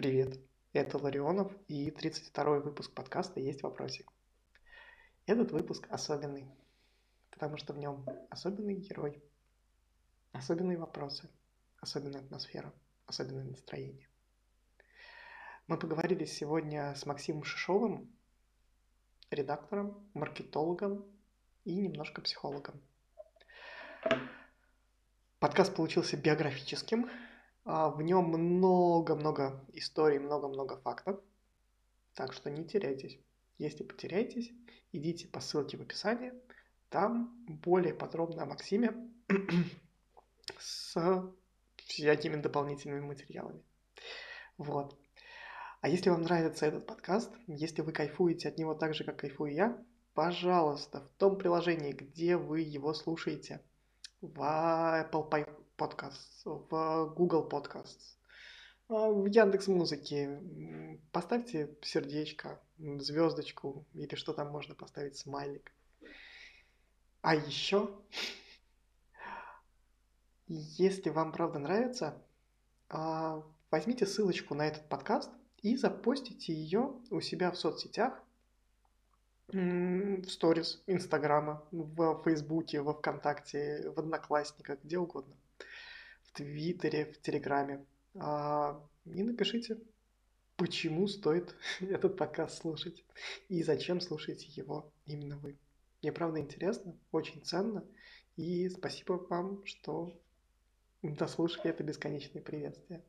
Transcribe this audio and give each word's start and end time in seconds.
Привет, 0.00 0.40
это 0.72 0.96
Ларионов 0.96 1.52
и 1.68 1.90
32-й 1.90 2.62
выпуск 2.62 2.94
подкаста 2.94 3.38
«Есть 3.38 3.62
вопросик». 3.62 4.10
Этот 5.26 5.52
выпуск 5.52 5.86
особенный, 5.90 6.48
потому 7.30 7.58
что 7.58 7.74
в 7.74 7.76
нем 7.76 8.06
особенный 8.30 8.76
герой, 8.76 9.22
особенные 10.32 10.78
вопросы, 10.78 11.28
особенная 11.80 12.22
атмосфера, 12.22 12.72
особенное 13.04 13.44
настроение. 13.44 14.08
Мы 15.66 15.76
поговорили 15.76 16.24
сегодня 16.24 16.94
с 16.94 17.04
Максимом 17.04 17.44
Шишовым, 17.44 18.10
редактором, 19.30 20.08
маркетологом 20.14 21.04
и 21.66 21.76
немножко 21.76 22.22
психологом. 22.22 22.80
Подкаст 25.40 25.76
получился 25.76 26.16
биографическим, 26.16 27.10
в 27.70 28.02
нем 28.02 28.24
много-много 28.24 29.64
историй, 29.72 30.18
много-много 30.18 30.76
фактов. 30.78 31.20
Так 32.14 32.32
что 32.32 32.50
не 32.50 32.64
теряйтесь. 32.64 33.18
Если 33.58 33.84
потеряетесь, 33.84 34.50
идите 34.92 35.28
по 35.28 35.40
ссылке 35.40 35.76
в 35.76 35.82
описании. 35.82 36.32
Там 36.88 37.44
более 37.46 37.94
подробно 37.94 38.42
о 38.42 38.46
Максиме 38.46 38.92
с 40.58 40.96
всякими 41.76 42.36
дополнительными 42.36 43.00
материалами. 43.00 43.62
Вот. 44.58 44.98
А 45.80 45.88
если 45.88 46.10
вам 46.10 46.22
нравится 46.22 46.66
этот 46.66 46.86
подкаст, 46.86 47.32
если 47.46 47.82
вы 47.82 47.92
кайфуете 47.92 48.48
от 48.48 48.58
него 48.58 48.74
так 48.74 48.94
же, 48.94 49.04
как 49.04 49.18
кайфую 49.18 49.52
я, 49.54 49.82
пожалуйста, 50.14 51.00
в 51.00 51.08
том 51.18 51.38
приложении, 51.38 51.92
где 51.92 52.36
вы 52.36 52.60
его 52.60 52.92
слушаете, 52.92 53.62
в 54.20 54.40
Apple 54.40 55.30
Podcasts, 55.80 56.44
в 56.44 57.14
Google 57.16 57.48
Podcasts, 57.48 58.18
в 58.88 59.24
Яндекс 59.24 59.66
Музыке, 59.68 60.42
поставьте 61.10 61.74
сердечко, 61.80 62.60
звездочку 62.76 63.86
или 63.94 64.14
что 64.14 64.34
там 64.34 64.50
можно 64.50 64.74
поставить, 64.74 65.16
смайлик. 65.16 65.72
А 67.22 67.34
еще, 67.34 67.90
если 70.46 71.08
вам 71.08 71.32
правда 71.32 71.58
нравится, 71.58 72.22
а, 72.90 73.42
возьмите 73.70 74.04
ссылочку 74.04 74.54
на 74.54 74.66
этот 74.66 74.86
подкаст 74.88 75.30
и 75.62 75.76
запостите 75.76 76.52
ее 76.52 76.94
у 77.10 77.20
себя 77.20 77.50
в 77.50 77.56
соцсетях, 77.56 78.22
в 79.52 80.28
сторис 80.28 80.82
Инстаграма, 80.86 81.64
в 81.72 82.22
Фейсбуке, 82.24 82.82
во 82.82 82.94
Вконтакте, 82.94 83.90
в 83.90 83.98
Одноклассниках, 83.98 84.78
где 84.82 84.98
угодно. 84.98 85.34
В 86.32 86.36
Твиттере, 86.36 87.06
в 87.06 87.20
Телеграме. 87.20 87.84
А, 88.14 88.80
и 89.04 89.22
напишите, 89.22 89.78
почему 90.56 91.08
стоит 91.08 91.54
этот 91.80 92.16
подкаст 92.16 92.60
слушать 92.60 93.04
и 93.48 93.62
зачем 93.62 94.00
слушаете 94.00 94.46
его 94.48 94.92
именно 95.06 95.38
вы. 95.38 95.58
Мне 96.02 96.12
правда 96.12 96.38
интересно, 96.38 96.96
очень 97.12 97.42
ценно. 97.44 97.84
И 98.36 98.68
спасибо 98.68 99.14
вам, 99.28 99.64
что 99.66 100.18
дослушали 101.02 101.70
это 101.70 101.82
бесконечное 101.82 102.42
приветствие. 102.42 103.02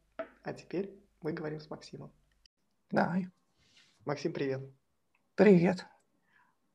А 0.43 0.53
теперь 0.53 0.99
мы 1.21 1.31
говорим 1.31 1.59
с 1.59 1.69
Максимом. 1.69 2.11
Давай. 2.89 3.27
Максим, 4.05 4.33
привет. 4.33 4.61
Привет. 5.35 5.85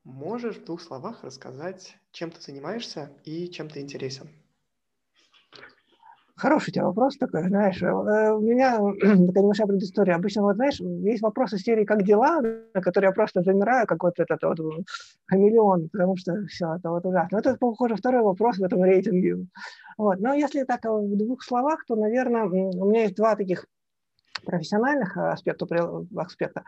Можешь 0.04 0.58
в 0.58 0.64
двух 0.64 0.80
словах 0.80 1.24
рассказать, 1.24 1.98
чем 2.12 2.30
ты 2.30 2.40
занимаешься 2.40 3.12
и 3.24 3.50
чем 3.50 3.68
ты 3.68 3.80
интересен? 3.80 4.30
Хороший 6.36 6.68
у 6.68 6.72
тебя 6.74 6.84
вопрос 6.84 7.16
такой, 7.16 7.48
знаешь. 7.48 7.82
Э, 7.82 8.32
у 8.32 8.40
меня 8.40 8.76
такая 9.00 9.42
небольшая 9.42 9.66
предыстория. 9.66 10.16
Обычно, 10.16 10.42
вот, 10.42 10.56
знаешь, 10.56 10.78
есть 10.80 11.22
вопросы 11.22 11.56
серии 11.56 11.84
«Как 11.84 12.02
дела?», 12.02 12.42
на 12.42 12.82
которые 12.82 13.08
я 13.08 13.12
просто 13.12 13.42
замираю, 13.42 13.86
как 13.86 14.02
вот 14.02 14.20
этот 14.20 14.42
вот 14.42 14.58
хамелеон, 15.28 15.88
потому 15.88 16.16
что 16.18 16.44
все, 16.46 16.74
это 16.74 16.90
вот 16.90 17.06
ужасно. 17.06 17.38
Это, 17.38 17.56
похоже, 17.56 17.96
второй 17.96 18.20
вопрос 18.20 18.58
в 18.58 18.62
этом 18.62 18.84
рейтинге. 18.84 19.46
Вот. 19.96 20.20
Но 20.20 20.34
если 20.34 20.64
так 20.64 20.84
э, 20.84 20.90
в 20.90 21.16
двух 21.16 21.42
словах, 21.42 21.86
то, 21.86 21.96
наверное, 21.96 22.44
у 22.44 22.90
меня 22.90 23.04
есть 23.04 23.16
два 23.16 23.34
таких 23.34 23.64
профессиональных 24.44 25.16
аспектов, 25.16 25.70
аспекта. 26.16 26.64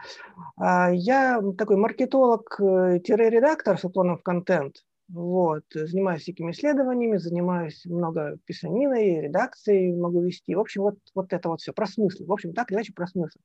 А, 0.57 0.91
я 0.91 1.43
такой 1.59 1.77
маркетолог-редактор 1.77 3.75
э, 3.75 3.79
с 3.79 3.85
уклоном 3.85 4.17
в 4.17 4.23
контент. 4.23 4.85
Вот. 5.09 5.65
Занимаюсь 5.73 6.23
всякими 6.23 6.53
исследованиями, 6.53 7.17
занимаюсь 7.17 7.85
много 7.87 8.39
писаниной, 8.45 9.23
редакцией 9.23 9.95
могу 9.95 10.21
вести. 10.21 10.55
В 10.55 10.61
общем, 10.61 10.83
вот, 10.83 10.99
вот 11.15 11.33
это 11.33 11.49
вот 11.49 11.61
все 11.61 11.73
про 11.73 11.87
смысл. 11.87 12.25
В 12.27 12.33
общем, 12.33 12.53
так 12.53 12.71
или 12.71 12.77
иначе 12.77 12.93
про 12.93 13.07
смысл. 13.07 13.39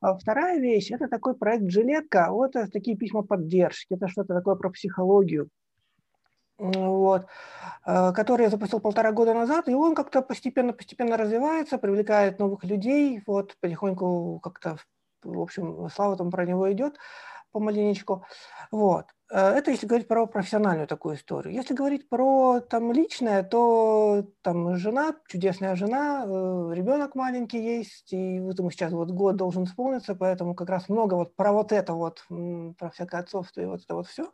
А 0.00 0.16
вторая 0.16 0.60
вещь– 0.60 0.90
это 0.92 1.08
такой 1.08 1.34
проект 1.36 1.70
«Жилетка». 1.70 2.28
Вот 2.30 2.56
это 2.56 2.70
такие 2.70 2.96
письма 2.96 3.22
поддержки. 3.22 3.94
Это 3.94 4.08
что-то 4.08 4.34
такое 4.34 4.54
про 4.56 4.70
психологию 4.70 5.48
вот, 6.58 7.26
э, 7.86 8.12
который 8.12 8.42
я 8.42 8.50
запустил 8.50 8.80
полтора 8.80 9.12
года 9.12 9.34
назад, 9.34 9.68
и 9.68 9.74
он 9.74 9.94
как-то 9.94 10.22
постепенно-постепенно 10.22 11.16
развивается, 11.16 11.78
привлекает 11.78 12.38
новых 12.38 12.64
людей, 12.64 13.22
вот, 13.26 13.56
потихоньку 13.60 14.40
как-то, 14.42 14.76
в 15.22 15.40
общем, 15.40 15.88
слава 15.90 16.16
там 16.16 16.30
про 16.30 16.46
него 16.46 16.70
идет 16.72 16.96
помаленечку, 17.52 18.24
вот. 18.70 19.06
Э, 19.34 19.48
это 19.50 19.72
если 19.72 19.86
говорить 19.86 20.06
про 20.06 20.26
профессиональную 20.26 20.86
такую 20.86 21.16
историю. 21.16 21.52
Если 21.54 21.74
говорить 21.74 22.08
про 22.08 22.60
там 22.60 22.92
личное, 22.92 23.42
то 23.42 24.24
там 24.42 24.76
жена, 24.76 25.16
чудесная 25.26 25.74
жена, 25.74 26.24
э, 26.24 26.72
ребенок 26.74 27.16
маленький 27.16 27.60
есть, 27.60 28.12
и 28.12 28.38
вот 28.38 28.58
ему 28.60 28.70
сейчас 28.70 28.92
вот 28.92 29.10
год 29.10 29.36
должен 29.36 29.64
исполниться, 29.64 30.14
поэтому 30.14 30.54
как 30.54 30.68
раз 30.68 30.88
много 30.88 31.14
вот 31.14 31.34
про 31.34 31.52
вот 31.52 31.72
это 31.72 31.94
вот, 31.94 32.24
про 32.78 32.90
всякое 32.90 33.22
отцовство 33.22 33.60
и 33.60 33.66
вот 33.66 33.82
это 33.82 33.94
вот 33.96 34.06
все. 34.06 34.30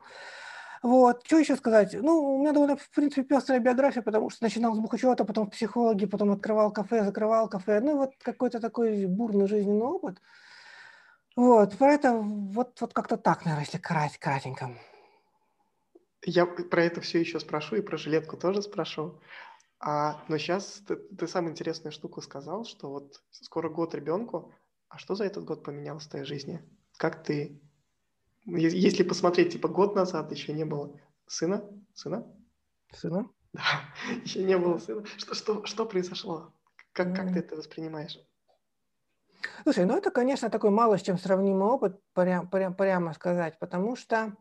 Вот. 0.82 1.22
Что 1.26 1.38
еще 1.38 1.56
сказать? 1.56 1.94
Ну, 1.94 2.36
у 2.36 2.40
меня 2.40 2.52
довольно, 2.52 2.76
в 2.76 2.90
принципе, 2.90 3.22
пестрая 3.22 3.60
биография, 3.60 4.02
потому 4.02 4.30
что 4.30 4.44
начинал 4.44 4.74
с 4.74 4.78
бухучета, 4.78 5.24
потом 5.24 5.46
в 5.46 5.50
психологии, 5.50 6.06
потом 6.06 6.32
открывал 6.32 6.72
кафе, 6.72 7.04
закрывал 7.04 7.48
кафе. 7.48 7.80
Ну, 7.80 7.96
вот 7.96 8.12
какой-то 8.22 8.60
такой 8.60 9.06
бурный 9.06 9.46
жизненный 9.48 9.86
опыт. 9.86 10.18
Вот, 11.36 11.74
поэтому 11.78 12.50
вот, 12.50 12.80
вот 12.80 12.92
как-то 12.92 13.16
так, 13.16 13.44
наверное, 13.44 13.64
если 13.64 13.78
крать, 13.78 14.18
кратенько. 14.18 14.70
Я 16.25 16.47
про 16.47 16.84
это 16.84 17.00
все 17.00 17.20
еще 17.20 17.41
спрошу, 17.41 17.76
и 17.76 17.82
про 17.82 17.97
жилетку 17.97 18.36
тоже 18.36 18.62
спрошу. 18.62 19.20
А, 19.78 20.22
но 20.28 20.36
сейчас 20.36 20.82
ты, 20.86 20.97
ты 20.97 21.26
самую 21.26 21.53
интересную 21.53 21.92
штуку 21.92 22.20
сказал, 22.20 22.64
что 22.64 22.91
вот 22.91 23.22
скоро 23.31 23.70
год 23.70 23.94
ребенку. 23.94 24.53
А 24.88 24.98
что 24.98 25.14
за 25.14 25.25
этот 25.25 25.44
год 25.44 25.64
поменялось 25.64 26.04
в 26.04 26.10
твоей 26.10 26.26
жизни? 26.26 26.62
Как 26.98 27.22
ты 27.22 27.60
если 28.47 29.03
посмотреть, 29.03 29.53
типа, 29.53 29.69
год 29.69 29.94
назад 29.94 30.30
еще 30.32 30.53
не 30.53 30.64
было 30.64 30.98
сына. 31.26 31.64
Сына? 31.94 32.26
Сына? 32.92 33.28
Да, 33.53 33.62
еще 34.25 34.42
не 34.44 34.56
было 34.56 34.78
сына. 34.78 35.04
Что, 35.16 35.34
что, 35.34 35.64
что 35.66 35.86
произошло? 35.86 36.54
Как, 36.92 37.14
как 37.14 37.32
ты 37.32 37.41
это 37.41 37.56
воспринимаешь? 37.56 38.19
Слушай, 39.62 39.84
ну 39.86 39.97
это, 39.97 40.10
конечно, 40.10 40.50
такой 40.50 40.70
мало 40.70 40.98
с 40.98 41.03
чем 41.03 41.19
сравнимый 41.19 41.69
опыт, 41.69 42.00
прям, 42.12 42.48
прям, 42.48 42.75
прямо 42.75 43.14
сказать, 43.14 43.59
потому 43.59 43.97
что, 43.97 44.36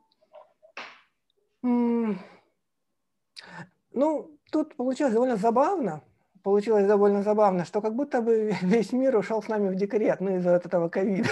ну, 1.61 2.17
тут 4.51 4.75
получилось 4.75 5.13
довольно 5.13 5.37
забавно, 5.37 6.03
получилось 6.43 6.87
довольно 6.87 7.23
забавно, 7.23 7.65
что 7.65 7.81
как 7.81 7.95
будто 7.95 8.21
бы 8.21 8.55
весь 8.61 8.91
мир 8.91 9.17
ушел 9.17 9.41
с 9.41 9.47
нами 9.47 9.69
в 9.69 9.75
декрет, 9.75 10.21
ну, 10.21 10.37
из-за 10.37 10.51
этого 10.51 10.89
ковида. 10.89 11.29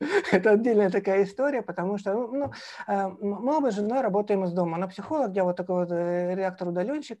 Это 0.32 0.50
отдельная 0.50 0.90
такая 0.90 1.24
история, 1.24 1.62
потому 1.62 1.98
что 1.98 2.12
ну, 2.12 2.32
ну 2.32 2.52
э, 2.88 3.10
оба 3.20 3.70
с 3.70 3.74
женой 3.74 4.00
работаем 4.00 4.44
из 4.44 4.52
дома. 4.52 4.76
Она 4.76 4.88
психолог, 4.88 5.34
я 5.34 5.44
вот 5.44 5.56
такой 5.56 5.84
вот 5.84 5.92
э, 5.92 6.34
реактор-удаленщик. 6.34 7.20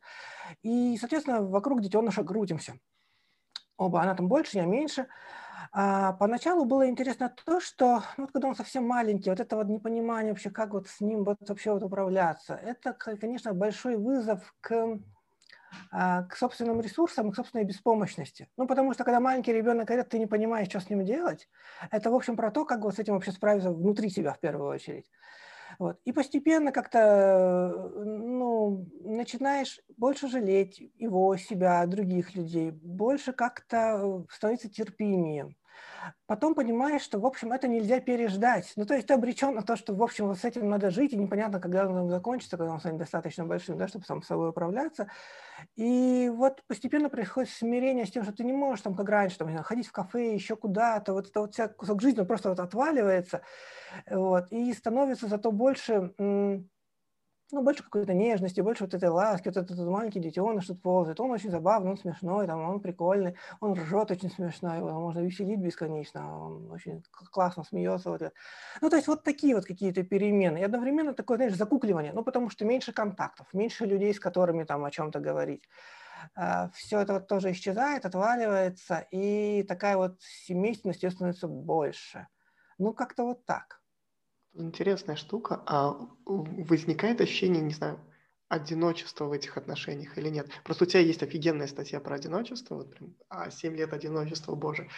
И, 0.62 0.96
соответственно, 0.98 1.42
вокруг 1.42 1.80
детеныша 1.80 2.24
крутимся. 2.24 2.74
Оба, 3.76 4.02
она 4.02 4.14
там 4.14 4.28
больше, 4.28 4.58
я 4.58 4.66
меньше. 4.66 5.06
А 5.76 6.12
поначалу 6.12 6.64
было 6.66 6.88
интересно 6.88 7.34
то, 7.44 7.60
что 7.60 8.04
ну, 8.16 8.24
вот 8.24 8.32
когда 8.32 8.46
он 8.46 8.54
совсем 8.54 8.86
маленький, 8.86 9.28
вот 9.30 9.40
это 9.40 9.56
вот 9.56 9.66
непонимание 9.66 10.32
вообще, 10.32 10.50
как 10.50 10.72
вот 10.72 10.86
с 10.86 11.00
ним 11.00 11.24
вот 11.24 11.38
вообще 11.48 11.72
вот 11.72 11.82
управляться, 11.82 12.54
это, 12.54 12.92
конечно, 12.92 13.52
большой 13.54 13.96
вызов 13.96 14.54
к 14.60 15.00
а, 15.90 16.22
к 16.24 16.36
собственным 16.36 16.80
ресурсам 16.80 17.28
и 17.28 17.32
к 17.32 17.36
собственной 17.36 17.64
беспомощности. 17.64 18.48
Ну, 18.56 18.68
потому 18.68 18.94
что 18.94 19.04
когда 19.04 19.20
маленький 19.20 19.52
ребенок 19.52 19.86
говорит, 19.88 20.08
ты 20.08 20.18
не 20.20 20.26
понимаешь, 20.26 20.68
что 20.68 20.80
с 20.80 20.88
ним 20.90 21.04
делать, 21.04 21.48
это, 21.90 22.10
в 22.10 22.14
общем, 22.14 22.36
про 22.36 22.52
то, 22.52 22.64
как 22.64 22.82
вот 22.82 22.94
с 22.94 23.00
этим 23.00 23.14
вообще 23.14 23.32
справиться 23.32 23.72
внутри 23.72 24.10
себя 24.10 24.32
в 24.32 24.40
первую 24.40 24.70
очередь. 24.70 25.10
Вот. 25.78 25.98
И 26.04 26.12
постепенно 26.12 26.72
как-то 26.72 27.90
ну, 27.96 28.86
начинаешь 29.02 29.80
больше 29.96 30.28
жалеть 30.28 30.80
его, 30.96 31.36
себя, 31.36 31.84
других 31.86 32.34
людей, 32.36 32.70
больше 32.70 33.32
как-то 33.32 34.24
становиться 34.30 34.68
терпимее. 34.70 35.54
Потом 36.26 36.54
понимаешь, 36.54 37.02
что, 37.02 37.18
в 37.18 37.26
общем, 37.26 37.52
это 37.52 37.68
нельзя 37.68 38.00
переждать. 38.00 38.72
Ну, 38.76 38.84
то 38.86 38.94
есть 38.94 39.06
ты 39.06 39.14
обречен 39.14 39.54
на 39.54 39.62
то, 39.62 39.76
что, 39.76 39.94
в 39.94 40.02
общем, 40.02 40.26
вот 40.28 40.38
с 40.38 40.44
этим 40.44 40.68
надо 40.68 40.90
жить, 40.90 41.12
и 41.12 41.16
непонятно, 41.16 41.60
когда 41.60 41.88
он 41.88 42.08
закончится, 42.10 42.56
когда 42.56 42.72
он 42.72 42.80
станет 42.80 42.98
достаточно 42.98 43.44
большим, 43.44 43.78
да, 43.78 43.88
чтобы 43.88 44.04
сам 44.04 44.22
собой 44.22 44.50
управляться. 44.50 45.08
И 45.76 46.30
вот 46.34 46.62
постепенно 46.66 47.08
происходит 47.08 47.50
смирение 47.50 48.06
с 48.06 48.10
тем, 48.10 48.24
что 48.24 48.32
ты 48.32 48.44
не 48.44 48.52
можешь, 48.52 48.82
там, 48.82 48.94
как 48.94 49.08
раньше, 49.08 49.38
там, 49.38 49.56
ходить 49.62 49.86
в 49.88 49.92
кафе, 49.92 50.34
еще 50.34 50.56
куда-то, 50.56 51.12
вот 51.12 51.28
это 51.28 51.40
вот 51.40 51.54
вся 51.54 51.68
кусок 51.68 52.00
жизни 52.02 52.22
просто 52.24 52.50
вот 52.50 52.60
отваливается, 52.60 53.42
вот, 54.10 54.50
и 54.50 54.72
становится 54.72 55.28
зато 55.28 55.52
больше 55.52 56.12
ну, 57.54 57.62
больше 57.62 57.82
какой-то 57.84 58.12
нежности, 58.14 58.60
больше 58.60 58.84
вот 58.84 58.94
этой 58.94 59.08
ласки, 59.08 59.48
вот 59.48 59.56
этот, 59.56 59.78
маленький 59.78 60.20
детеныш 60.20 60.66
тут 60.66 60.82
ползает, 60.82 61.20
он 61.20 61.30
очень 61.30 61.50
забавный, 61.50 61.92
он 61.92 61.96
смешной, 61.96 62.46
там, 62.46 62.60
он 62.60 62.80
прикольный, 62.80 63.36
он 63.60 63.74
ржет 63.74 64.10
очень 64.10 64.30
смешно, 64.30 64.76
его 64.76 64.90
можно 65.00 65.20
веселить 65.20 65.60
бесконечно, 65.60 66.46
он 66.46 66.70
очень 66.72 67.02
классно 67.30 67.64
смеется. 67.64 68.10
Вот 68.10 68.32
ну, 68.80 68.90
то 68.90 68.96
есть 68.96 69.08
вот 69.08 69.22
такие 69.22 69.54
вот 69.54 69.64
какие-то 69.64 70.02
перемены. 70.02 70.58
И 70.58 70.64
одновременно 70.64 71.14
такое, 71.14 71.36
знаешь, 71.36 71.54
закукливание, 71.54 72.12
ну, 72.12 72.24
потому 72.24 72.50
что 72.50 72.64
меньше 72.64 72.92
контактов, 72.92 73.46
меньше 73.52 73.86
людей, 73.86 74.12
с 74.12 74.20
которыми 74.20 74.64
там 74.64 74.84
о 74.84 74.90
чем-то 74.90 75.20
говорить. 75.20 75.62
А, 76.34 76.70
Все 76.70 77.00
это 77.00 77.14
вот 77.14 77.28
тоже 77.28 77.52
исчезает, 77.52 78.04
отваливается, 78.04 79.06
и 79.10 79.62
такая 79.68 79.96
вот 79.96 80.20
семейственность 80.22 81.08
становится 81.10 81.48
больше. 81.48 82.26
Ну, 82.78 82.92
как-то 82.92 83.24
вот 83.24 83.44
так. 83.46 83.83
Интересная 84.54 85.16
штука. 85.16 85.62
А 85.66 85.96
возникает 86.26 87.20
ощущение, 87.20 87.60
не 87.62 87.74
знаю, 87.74 87.98
одиночества 88.48 89.24
в 89.24 89.32
этих 89.32 89.56
отношениях 89.56 90.16
или 90.16 90.28
нет? 90.28 90.48
Просто 90.62 90.84
у 90.84 90.86
тебя 90.86 91.00
есть 91.00 91.22
офигенная 91.24 91.66
статья 91.66 91.98
про 92.00 92.14
одиночество, 92.14 92.76
вот 92.76 92.94
прям, 92.94 93.16
а, 93.28 93.50
7 93.50 93.74
лет 93.76 93.92
одиночества, 93.92 94.54
боже. 94.54 94.88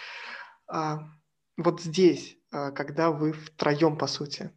А, 0.67 1.09
вот 1.57 1.81
здесь, 1.81 2.39
а, 2.53 2.71
когда 2.73 3.11
вы 3.11 3.33
втроем, 3.33 3.97
по 3.97 4.07
сути, 4.07 4.53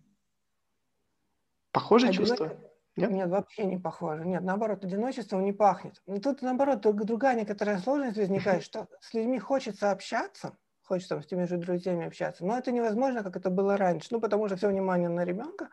похоже 1.72 2.10
чувство? 2.10 2.58
Нет? 2.98 3.12
Нет, 3.12 3.30
вообще 3.30 3.66
не 3.66 3.78
похоже. 3.78 4.26
Нет, 4.26 4.44
наоборот, 4.44 4.84
одиночеством 4.84 5.46
не 5.46 5.54
пахнет. 5.54 6.02
Тут, 6.22 6.42
наоборот, 6.42 6.82
другая 6.82 7.36
некоторая 7.36 7.78
сложность 7.78 8.18
возникает, 8.18 8.64
что 8.64 8.88
с 9.00 9.14
людьми 9.14 9.40
хочется 9.40 9.92
общаться, 9.92 10.58
хочется 10.90 11.22
с 11.22 11.26
теми 11.28 11.46
же 11.46 11.58
друзьями 11.58 12.08
общаться. 12.08 12.44
Но 12.44 12.58
это 12.58 12.72
невозможно, 12.72 13.24
как 13.24 13.38
это 13.38 13.52
было 13.52 13.78
раньше. 13.78 14.08
Ну, 14.12 14.20
потому 14.20 14.48
что 14.48 14.58
все 14.58 14.68
внимание 14.68 15.08
на 15.08 15.24
ребенка, 15.24 15.70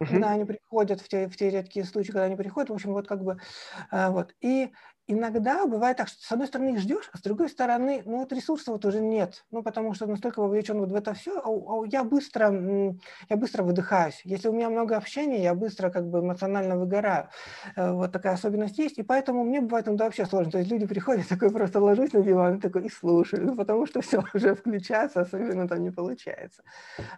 uh-huh. 0.00 0.06
когда 0.06 0.30
они 0.30 0.44
приходят, 0.46 1.02
в 1.02 1.08
те, 1.08 1.28
в 1.28 1.36
те 1.36 1.50
редкие 1.50 1.84
случаи, 1.84 2.12
когда 2.12 2.24
они 2.24 2.36
приходят, 2.36 2.70
в 2.70 2.72
общем, 2.72 2.92
вот 2.92 3.06
как 3.06 3.22
бы, 3.22 3.36
э, 3.92 4.08
вот. 4.08 4.34
И 4.40 4.72
иногда 5.06 5.66
бывает 5.66 5.96
так, 5.96 6.08
что 6.08 6.22
с 6.22 6.32
одной 6.32 6.48
стороны 6.48 6.70
их 6.70 6.78
ждешь, 6.80 7.10
а 7.12 7.18
с 7.18 7.20
другой 7.20 7.48
стороны, 7.48 8.02
ну 8.04 8.18
вот 8.18 8.32
ресурсов 8.32 8.68
вот 8.68 8.84
уже 8.84 9.00
нет, 9.00 9.44
ну 9.50 9.62
потому 9.62 9.94
что 9.94 10.06
настолько 10.06 10.40
вовлечен 10.40 10.78
вот 10.78 10.90
в 10.90 10.94
это 10.94 11.14
все, 11.14 11.38
а, 11.38 11.48
а 11.48 11.86
я 11.86 12.04
быстро, 12.04 12.50
я 13.28 13.36
быстро 13.36 13.62
выдыхаюсь. 13.62 14.20
Если 14.24 14.48
у 14.48 14.52
меня 14.52 14.70
много 14.70 14.96
общения, 14.96 15.42
я 15.42 15.54
быстро 15.54 15.90
как 15.90 16.08
бы 16.08 16.20
эмоционально 16.20 16.76
выгораю. 16.76 17.28
Э, 17.76 17.92
вот 17.92 18.12
такая 18.12 18.34
особенность 18.34 18.78
есть, 18.78 18.98
и 18.98 19.02
поэтому 19.02 19.44
мне 19.44 19.60
бывает 19.60 19.88
иногда 19.88 20.06
вообще 20.06 20.26
сложно. 20.26 20.52
То 20.52 20.58
есть 20.58 20.70
люди 20.70 20.86
приходят, 20.86 21.28
такой 21.28 21.50
просто 21.50 21.80
ложусь 21.80 22.12
на 22.12 22.22
диван, 22.22 22.60
такой 22.60 22.86
и 22.86 22.90
слушаю, 22.90 23.44
ну, 23.44 23.56
потому 23.56 23.86
что 23.86 24.00
все 24.02 24.22
уже 24.34 24.54
включается, 24.54 25.20
особенно 25.22 25.68
там 25.68 25.82
не 25.82 25.90
получается. 25.90 26.62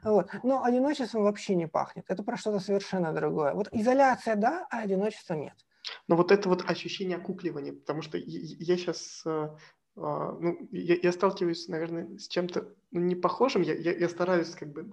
Вот. 0.03 0.31
Но 0.43 0.65
одиночеством 0.65 1.23
вообще 1.25 1.55
не 1.55 1.67
пахнет. 1.67 2.05
Это 2.09 2.23
про 2.23 2.37
что-то 2.37 2.59
совершенно 2.61 3.13
другое. 3.13 3.55
Вот 3.55 3.69
изоляция, 3.73 4.37
да, 4.37 4.67
а 4.71 4.81
одиночества 4.81 5.35
нет. 5.35 5.66
Но 6.09 6.17
вот 6.17 6.33
это 6.33 6.49
вот 6.49 6.69
ощущение 6.69 7.17
окукливания, 7.17 7.73
потому 7.73 8.03
что 8.03 8.19
я 8.19 8.77
сейчас, 8.77 9.23
э, 9.27 9.49
а, 9.97 10.33
ну, 10.33 10.69
я, 10.73 10.97
я 11.03 11.13
сталкиваюсь, 11.13 11.69
наверное, 11.69 12.19
с 12.19 12.29
чем-то 12.29 12.75
ну, 12.91 13.01
не 13.01 13.15
похожим, 13.15 13.63
я, 13.63 13.75
я, 13.75 13.93
я 13.93 14.09
стараюсь 14.09 14.51
как 14.51 14.73
бы 14.73 14.93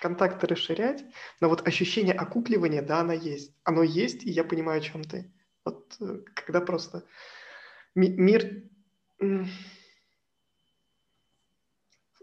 контакты 0.00 0.46
расширять, 0.46 1.04
но 1.40 1.48
вот 1.48 1.66
ощущение 1.66 2.14
окукливания, 2.14 2.82
да, 2.82 3.00
оно 3.00 3.12
есть. 3.12 3.54
Оно 3.64 3.82
есть, 3.82 4.24
и 4.24 4.30
я 4.30 4.44
понимаю, 4.44 4.78
о 4.78 4.82
чем 4.82 5.04
ты. 5.04 5.32
Вот 5.64 5.96
э, 6.00 6.22
когда 6.34 6.60
просто 6.60 7.04
мир, 7.94 8.64
ну, 9.18 9.46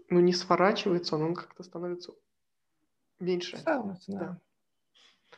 не 0.10 0.34
сворачивается, 0.34 1.16
он, 1.16 1.24
он 1.24 1.36
как-то 1.36 1.64
становится 1.64 2.14
меньше. 3.20 3.58
Становится, 3.58 4.12
да. 4.12 4.42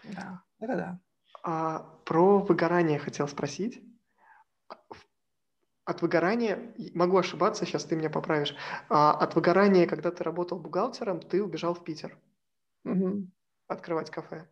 Да, 0.04 0.12
да 0.14 0.44
это 0.60 0.76
да. 0.76 1.00
А, 1.44 1.80
про 2.06 2.40
выгорание 2.40 3.00
хотел 3.00 3.28
спросить. 3.28 3.82
От 5.86 6.02
выгорания, 6.02 6.74
могу 6.94 7.18
ошибаться, 7.18 7.66
сейчас 7.66 7.84
ты 7.84 7.98
меня 7.98 8.10
поправишь, 8.10 8.56
а, 8.88 9.12
от 9.12 9.36
выгорания, 9.36 9.86
когда 9.86 10.12
ты 10.12 10.24
работал 10.24 10.58
бухгалтером, 10.58 11.20
ты 11.20 11.44
убежал 11.44 11.74
в 11.74 11.84
Питер 11.84 12.18
угу. 12.86 13.28
открывать 13.68 14.10
кафе. 14.10 14.48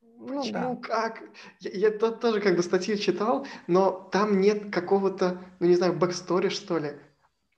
Ну, 0.00 0.40
Почему, 0.40 0.76
да. 0.76 0.88
как? 0.88 1.22
Я, 1.58 1.90
я 1.90 1.90
тоже 1.90 2.40
как 2.40 2.54
бы 2.54 2.62
статью 2.62 2.96
читал, 2.96 3.44
но 3.66 4.08
там 4.12 4.40
нет 4.40 4.72
какого-то, 4.72 5.42
ну 5.58 5.66
не 5.66 5.74
знаю, 5.74 5.94
backstory, 5.94 6.48
что 6.48 6.78
ли. 6.78 6.96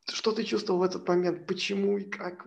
Что 0.07 0.33
ты 0.33 0.45
чувствовал 0.45 0.81
в 0.81 0.85
этот 0.85 1.07
момент? 1.07 1.47
Почему 1.47 1.99
и 1.99 2.05
как? 2.05 2.47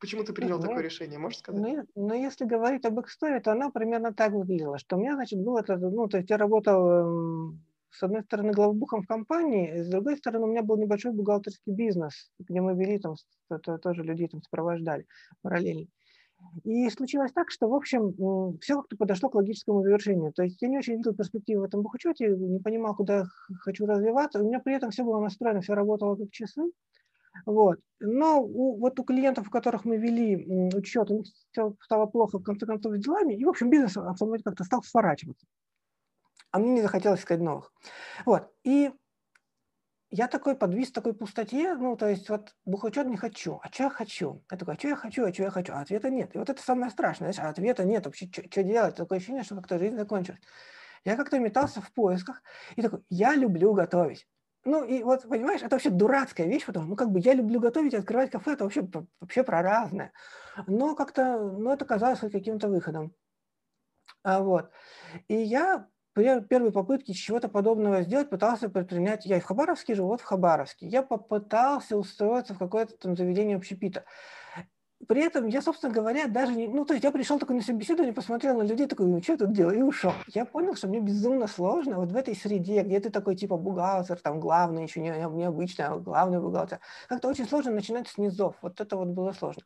Почему 0.00 0.24
ты 0.24 0.32
принял 0.32 0.56
ну, 0.56 0.62
такое 0.62 0.82
решение, 0.82 1.18
можешь 1.18 1.38
сказать? 1.38 1.62
Ну, 1.62 1.84
ну, 1.94 2.14
если 2.14 2.44
говорить 2.44 2.84
об 2.84 3.00
истории, 3.00 3.40
то 3.40 3.52
она 3.52 3.70
примерно 3.70 4.12
так 4.12 4.32
выглядела, 4.32 4.78
что 4.78 4.96
у 4.96 5.00
меня, 5.00 5.14
значит, 5.14 5.40
было 5.40 5.60
это, 5.60 5.76
ну, 5.76 6.08
то 6.08 6.18
есть 6.18 6.30
я 6.30 6.36
работал 6.36 6.88
эм, 6.90 7.64
с 7.90 8.02
одной 8.02 8.22
стороны 8.22 8.52
главбухом 8.52 9.02
в 9.02 9.06
компании, 9.06 9.82
с 9.82 9.88
другой 9.88 10.16
стороны 10.16 10.46
у 10.46 10.50
меня 10.50 10.62
был 10.62 10.76
небольшой 10.76 11.12
бухгалтерский 11.12 11.72
бизнес, 11.72 12.30
где 12.38 12.60
мы 12.60 12.74
вели 12.74 12.98
там, 12.98 13.14
тоже 13.82 14.02
людей 14.02 14.28
там 14.28 14.42
сопровождали 14.42 15.06
параллельно. 15.42 15.86
И 16.64 16.88
случилось 16.90 17.32
так, 17.32 17.50
что, 17.50 17.68
в 17.68 17.74
общем, 17.74 18.58
все 18.60 18.76
как-то 18.76 18.96
подошло 18.96 19.28
к 19.28 19.34
логическому 19.34 19.82
завершению. 19.82 20.32
То 20.32 20.42
есть 20.42 20.60
я 20.60 20.68
не 20.68 20.78
очень 20.78 20.96
видел 20.96 21.14
перспективы 21.14 21.62
в 21.62 21.64
этом 21.64 21.82
бухучете, 21.82 22.28
не 22.28 22.60
понимал, 22.60 22.94
куда 22.94 23.24
хочу 23.60 23.86
развиваться. 23.86 24.40
У 24.42 24.46
меня 24.46 24.60
при 24.60 24.74
этом 24.74 24.90
все 24.90 25.04
было 25.04 25.20
настроено, 25.20 25.60
все 25.60 25.74
работало 25.74 26.16
как 26.16 26.30
часы. 26.30 26.62
Вот. 27.46 27.78
Но 28.00 28.40
у, 28.42 28.78
вот 28.78 28.98
у 29.00 29.04
клиентов, 29.04 29.48
у 29.48 29.50
которых 29.50 29.84
мы 29.84 29.96
вели 29.96 30.36
учет, 30.74 31.10
у 31.10 31.18
них 31.18 31.26
все 31.52 31.74
стало 31.80 32.06
плохо, 32.06 32.38
в 32.38 32.42
конце 32.42 32.66
концов, 32.66 32.94
с 32.94 32.98
делами, 32.98 33.34
и, 33.34 33.44
в 33.44 33.48
общем, 33.48 33.70
бизнес 33.70 33.96
автоматически 33.96 34.48
как-то 34.48 34.64
стал 34.64 34.82
сворачиваться. 34.82 35.46
А 36.50 36.58
мне 36.58 36.74
не 36.74 36.82
захотелось 36.82 37.20
искать 37.20 37.40
новых. 37.40 37.72
Вот. 38.24 38.50
И 38.62 38.92
я 40.10 40.28
такой 40.28 40.54
подвис 40.54 40.92
такой 40.92 41.12
пустоте, 41.12 41.74
ну, 41.74 41.96
то 41.96 42.08
есть 42.08 42.28
вот 42.28 42.54
бухучет 42.64 43.06
не 43.08 43.16
хочу, 43.16 43.58
а 43.62 43.68
что 43.68 43.84
я 43.84 43.90
хочу? 43.90 44.44
Я 44.48 44.56
такой, 44.56 44.74
а 44.74 44.78
что 44.78 44.88
я 44.88 44.96
хочу, 44.96 45.24
а 45.24 45.32
что 45.32 45.42
я 45.42 45.50
хочу? 45.50 45.72
А 45.72 45.80
ответа 45.80 46.10
нет. 46.10 46.36
И 46.36 46.38
вот 46.38 46.48
это 46.48 46.62
самое 46.62 46.92
страшное, 46.92 47.32
знаешь, 47.32 47.48
а 47.48 47.50
ответа 47.50 47.84
нет, 47.84 48.06
вообще 48.06 48.30
что 48.30 48.62
делать? 48.62 48.94
Такое 48.94 49.18
ощущение, 49.18 49.42
что 49.42 49.56
как-то 49.56 49.76
жизнь 49.78 49.96
закончилась. 49.96 50.40
Я 51.04 51.16
как-то 51.16 51.38
метался 51.40 51.80
в 51.80 51.92
поисках 51.92 52.42
и 52.76 52.82
такой, 52.82 53.00
я 53.10 53.34
люблю 53.34 53.74
готовить. 53.74 54.28
Ну 54.66 54.82
и 54.82 55.02
вот, 55.02 55.28
понимаешь, 55.28 55.60
это 55.62 55.74
вообще 55.76 55.90
дурацкая 55.90 56.46
вещь, 56.46 56.64
потому 56.64 56.86
ну 56.86 56.96
как 56.96 57.10
бы 57.10 57.20
я 57.20 57.34
люблю 57.34 57.60
готовить 57.60 57.92
открывать 57.94 58.30
кафе, 58.30 58.52
это 58.52 58.64
вообще, 58.64 58.88
вообще 59.20 59.42
про 59.42 59.62
разное. 59.62 60.12
Но 60.66 60.94
как-то, 60.94 61.38
ну 61.38 61.70
это 61.70 61.84
казалось 61.84 62.20
каким-то 62.20 62.68
выходом. 62.68 63.14
А, 64.22 64.40
вот. 64.40 64.70
И 65.28 65.34
я 65.34 65.88
при 66.14 66.40
первой 66.42 66.72
попытке 66.72 67.12
чего-то 67.12 67.48
подобного 67.48 68.02
сделать 68.02 68.30
пытался 68.30 68.68
предпринять, 68.70 69.26
я 69.26 69.36
и 69.38 69.40
в 69.40 69.44
Хабаровске 69.44 69.94
живу, 69.94 70.08
вот 70.08 70.20
в 70.22 70.24
Хабаровске, 70.24 70.86
я 70.86 71.02
попытался 71.02 71.96
устроиться 71.96 72.54
в 72.54 72.58
какое-то 72.58 72.96
там 72.96 73.16
заведение 73.16 73.56
общепита 73.56 74.04
при 75.04 75.22
этом 75.22 75.46
я, 75.46 75.62
собственно 75.62 75.92
говоря, 75.92 76.26
даже 76.26 76.52
не... 76.52 76.66
Ну, 76.66 76.84
то 76.84 76.94
есть 76.94 77.04
я 77.04 77.10
пришел 77.10 77.38
такой 77.38 77.56
на 77.56 77.62
собеседование, 77.62 78.12
посмотрел 78.12 78.56
на 78.58 78.62
людей, 78.62 78.86
такой, 78.86 79.06
ну, 79.06 79.22
что 79.22 79.32
я 79.32 79.38
тут 79.38 79.52
делаю, 79.52 79.78
и 79.78 79.82
ушел. 79.82 80.12
Я 80.28 80.44
понял, 80.44 80.74
что 80.74 80.88
мне 80.88 81.00
безумно 81.00 81.46
сложно 81.46 81.96
вот 81.96 82.12
в 82.12 82.16
этой 82.16 82.34
среде, 82.34 82.82
где 82.82 83.00
ты 83.00 83.10
такой, 83.10 83.36
типа, 83.36 83.56
бухгалтер, 83.56 84.18
там, 84.20 84.40
главный, 84.40 84.84
еще 84.84 85.00
не, 85.00 85.10
необычный, 85.10 85.86
а 85.86 85.96
главный 85.96 86.40
бухгалтер. 86.40 86.80
Как-то 87.08 87.28
очень 87.28 87.46
сложно 87.46 87.72
начинать 87.72 88.08
с 88.08 88.18
низов. 88.18 88.56
Вот 88.62 88.80
это 88.80 88.96
вот 88.96 89.08
было 89.08 89.32
сложно. 89.32 89.62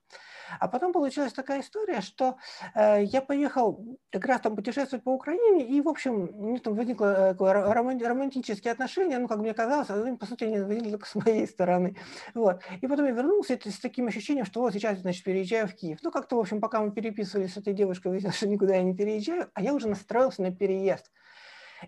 А 0.60 0.68
потом 0.68 0.92
получилась 0.92 1.32
такая 1.32 1.60
история, 1.60 2.00
что 2.00 2.36
э, 2.74 3.04
я 3.04 3.20
поехал 3.20 3.84
как 4.10 4.24
раз 4.26 4.40
там 4.40 4.56
путешествовать 4.56 5.04
по 5.04 5.10
Украине, 5.10 5.66
и, 5.66 5.80
в 5.80 5.88
общем, 5.88 6.30
у 6.32 6.48
меня 6.48 6.58
там 6.58 6.74
возникло 6.74 7.32
такое 7.32 7.52
романтические 7.52 8.72
отношения, 8.72 9.18
ну, 9.18 9.28
как 9.28 9.38
мне 9.38 9.54
казалось, 9.54 9.90
они, 9.90 10.16
по 10.16 10.26
сути, 10.26 10.44
они 10.44 10.58
возникли 10.60 10.90
только 10.90 11.06
с 11.06 11.14
моей 11.14 11.46
стороны. 11.46 11.96
Вот. 12.34 12.62
И 12.80 12.86
потом 12.86 13.06
я 13.06 13.12
вернулся 13.12 13.54
это, 13.54 13.70
с 13.70 13.78
таким 13.78 14.06
ощущением, 14.06 14.44
что 14.44 14.60
вот 14.60 14.72
сейчас, 14.72 14.98
значит, 14.98 15.24
переезжаю 15.24 15.68
в 15.68 15.74
Киев. 15.74 15.98
Ну, 16.02 16.10
как-то, 16.10 16.36
в 16.36 16.40
общем, 16.40 16.60
пока 16.60 16.80
мы 16.80 16.90
переписывались 16.90 17.54
с 17.54 17.56
этой 17.56 17.74
девушкой, 17.74 18.08
выяснилось, 18.08 18.36
что 18.36 18.48
никуда 18.48 18.76
я 18.76 18.82
не 18.82 18.94
переезжаю, 18.94 19.50
а 19.54 19.62
я 19.62 19.74
уже 19.74 19.88
настроился 19.88 20.42
на 20.42 20.52
переезд. 20.54 21.10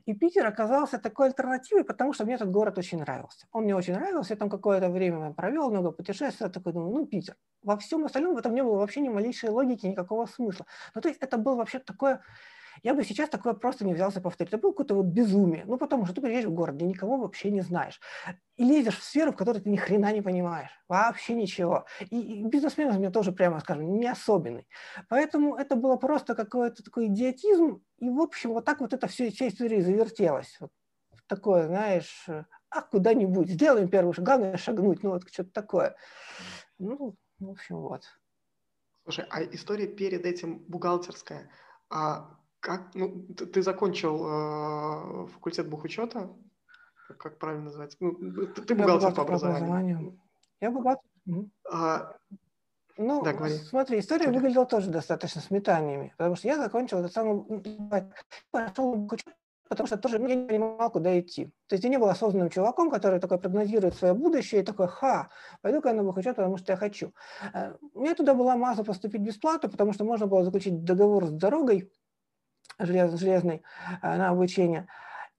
И 0.06 0.14
Питер 0.14 0.46
оказался 0.46 0.98
такой 0.98 1.28
альтернативой, 1.28 1.84
потому 1.84 2.12
что 2.12 2.24
мне 2.24 2.34
этот 2.34 2.50
город 2.50 2.78
очень 2.78 2.98
нравился. 2.98 3.46
Он 3.52 3.64
мне 3.64 3.74
очень 3.74 3.94
нравился, 3.94 4.34
я 4.34 4.38
там 4.38 4.50
какое-то 4.50 4.90
время 4.90 5.32
провел, 5.32 5.70
много 5.70 5.90
путешествий, 5.92 6.48
такой 6.48 6.72
думаю, 6.72 6.92
ну, 6.92 7.06
Питер. 7.06 7.36
Во 7.62 7.76
всем 7.76 8.04
остальном 8.04 8.34
в 8.34 8.38
этом 8.38 8.54
не 8.54 8.62
было 8.62 8.78
вообще 8.78 9.00
ни 9.00 9.08
малейшей 9.08 9.50
логики, 9.50 9.86
никакого 9.86 10.26
смысла. 10.26 10.66
Ну, 10.94 11.00
то 11.00 11.08
есть 11.08 11.20
это 11.20 11.36
было 11.36 11.56
вообще 11.56 11.78
такое 11.78 12.22
я 12.82 12.94
бы 12.94 13.04
сейчас 13.04 13.28
такое 13.28 13.54
просто 13.54 13.84
не 13.84 13.94
взялся 13.94 14.20
повторить. 14.20 14.52
Это 14.52 14.60
было 14.60 14.70
какое-то 14.72 14.94
вот 14.94 15.06
безумие. 15.06 15.64
Ну, 15.66 15.76
потому 15.78 16.04
что 16.04 16.14
ты 16.14 16.20
приезжаешь 16.20 16.46
в 16.46 16.54
город, 16.54 16.76
где 16.76 16.86
никого 16.86 17.16
вообще 17.16 17.50
не 17.50 17.60
знаешь. 17.60 18.00
И 18.56 18.64
лезешь 18.64 18.98
в 18.98 19.02
сферу, 19.02 19.32
в 19.32 19.36
которой 19.36 19.60
ты 19.60 19.70
ни 19.70 19.76
хрена 19.76 20.12
не 20.12 20.22
понимаешь. 20.22 20.70
Вообще 20.88 21.34
ничего. 21.34 21.86
И, 22.10 22.40
и 22.40 22.44
бизнесмен 22.44 22.88
у 22.88 22.98
меня 22.98 23.10
тоже, 23.10 23.32
прямо 23.32 23.60
скажем, 23.60 23.98
не 23.98 24.06
особенный. 24.06 24.66
Поэтому 25.08 25.56
это 25.56 25.76
было 25.76 25.96
просто 25.96 26.34
какой-то 26.34 26.82
такой 26.82 27.06
идиотизм. 27.06 27.82
И, 27.98 28.08
в 28.08 28.20
общем, 28.20 28.52
вот 28.52 28.64
так 28.64 28.80
вот 28.80 28.92
это 28.92 29.06
все, 29.06 29.30
вся 29.30 29.48
история 29.48 29.82
завертелась. 29.82 30.56
Вот 30.60 30.70
такое, 31.26 31.66
знаешь, 31.66 32.26
а 32.70 32.82
куда-нибудь, 32.82 33.48
сделаем 33.48 33.88
первый 33.88 34.14
шаг, 34.14 34.24
главное 34.24 34.56
шагнуть, 34.56 35.02
ну 35.02 35.10
вот 35.10 35.28
что-то 35.30 35.50
такое. 35.50 35.96
Ну, 36.78 37.16
в 37.38 37.50
общем, 37.50 37.76
вот. 37.76 38.04
Слушай, 39.04 39.26
а 39.30 39.42
история 39.42 39.86
перед 39.86 40.24
этим 40.24 40.58
бухгалтерская, 40.68 41.50
а 41.88 42.38
как, 42.60 42.94
ну, 42.94 43.26
ты, 43.34 43.62
закончил 43.62 45.24
э, 45.24 45.26
факультет 45.28 45.68
бухучета, 45.68 46.30
как, 47.18 47.38
правильно 47.38 47.64
называется? 47.64 47.96
Ну, 48.00 48.14
ты, 48.14 48.62
ты 48.62 48.74
бухгалтер, 48.74 49.10
бухгалтер 49.10 49.14
по 49.14 49.22
образованию. 49.22 49.64
образованию. 49.64 50.20
Я 50.60 50.70
бухгалтер. 50.70 51.10
А, 51.70 52.16
ну, 52.96 53.22
да, 53.22 53.32
говори. 53.32 53.54
смотри, 53.54 53.98
история 53.98 54.26
Sorry. 54.26 54.34
выглядела 54.34 54.66
тоже 54.66 54.90
достаточно 54.90 55.40
с 55.40 55.50
метаниями, 55.50 56.12
потому 56.18 56.36
что 56.36 56.48
я 56.48 56.56
закончил 56.56 56.98
этот 56.98 57.12
самый, 57.12 57.44
пошел 58.50 58.94
бухучет 58.94 59.34
потому 59.70 59.86
что 59.86 59.96
тоже 59.96 60.18
ну, 60.18 60.28
я 60.28 60.34
не 60.34 60.46
понимал, 60.46 60.90
куда 60.90 61.18
идти. 61.18 61.46
То 61.68 61.76
есть 61.76 61.84
я 61.84 61.90
не 61.90 61.96
был 61.96 62.08
осознанным 62.08 62.50
чуваком, 62.50 62.90
который 62.90 63.20
такой 63.20 63.38
прогнозирует 63.38 63.94
свое 63.94 64.14
будущее 64.14 64.62
и 64.62 64.64
такой, 64.64 64.88
ха, 64.88 65.30
пойду-ка 65.62 65.90
я 65.90 65.94
на 65.94 66.02
бухучет, 66.02 66.34
потому 66.34 66.56
что 66.56 66.72
я 66.72 66.76
хочу. 66.76 67.14
Э, 67.54 67.74
у 67.94 68.00
меня 68.00 68.16
туда 68.16 68.34
была 68.34 68.56
масса 68.56 68.82
поступить 68.82 69.20
бесплатно, 69.20 69.68
потому 69.68 69.92
что 69.92 70.04
можно 70.04 70.26
было 70.26 70.44
заключить 70.44 70.82
договор 70.82 71.26
с 71.26 71.30
дорогой 71.30 71.92
желез, 72.80 73.18
железной 73.18 73.62
э, 74.02 74.16
на 74.16 74.30
обучение, 74.30 74.88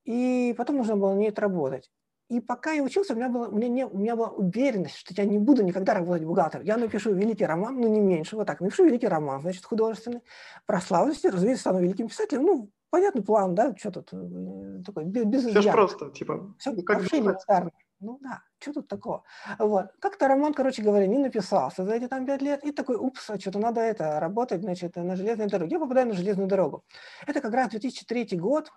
и 0.06 0.54
потом 0.58 0.78
нужно 0.78 0.96
было 0.96 1.14
не 1.14 1.30
отработать. 1.30 1.90
И 2.30 2.40
пока 2.40 2.72
я 2.72 2.82
учился, 2.82 3.12
у 3.12 3.18
меня, 3.18 3.28
было, 3.28 3.50
у, 3.50 3.58
меня 3.58 3.68
не, 3.68 3.86
у 3.86 3.98
меня 3.98 4.16
была 4.16 4.30
уверенность, 4.30 4.96
что 4.96 5.14
я 5.18 5.26
не 5.26 5.38
буду 5.38 5.64
никогда 5.64 5.94
работать 5.94 6.24
бухгалтером. 6.24 6.66
Я 6.66 6.78
напишу 6.78 7.14
великий 7.14 7.46
роман, 7.46 7.78
ну 7.80 7.90
не 7.90 8.00
меньше, 8.00 8.38
вот 8.38 8.48
так, 8.48 8.62
напишу 8.62 8.86
великий 8.86 9.08
роман, 9.08 9.42
значит, 9.42 9.66
художественный, 9.66 10.22
прославлюсь, 10.66 11.26
разумеется, 11.26 11.64
стану 11.64 11.82
великим 11.82 12.08
писателем, 12.08 12.44
ну, 12.44 12.70
понятный 12.90 13.22
план, 13.22 13.54
да, 13.54 13.76
что 13.76 13.92
тут 13.92 14.14
э, 14.14 14.84
такой, 14.86 15.04
без, 15.04 15.26
без 15.26 15.46
Все 15.48 15.62
же 15.62 15.72
просто, 15.72 16.10
типа, 16.12 16.54
Все 16.58 16.72
ну, 16.72 16.84
как 16.84 17.00
вообще 17.00 17.18
элементарно. 17.18 17.72
Ну 18.02 18.18
да, 18.20 18.42
что 18.60 18.74
тут 18.74 18.88
такого? 18.88 19.24
Вот. 19.60 19.92
Как-то 20.00 20.28
роман, 20.28 20.56
короче 20.56 20.82
говоря, 20.82 21.06
не 21.06 21.20
написался 21.20 21.86
за 21.86 21.94
эти 21.94 22.08
там 22.08 22.26
пять 22.26 22.42
лет, 22.42 22.64
и 22.64 22.72
такой, 22.72 22.96
упс, 22.96 23.30
а 23.30 23.40
что-то 23.40 23.60
надо 23.60 23.80
это, 23.80 24.20
работать, 24.20 24.62
значит, 24.62 24.96
на 24.96 25.16
железной 25.16 25.48
дороге. 25.48 25.74
Я 25.74 25.80
попадаю 25.80 26.08
на 26.08 26.14
железную 26.14 26.48
дорогу. 26.48 26.84
Это 27.28 27.42
как 27.42 27.54
раз 27.54 27.70
2003 27.70 28.38
год, 28.40 28.72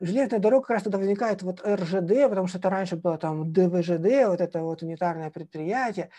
железная 0.00 0.40
дорога 0.40 0.66
как 0.66 0.74
раз 0.74 0.82
тогда 0.82 0.98
возникает 0.98 1.42
вот 1.42 1.62
РЖД, 1.64 2.28
потому 2.28 2.48
что 2.48 2.58
это 2.58 2.68
раньше 2.68 2.96
было 2.96 3.16
там 3.16 3.52
ДВЖД, 3.52 4.26
вот 4.26 4.40
это 4.40 4.62
вот 4.62 4.82
унитарное 4.82 5.30
предприятие. 5.30 6.10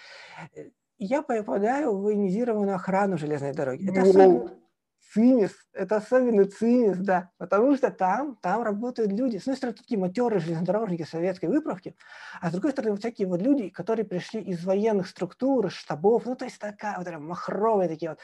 Я 0.98 1.24
попадаю 1.24 1.92
в 1.92 2.04
военизированную 2.04 2.76
охрану 2.76 3.18
железной 3.18 3.54
дороги. 3.54 3.92
Это 3.92 4.02
особенно 4.02 4.50
цимис, 5.16 5.52
это 5.72 5.96
особенный 5.96 6.44
цимис, 6.44 6.98
да, 6.98 7.32
потому 7.38 7.76
что 7.78 7.90
там, 7.90 8.36
там 8.42 8.64
работают 8.64 9.14
люди, 9.14 9.38
с 9.38 9.44
одной 9.44 9.56
стороны, 9.56 9.78
такие 9.78 9.98
матерые 9.98 10.42
железнодорожники 10.42 11.04
советской 11.04 11.46
выправки, 11.46 11.96
а 12.42 12.50
с 12.50 12.52
другой 12.52 12.72
стороны, 12.72 12.98
всякие 12.98 13.28
вот 13.28 13.42
люди, 13.42 13.70
которые 13.70 14.06
пришли 14.06 14.42
из 14.42 14.64
военных 14.66 15.08
структур, 15.08 15.72
штабов, 15.72 16.26
ну, 16.26 16.36
то 16.36 16.44
есть 16.44 16.60
такая 16.60 16.98
вот 16.98 17.10
махровые 17.18 17.88
такие 17.88 18.12
вот, 18.12 18.20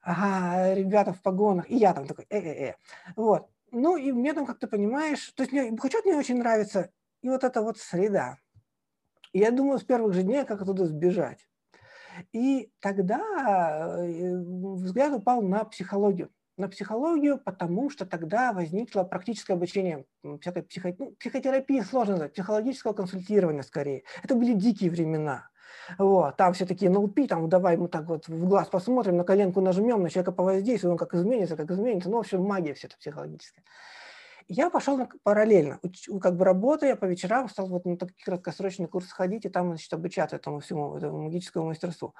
ага, 0.00 0.74
ребята 0.74 1.12
в 1.12 1.20
погонах, 1.20 1.70
и 1.70 1.76
я 1.76 1.92
там 1.92 2.06
такой, 2.06 2.26
э-э-э, 2.30 2.74
вот. 3.14 3.48
Ну, 3.70 3.98
и 3.98 4.10
мне 4.12 4.32
там, 4.32 4.46
как 4.46 4.58
ты 4.58 4.66
понимаешь, 4.66 5.30
то 5.36 5.42
есть 5.42 5.52
мне 5.52 5.70
Бухачет 5.70 6.06
мне 6.06 6.16
очень 6.16 6.38
нравится, 6.38 6.90
и 7.20 7.28
вот 7.28 7.44
эта 7.44 7.60
вот 7.60 7.76
среда. 7.76 8.38
И 9.34 9.40
я 9.40 9.50
думаю, 9.50 9.78
с 9.78 9.84
первых 9.84 10.14
же 10.14 10.22
дней, 10.22 10.46
как 10.46 10.62
оттуда 10.62 10.86
сбежать. 10.86 11.46
И 12.32 12.70
тогда 12.80 13.20
э, 13.98 14.42
взгляд 14.74 15.12
упал 15.12 15.42
на 15.42 15.64
психологию. 15.64 16.30
На 16.56 16.68
психологию, 16.68 17.38
потому 17.38 17.88
что 17.88 18.04
тогда 18.04 18.52
возникло 18.52 19.04
практическое 19.04 19.52
обучение 19.52 20.04
всякой 20.40 20.64
психо... 20.64 20.94
ну, 20.98 21.12
психотерапии, 21.12 21.80
сложно 21.80 22.14
назвать, 22.14 22.32
психологического 22.32 22.92
консультирования 22.92 23.62
скорее. 23.62 24.02
Это 24.24 24.34
были 24.34 24.54
дикие 24.54 24.90
времена. 24.90 25.48
Вот, 25.98 26.36
там 26.36 26.52
все 26.52 26.66
такие 26.66 26.90
НЛП, 26.90 27.20
там 27.28 27.48
давай 27.48 27.76
мы 27.76 27.88
так 27.88 28.06
вот 28.06 28.26
в 28.28 28.48
глаз 28.48 28.68
посмотрим, 28.68 29.16
на 29.16 29.24
коленку 29.24 29.60
нажмем, 29.60 30.02
на 30.02 30.10
человека 30.10 30.32
повоздействуем, 30.32 30.96
как 30.96 31.14
изменится, 31.14 31.56
как 31.56 31.70
изменится. 31.70 32.10
Ну, 32.10 32.16
в 32.16 32.20
общем, 32.20 32.42
магия 32.42 32.74
все 32.74 32.88
это 32.88 32.96
психологическая 32.98 33.64
я 34.48 34.70
пошел 34.70 34.96
на, 34.96 35.08
параллельно, 35.22 35.80
как 36.20 36.36
бы 36.36 36.44
работая 36.44 36.96
по 36.96 37.04
вечерам, 37.04 37.48
стал 37.48 37.68
вот 37.68 37.84
на 37.84 37.96
такие 37.96 38.24
краткосрочные 38.24 38.88
курсы 38.88 39.10
ходить 39.10 39.44
и 39.44 39.48
там, 39.48 39.68
значит, 39.68 39.92
обучаться 39.92 40.36
этому 40.36 40.60
всему, 40.60 40.96
этому 40.96 41.24
магическому 41.24 41.66
мастерству. 41.66 42.14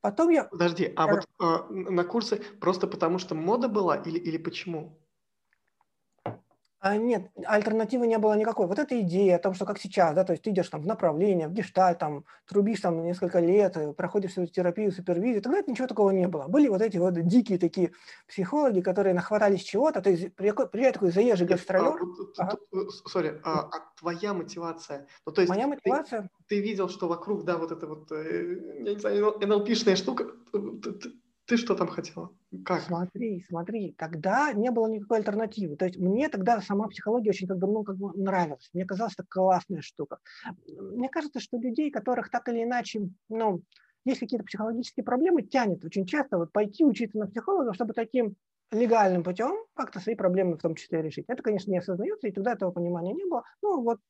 Потом 0.00 0.30
я... 0.30 0.44
Подожди, 0.44 0.92
а 0.96 1.06
вот 1.06 1.26
э, 1.42 1.72
на 1.72 2.04
курсы 2.04 2.36
просто 2.60 2.86
потому, 2.86 3.18
что 3.18 3.34
мода 3.34 3.68
была 3.68 3.96
или, 3.96 4.18
или 4.18 4.38
почему? 4.38 4.98
А, 6.84 6.98
нет, 6.98 7.30
альтернативы 7.46 8.06
не 8.06 8.18
было 8.18 8.34
никакой. 8.34 8.66
Вот 8.66 8.78
эта 8.78 9.00
идея 9.00 9.36
о 9.36 9.38
том, 9.38 9.54
что 9.54 9.64
как 9.64 9.78
сейчас, 9.78 10.14
да, 10.14 10.22
то 10.22 10.34
есть 10.34 10.42
ты 10.42 10.50
идешь 10.50 10.68
там 10.68 10.82
в 10.82 10.86
направление, 10.86 11.48
в 11.48 11.52
гештальт, 11.52 11.98
там, 11.98 12.26
трубишь 12.46 12.80
там 12.80 13.02
несколько 13.02 13.40
лет, 13.40 13.74
э, 13.78 13.94
проходишь 13.94 14.32
всю 14.32 14.44
терапию, 14.44 14.92
супервизию, 14.92 15.40
тогда 15.40 15.62
ничего 15.66 15.86
такого 15.86 16.10
не 16.10 16.28
было. 16.28 16.46
Были 16.46 16.68
вот 16.68 16.82
эти 16.82 16.98
вот 16.98 17.14
дикие 17.26 17.58
такие 17.58 17.92
психологи, 18.28 18.82
которые 18.82 19.14
нахватались 19.14 19.62
чего-то, 19.62 20.02
то 20.02 20.10
есть 20.10 20.34
приезжает 20.34 20.92
такой 20.92 21.10
заезжий 21.10 21.46
гастролер. 21.46 21.98
Сори, 23.06 23.40
а, 23.44 23.60
а, 23.60 23.70
а 23.72 23.98
твоя 23.98 24.34
мотивация? 24.34 25.06
Ну, 25.24 25.32
то 25.32 25.40
есть 25.40 25.48
Моя 25.48 25.66
мотивация? 25.66 26.28
Ты, 26.48 26.60
видел, 26.60 26.90
что 26.90 27.08
вокруг, 27.08 27.44
да, 27.44 27.56
вот 27.56 27.72
эта 27.72 27.86
вот, 27.86 28.12
э, 28.12 28.58
я 28.80 28.92
не 28.92 29.00
знаю, 29.00 29.38
НЛПшная 29.40 29.96
штука, 29.96 30.26
ты 30.52 31.14
что 31.46 31.74
там 31.74 31.88
хотела? 31.88 32.30
Как? 32.64 32.82
Смотри, 32.82 33.44
смотри, 33.48 33.94
тогда 33.98 34.52
не 34.52 34.70
было 34.70 34.86
никакой 34.86 35.18
альтернативы. 35.18 35.76
То 35.76 35.86
есть 35.86 35.98
мне 35.98 36.28
тогда 36.28 36.60
сама 36.60 36.88
психология 36.88 37.30
очень 37.30 37.46
как 37.46 37.58
бы, 37.58 37.66
ну, 37.66 37.84
как 37.84 37.96
бы 37.96 38.12
нравилась. 38.14 38.70
Мне 38.72 38.84
казалось, 38.84 39.14
это 39.14 39.26
классная 39.28 39.82
штука. 39.82 40.18
Мне 40.66 41.08
кажется, 41.08 41.40
что 41.40 41.58
людей, 41.58 41.90
которых 41.90 42.30
так 42.30 42.48
или 42.48 42.62
иначе, 42.62 43.08
ну, 43.28 43.62
есть 44.04 44.20
какие-то 44.20 44.44
психологические 44.44 45.04
проблемы, 45.04 45.42
тянет 45.42 45.84
очень 45.84 46.06
часто 46.06 46.38
вот 46.38 46.52
пойти 46.52 46.84
учиться 46.84 47.18
на 47.18 47.26
психолога, 47.26 47.72
чтобы 47.74 47.94
таким 47.94 48.36
легальным 48.70 49.22
путем 49.22 49.64
как-то 49.74 50.00
свои 50.00 50.14
проблемы 50.14 50.56
в 50.56 50.62
том 50.62 50.74
числе 50.74 51.02
решить. 51.02 51.26
Это, 51.28 51.42
конечно, 51.42 51.70
не 51.70 51.78
осознается, 51.78 52.26
и 52.26 52.32
тогда 52.32 52.52
этого 52.52 52.70
понимания 52.70 53.12
не 53.12 53.24
было. 53.24 53.44
Ну, 53.62 53.82
вот 53.82 54.00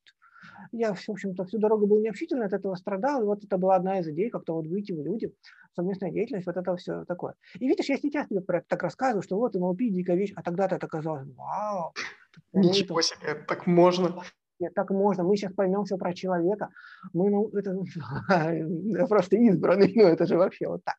я, 0.72 0.94
в 0.94 1.08
общем-то, 1.08 1.44
всю 1.44 1.58
дорогу 1.58 1.86
был 1.86 2.00
необщительный, 2.00 2.46
от 2.46 2.52
этого 2.52 2.74
страдал, 2.74 3.22
и 3.22 3.26
вот 3.26 3.44
это 3.44 3.58
была 3.58 3.76
одна 3.76 4.00
из 4.00 4.08
идей, 4.08 4.30
как-то 4.30 4.54
вот 4.54 4.66
выйти 4.66 4.92
в 4.92 5.02
люди, 5.02 5.32
совместная 5.74 6.10
деятельность, 6.10 6.46
вот 6.46 6.56
это 6.56 6.76
все 6.76 7.04
такое. 7.04 7.34
И 7.58 7.68
видишь, 7.68 7.88
я 7.88 7.96
сейчас 7.96 8.28
тебе 8.28 8.40
про 8.40 8.58
это 8.58 8.66
так 8.68 8.82
рассказываю, 8.82 9.22
что 9.22 9.36
вот 9.36 9.54
НЛП 9.54 9.78
дикая 9.78 10.16
вещь, 10.16 10.32
а 10.36 10.42
тогда-то 10.42 10.76
это 10.76 10.86
казалось, 10.86 11.26
вау. 11.36 11.92
Ничего 12.52 13.00
себе, 13.00 13.34
так 13.34 13.66
можно. 13.66 14.22
Нет, 14.60 14.74
так 14.74 14.90
можно. 14.90 15.24
Мы 15.24 15.36
сейчас 15.36 15.52
поймем 15.52 15.84
все 15.84 15.96
про 15.98 16.14
человека. 16.14 16.70
Мы, 17.12 17.30
ну, 17.30 17.48
это 17.50 17.76
просто 19.08 19.36
избранный, 19.36 19.92
ну, 19.94 20.04
это 20.04 20.26
же 20.26 20.36
вообще 20.36 20.68
вот 20.68 20.84
так. 20.84 20.96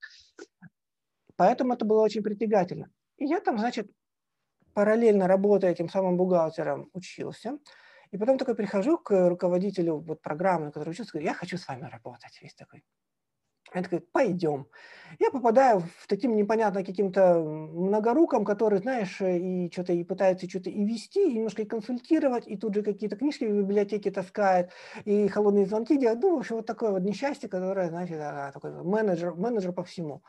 Поэтому 1.38 1.74
это 1.74 1.86
было 1.86 2.02
очень 2.02 2.22
притягательно. 2.22 2.90
И 3.18 3.26
я 3.26 3.40
там, 3.40 3.58
значит, 3.58 3.90
параллельно 4.74 5.28
работая 5.28 5.72
этим 5.72 5.90
самым 5.90 6.18
бухгалтером, 6.18 6.90
учился. 6.94 7.58
И 8.12 8.18
потом 8.18 8.38
такой 8.38 8.56
прихожу 8.56 8.98
к 8.98 9.30
руководителю 9.30 9.98
вот 10.00 10.22
программы, 10.22 10.66
на 10.66 10.72
которой 10.72 10.92
учился, 10.92 11.12
говорю, 11.14 11.28
я 11.28 11.34
хочу 11.34 11.58
с 11.58 11.68
вами 11.68 11.90
работать. 11.92 12.40
Весь 12.42 12.56
такой. 12.56 12.84
Я 13.74 13.82
такой, 13.82 14.00
пойдем. 14.00 14.68
Я 15.20 15.32
попадаю 15.32 15.80
в 15.80 16.08
таким 16.08 16.36
непонятно 16.36 16.86
каким-то 16.86 17.40
многоруком, 17.40 18.46
который, 18.46 18.80
знаешь, 18.80 19.20
и 19.20 19.70
что-то 19.74 19.92
и 19.92 20.04
пытается 20.04 20.48
что-то 20.48 20.70
и 20.70 20.86
вести, 20.86 21.30
и 21.30 21.34
немножко 21.34 21.64
и 21.64 21.66
консультировать, 21.66 22.48
и 22.48 22.58
тут 22.58 22.76
же 22.76 22.84
какие-то 22.84 23.18
книжки 23.18 23.44
в 23.44 23.58
библиотеке 23.58 24.12
таскает, 24.12 24.70
и 25.04 25.28
холодные 25.28 25.66
звонки 25.66 25.98
делает. 25.98 26.22
Ну, 26.22 26.36
в 26.36 26.40
общем, 26.40 26.58
вот 26.58 26.68
такое 26.68 26.92
вот 26.92 27.02
несчастье, 27.02 27.50
которое, 27.50 27.90
значит, 27.90 28.20
такой 28.54 28.72
менеджер, 28.84 29.34
менеджер 29.34 29.74
по 29.74 29.84
всему. 29.84 30.22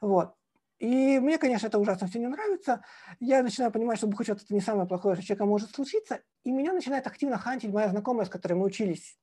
Вот. 0.00 0.34
И 0.82 1.20
мне, 1.20 1.38
конечно, 1.38 1.68
это 1.68 1.78
ужасно 1.78 2.08
все 2.08 2.18
не 2.18 2.26
нравится. 2.26 2.84
Я 3.20 3.44
начинаю 3.44 3.70
понимать, 3.70 3.98
что 3.98 4.08
бухучет– 4.08 4.42
это 4.42 4.52
не 4.52 4.60
самое 4.60 4.88
плохое, 4.88 5.14
что 5.14 5.24
человека 5.24 5.46
может 5.46 5.72
случиться. 5.72 6.22
И 6.42 6.50
меня 6.50 6.72
начинает 6.72 7.06
активно 7.06 7.38
хантить 7.38 7.72
моя 7.72 7.88
знакомая, 7.88 8.26
с 8.26 8.28
которой 8.28 8.54
мы 8.54 8.64
учились 8.64 9.16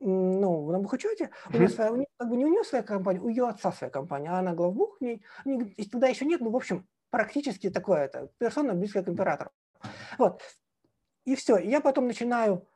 ну, 0.00 0.72
на 0.72 0.80
бухучете. 0.80 1.30
У 1.50 1.56
нее 1.56 1.68
своя, 1.68 1.92
у 1.92 1.96
нее, 1.96 2.08
как 2.16 2.28
бы 2.28 2.36
не 2.36 2.44
у 2.44 2.48
нее 2.48 2.64
своя 2.64 2.82
компания, 2.82 3.20
у 3.20 3.28
ее 3.28 3.46
отца 3.46 3.70
своя 3.70 3.92
компания, 3.92 4.28
а 4.28 4.40
она 4.40 4.54
главбух 4.54 4.98
в 4.98 5.04
ней. 5.04 5.24
И 5.44 5.88
туда 5.88 6.08
еще 6.08 6.24
нет, 6.24 6.40
ну, 6.40 6.50
в 6.50 6.56
общем, 6.56 6.84
практически 7.10 7.70
такое 7.70 8.06
это 8.06 8.32
персона 8.38 8.74
близкая 8.74 9.04
к 9.04 9.08
императору. 9.08 9.52
Вот. 10.18 10.42
И 11.26 11.36
все. 11.36 11.58
И 11.58 11.68
я 11.68 11.80
потом 11.80 12.08
начинаю 12.08 12.66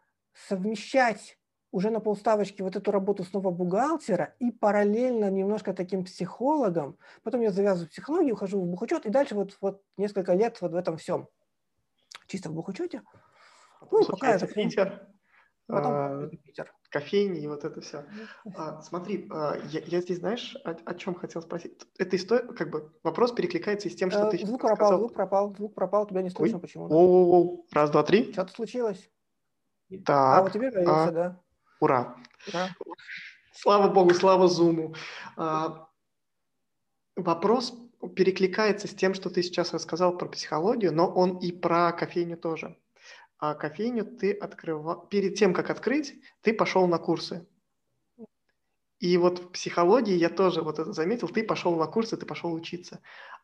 совмещать 0.46 1.37
уже 1.70 1.90
на 1.90 2.00
полставочки 2.00 2.62
вот 2.62 2.76
эту 2.76 2.90
работу 2.90 3.24
снова 3.24 3.50
бухгалтера 3.50 4.34
и 4.38 4.50
параллельно 4.50 5.30
немножко 5.30 5.74
таким 5.74 6.04
психологом. 6.04 6.96
Потом 7.22 7.40
я 7.42 7.50
завязываю 7.50 7.90
психологию, 7.90 8.34
ухожу 8.34 8.60
в 8.60 8.66
бухучет, 8.66 9.06
и 9.06 9.10
дальше 9.10 9.34
вот, 9.34 9.56
вот 9.60 9.82
несколько 9.96 10.34
лет 10.34 10.60
вот 10.60 10.72
в 10.72 10.76
этом 10.76 10.96
всем. 10.96 11.28
чисто 12.26 12.48
в 12.48 12.54
бухучете. 12.54 13.02
Ну, 13.90 14.04
пока 14.06 14.34
это 14.34 14.46
Питер. 14.46 15.08
Потом 15.66 15.92
а, 15.92 16.28
Питер. 16.28 16.72
Кофейни 16.88 17.40
и 17.40 17.46
вот 17.46 17.62
это 17.62 17.82
все. 17.82 18.06
А, 18.56 18.80
смотри, 18.80 19.28
а, 19.30 19.58
я, 19.70 19.80
я 19.80 20.00
здесь, 20.00 20.18
знаешь, 20.18 20.56
о, 20.64 20.70
о 20.70 20.94
чем 20.94 21.14
хотел 21.14 21.42
спросить? 21.42 21.78
Это 21.98 22.16
история, 22.16 22.46
как 22.54 22.70
бы 22.70 22.90
вопрос 23.02 23.32
перекликается 23.32 23.90
с 23.90 23.94
тем, 23.94 24.10
что 24.10 24.28
а, 24.28 24.30
ты 24.30 24.38
Звук 24.38 24.62
пропал, 24.62 24.76
сказал. 24.76 24.98
звук 25.00 25.12
пропал, 25.14 25.54
звук 25.54 25.74
пропал, 25.74 26.06
тебя 26.06 26.22
не 26.22 26.30
слышно 26.30 26.58
почему-то. 26.58 27.64
Раз, 27.72 27.90
два, 27.90 28.02
три. 28.02 28.32
Что-то 28.32 28.52
случилось. 28.54 29.10
Так. 30.06 30.38
А 30.38 30.42
у 30.42 30.48
тебя 30.48 30.70
появился, 30.70 31.08
а, 31.08 31.10
да. 31.10 31.40
Ура. 31.80 32.16
Ура. 32.48 32.68
Слава 33.52 33.88
богу, 33.88 34.14
слава 34.14 34.48
Зуму. 34.48 34.94
А, 35.36 35.88
вопрос 37.16 37.74
перекликается 38.14 38.86
с 38.86 38.94
тем, 38.94 39.14
что 39.14 39.30
ты 39.30 39.42
сейчас 39.42 39.72
рассказал 39.72 40.16
про 40.16 40.28
психологию, 40.28 40.92
но 40.92 41.08
он 41.08 41.38
и 41.38 41.52
про 41.52 41.92
кофейню 41.92 42.36
тоже. 42.36 42.76
А 43.38 43.54
кофейню 43.54 44.04
ты 44.04 44.32
открывал... 44.32 45.06
Перед 45.06 45.36
тем, 45.36 45.54
как 45.54 45.70
открыть, 45.70 46.14
ты 46.40 46.52
пошел 46.52 46.86
на 46.86 46.98
курсы. 46.98 47.46
И 48.98 49.16
вот 49.16 49.38
в 49.38 49.50
психологии 49.50 50.14
я 50.14 50.28
тоже 50.28 50.62
вот 50.62 50.78
это 50.80 50.92
заметил, 50.92 51.28
ты 51.28 51.44
пошел 51.44 51.76
на 51.76 51.86
курсы, 51.86 52.16
ты 52.16 52.26
пошел 52.26 52.52
учиться. 52.52 53.00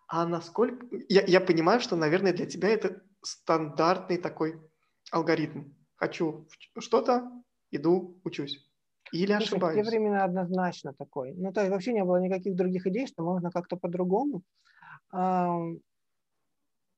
А 0.08 0.26
насколько... 0.26 0.86
Я, 1.08 1.24
я 1.24 1.40
понимаю, 1.40 1.80
что, 1.80 1.94
наверное, 1.94 2.32
для 2.32 2.46
тебя 2.46 2.68
это 2.68 3.02
стандартный 3.22 4.18
такой 4.18 4.60
алгоритм. 5.12 5.70
Хочу 5.96 6.48
что-то, 6.78 7.30
иду, 7.76 8.20
учусь. 8.24 8.68
Или 9.12 9.32
Слушай, 9.32 9.44
ошибаюсь? 9.44 9.80
В 9.80 9.84
те 9.84 9.90
времена 9.90 10.24
однозначно 10.24 10.94
такой. 10.94 11.34
Ну, 11.34 11.52
то 11.52 11.60
есть 11.60 11.70
вообще 11.70 11.92
не 11.92 12.04
было 12.04 12.16
никаких 12.16 12.56
других 12.56 12.86
идей, 12.86 13.06
что 13.06 13.22
можно 13.22 13.50
как-то 13.50 13.76
по-другому. 13.76 14.42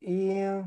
И 0.01 0.63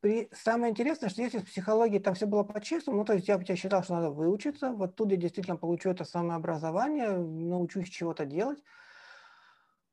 при... 0.00 0.28
самое 0.32 0.70
интересное, 0.70 1.08
что 1.08 1.22
если 1.22 1.38
в 1.38 1.46
психологии 1.46 1.98
там 1.98 2.14
все 2.14 2.26
было 2.26 2.44
по-честному, 2.44 2.98
ну, 2.98 3.04
то 3.04 3.14
есть 3.14 3.28
я, 3.28 3.40
я 3.42 3.56
считал, 3.56 3.82
что 3.82 3.94
надо 3.94 4.10
выучиться, 4.10 4.70
вот 4.70 4.94
тут 4.94 5.10
я 5.10 5.16
действительно 5.16 5.56
получу 5.56 5.90
это 5.90 6.04
самообразование, 6.04 7.10
научусь 7.10 7.88
чего-то 7.88 8.26
делать, 8.26 8.62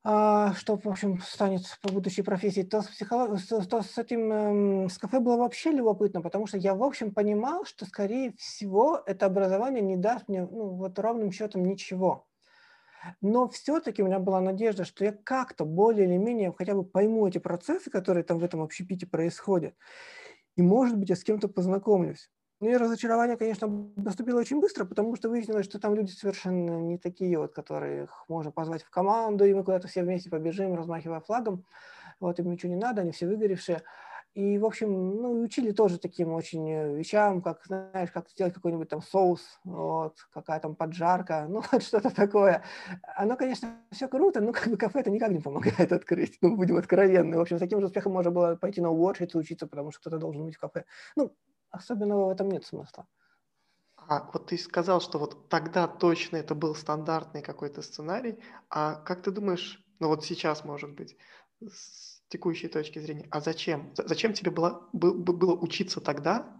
что, 0.05 0.77
в 0.77 0.85
общем, 0.85 1.21
станет 1.21 1.61
по 1.81 1.93
будущей 1.93 2.23
профессии, 2.23 2.63
то 2.63 2.81
с, 2.81 2.87
психолог... 2.87 3.39
то 3.47 3.81
с 3.81 3.97
этим 3.97 4.31
эм, 4.33 4.89
с 4.89 4.97
кафе 4.97 5.19
было 5.19 5.37
вообще 5.37 5.71
любопытно, 5.71 6.21
потому 6.21 6.45
что 6.45 6.57
я, 6.57 6.75
в 6.75 6.83
общем, 6.83 7.13
понимал, 7.13 7.63
что, 7.63 7.85
скорее 7.85 8.33
всего, 8.33 9.01
это 9.05 9.27
образование 9.27 9.81
не 9.81 9.95
даст 9.95 10.27
мне, 10.27 10.41
ну, 10.41 10.71
вот 10.75 10.99
ровным 10.99 11.31
счетом 11.31 11.63
ничего. 11.63 12.27
Но 13.21 13.47
все-таки 13.47 14.01
у 14.03 14.05
меня 14.05 14.19
была 14.19 14.41
надежда, 14.41 14.83
что 14.83 15.05
я 15.05 15.13
как-то 15.13 15.63
более 15.65 16.05
или 16.05 16.17
менее 16.17 16.53
хотя 16.57 16.73
бы 16.73 16.83
пойму 16.83 17.27
эти 17.27 17.37
процессы, 17.37 17.89
которые 17.89 18.23
там 18.23 18.39
в 18.39 18.43
этом 18.43 18.61
общепите 18.61 19.07
происходят. 19.07 19.73
И, 20.57 20.61
может 20.61 20.97
быть, 20.97 21.09
я 21.09 21.15
с 21.15 21.23
кем-то 21.23 21.47
познакомлюсь. 21.47 22.29
Ну 22.63 22.69
и 22.69 22.77
разочарование, 22.77 23.35
конечно, 23.35 23.67
наступило 23.97 24.39
очень 24.39 24.61
быстро, 24.61 24.85
потому 24.85 25.17
что 25.17 25.27
выяснилось, 25.27 25.65
что 25.65 25.81
там 25.81 25.95
люди 25.95 26.11
совершенно 26.11 26.79
не 26.79 26.97
такие, 26.97 27.37
вот, 27.37 27.51
которых 27.51 28.23
можно 28.29 28.51
позвать 28.51 28.83
в 28.83 28.89
команду, 28.89 29.43
и 29.43 29.53
мы 29.53 29.65
куда-то 29.65 29.89
все 29.89 30.01
вместе 30.01 30.29
побежим, 30.29 30.73
размахивая 30.73 31.19
флагом. 31.19 31.65
Вот 32.21 32.39
им 32.39 32.49
ничего 32.49 32.71
не 32.71 32.79
надо, 32.79 33.01
они 33.01 33.11
все 33.11 33.27
выгоревшие. 33.27 33.81
И, 34.33 34.57
в 34.59 34.65
общем, 34.65 34.89
ну, 35.21 35.41
учили 35.41 35.71
тоже 35.71 35.99
таким 35.99 36.31
очень 36.31 36.69
э, 36.69 36.95
вещам, 36.95 37.41
как, 37.41 37.65
знаешь, 37.65 38.11
как 38.11 38.29
сделать 38.29 38.53
какой-нибудь 38.53 38.87
там 38.87 39.01
соус, 39.01 39.41
вот, 39.65 40.15
какая 40.33 40.61
там 40.61 40.73
поджарка, 40.73 41.45
ну, 41.49 41.61
вот 41.69 41.83
что-то 41.83 42.15
такое. 42.15 42.63
Оно, 43.17 43.35
конечно, 43.35 43.75
все 43.91 44.07
круто, 44.07 44.39
но 44.39 44.53
как 44.53 44.69
бы 44.69 44.77
кафе 44.77 45.01
это 45.01 45.11
никак 45.11 45.31
не 45.31 45.41
помогает 45.41 45.91
открыть, 45.91 46.37
ну, 46.39 46.55
будем 46.55 46.77
откровенны. 46.77 47.35
В 47.35 47.41
общем, 47.41 47.57
с 47.57 47.59
таким 47.59 47.81
же 47.81 47.87
успехом 47.87 48.13
можно 48.13 48.31
было 48.31 48.55
пойти 48.55 48.79
на 48.79 48.89
уборщицу 48.89 49.37
учиться, 49.37 49.67
потому 49.67 49.91
что 49.91 49.99
кто-то 49.99 50.17
должен 50.17 50.45
быть 50.45 50.55
в 50.55 50.59
кафе. 50.59 50.85
Ну, 51.17 51.35
особенного 51.73 52.27
в 52.27 52.29
этом 52.29 52.49
нет 52.49 52.65
смысла. 52.65 53.07
А 53.95 54.29
вот 54.33 54.47
ты 54.47 54.57
сказал, 54.57 55.01
что 55.01 55.17
вот 55.17 55.49
тогда 55.49 55.87
точно 55.87 56.37
это 56.37 56.55
был 56.55 56.75
стандартный 56.75 57.41
какой-то 57.41 57.81
сценарий, 57.81 58.39
а 58.69 58.95
как 58.95 59.23
ты 59.23 59.31
думаешь, 59.31 59.83
ну 59.99 60.07
вот 60.07 60.23
сейчас, 60.23 60.63
может 60.63 60.93
быть, 60.93 61.17
текущей 62.27 62.67
точки 62.67 62.99
зрения. 62.99 63.27
А 63.31 63.41
зачем? 63.41 63.93
Зачем 63.95 64.33
тебе 64.33 64.51
было, 64.51 64.89
было 64.91 65.53
учиться 65.53 66.01
тогда? 66.01 66.59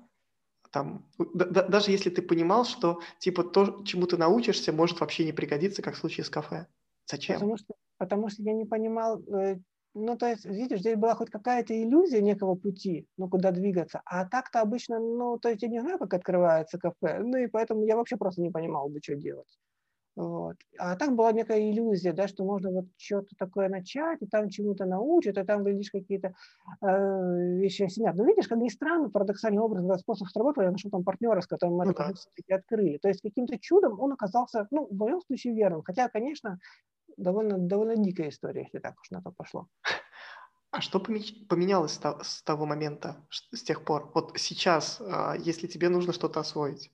Там, 0.72 1.08
да, 1.20 1.68
даже 1.68 1.92
если 1.92 2.10
ты 2.10 2.22
понимал, 2.22 2.66
что 2.66 3.02
типа 3.20 3.44
то, 3.44 3.84
чему 3.84 4.08
ты 4.08 4.18
научишься, 4.18 4.72
может 4.72 5.00
вообще 5.00 5.26
не 5.26 5.34
пригодиться, 5.34 5.82
как 5.82 5.96
в 5.96 6.00
случае 6.00 6.24
с 6.24 6.30
кафе. 6.30 6.68
Зачем? 7.06 7.36
Потому 7.36 7.58
что, 7.58 7.74
потому 7.98 8.30
что 8.30 8.42
я 8.42 8.54
не 8.54 8.66
понимал, 8.66 9.20
э, 9.20 9.58
ну, 9.96 10.18
то 10.18 10.28
есть, 10.28 10.46
видишь, 10.46 10.80
здесь 10.80 10.98
была 10.98 11.16
хоть 11.16 11.30
какая-то 11.30 11.74
иллюзия 11.82 12.22
некого 12.22 12.56
пути, 12.56 13.08
ну, 13.18 13.30
куда 13.30 13.52
двигаться, 13.52 14.02
а 14.06 14.26
так-то 14.28 14.62
обычно, 14.62 15.00
ну, 15.00 15.38
то 15.40 15.50
есть, 15.50 15.62
я 15.64 15.70
не 15.70 15.82
знаю, 15.82 16.00
как 16.00 16.14
открывается 16.14 16.78
кафе, 16.80 17.20
ну, 17.20 17.38
и 17.38 17.48
поэтому 17.48 17.84
я 17.84 17.96
вообще 17.96 18.18
просто 18.18 18.42
не 18.42 18.52
понимал 18.52 18.90
бы, 18.90 19.00
что 19.04 19.16
делать. 19.16 19.58
Вот. 20.16 20.58
А 20.78 20.96
так 20.96 21.16
была 21.16 21.32
некая 21.32 21.72
иллюзия, 21.72 22.14
да, 22.14 22.28
что 22.28 22.44
можно 22.44 22.70
вот 22.70 22.86
что-то 22.98 23.36
такое 23.36 23.68
начать, 23.68 24.22
и 24.22 24.28
там 24.28 24.50
чему-то 24.50 24.86
научат, 24.86 25.38
и 25.38 25.44
там, 25.44 25.64
глядишь, 25.64 25.90
какие-то 25.90 26.36
э, 26.82 27.58
вещи 27.58 27.84
осенят. 27.84 28.16
Но 28.16 28.24
видишь, 28.24 28.48
как 28.48 28.60
ни 28.60 28.70
странно, 28.70 29.10
парадоксальный 29.10 29.60
образ, 29.60 29.84
этот 29.84 30.02
способ 30.02 30.28
сработал, 30.28 30.64
я 30.64 30.72
нашел 30.72 30.92
там 30.92 31.04
партнера, 31.04 31.42
с 31.42 31.48
которым 31.48 31.78
мы 31.78 31.86
ну, 31.86 31.92
это 31.92 32.14
все-таки 32.14 32.54
открыли. 32.54 33.00
То 33.00 33.08
есть 33.08 33.22
каким-то 33.22 33.58
чудом 33.58 34.00
он 34.00 34.14
оказался, 34.14 34.68
ну, 34.70 34.86
в 34.86 34.96
моем 34.96 35.20
случае 35.22 35.56
верным. 35.56 35.82
Хотя, 35.82 36.08
конечно, 36.10 36.60
довольно, 37.18 37.58
довольно 37.58 37.96
дикая 37.98 38.30
история, 38.30 38.64
если 38.64 38.78
так 38.80 38.94
уж 39.02 39.10
на 39.10 39.22
то 39.22 39.32
пошло. 39.32 39.68
А 40.70 40.82
что 40.82 41.00
поменялось 41.00 42.00
с 42.22 42.42
того 42.44 42.66
момента, 42.66 43.18
с 43.30 43.62
тех 43.64 43.84
пор? 43.84 44.12
Вот 44.14 44.38
сейчас, 44.38 45.02
а, 45.02 45.36
если 45.38 45.68
тебе 45.68 45.90
нужно 45.90 46.14
что-то 46.14 46.40
освоить, 46.40 46.92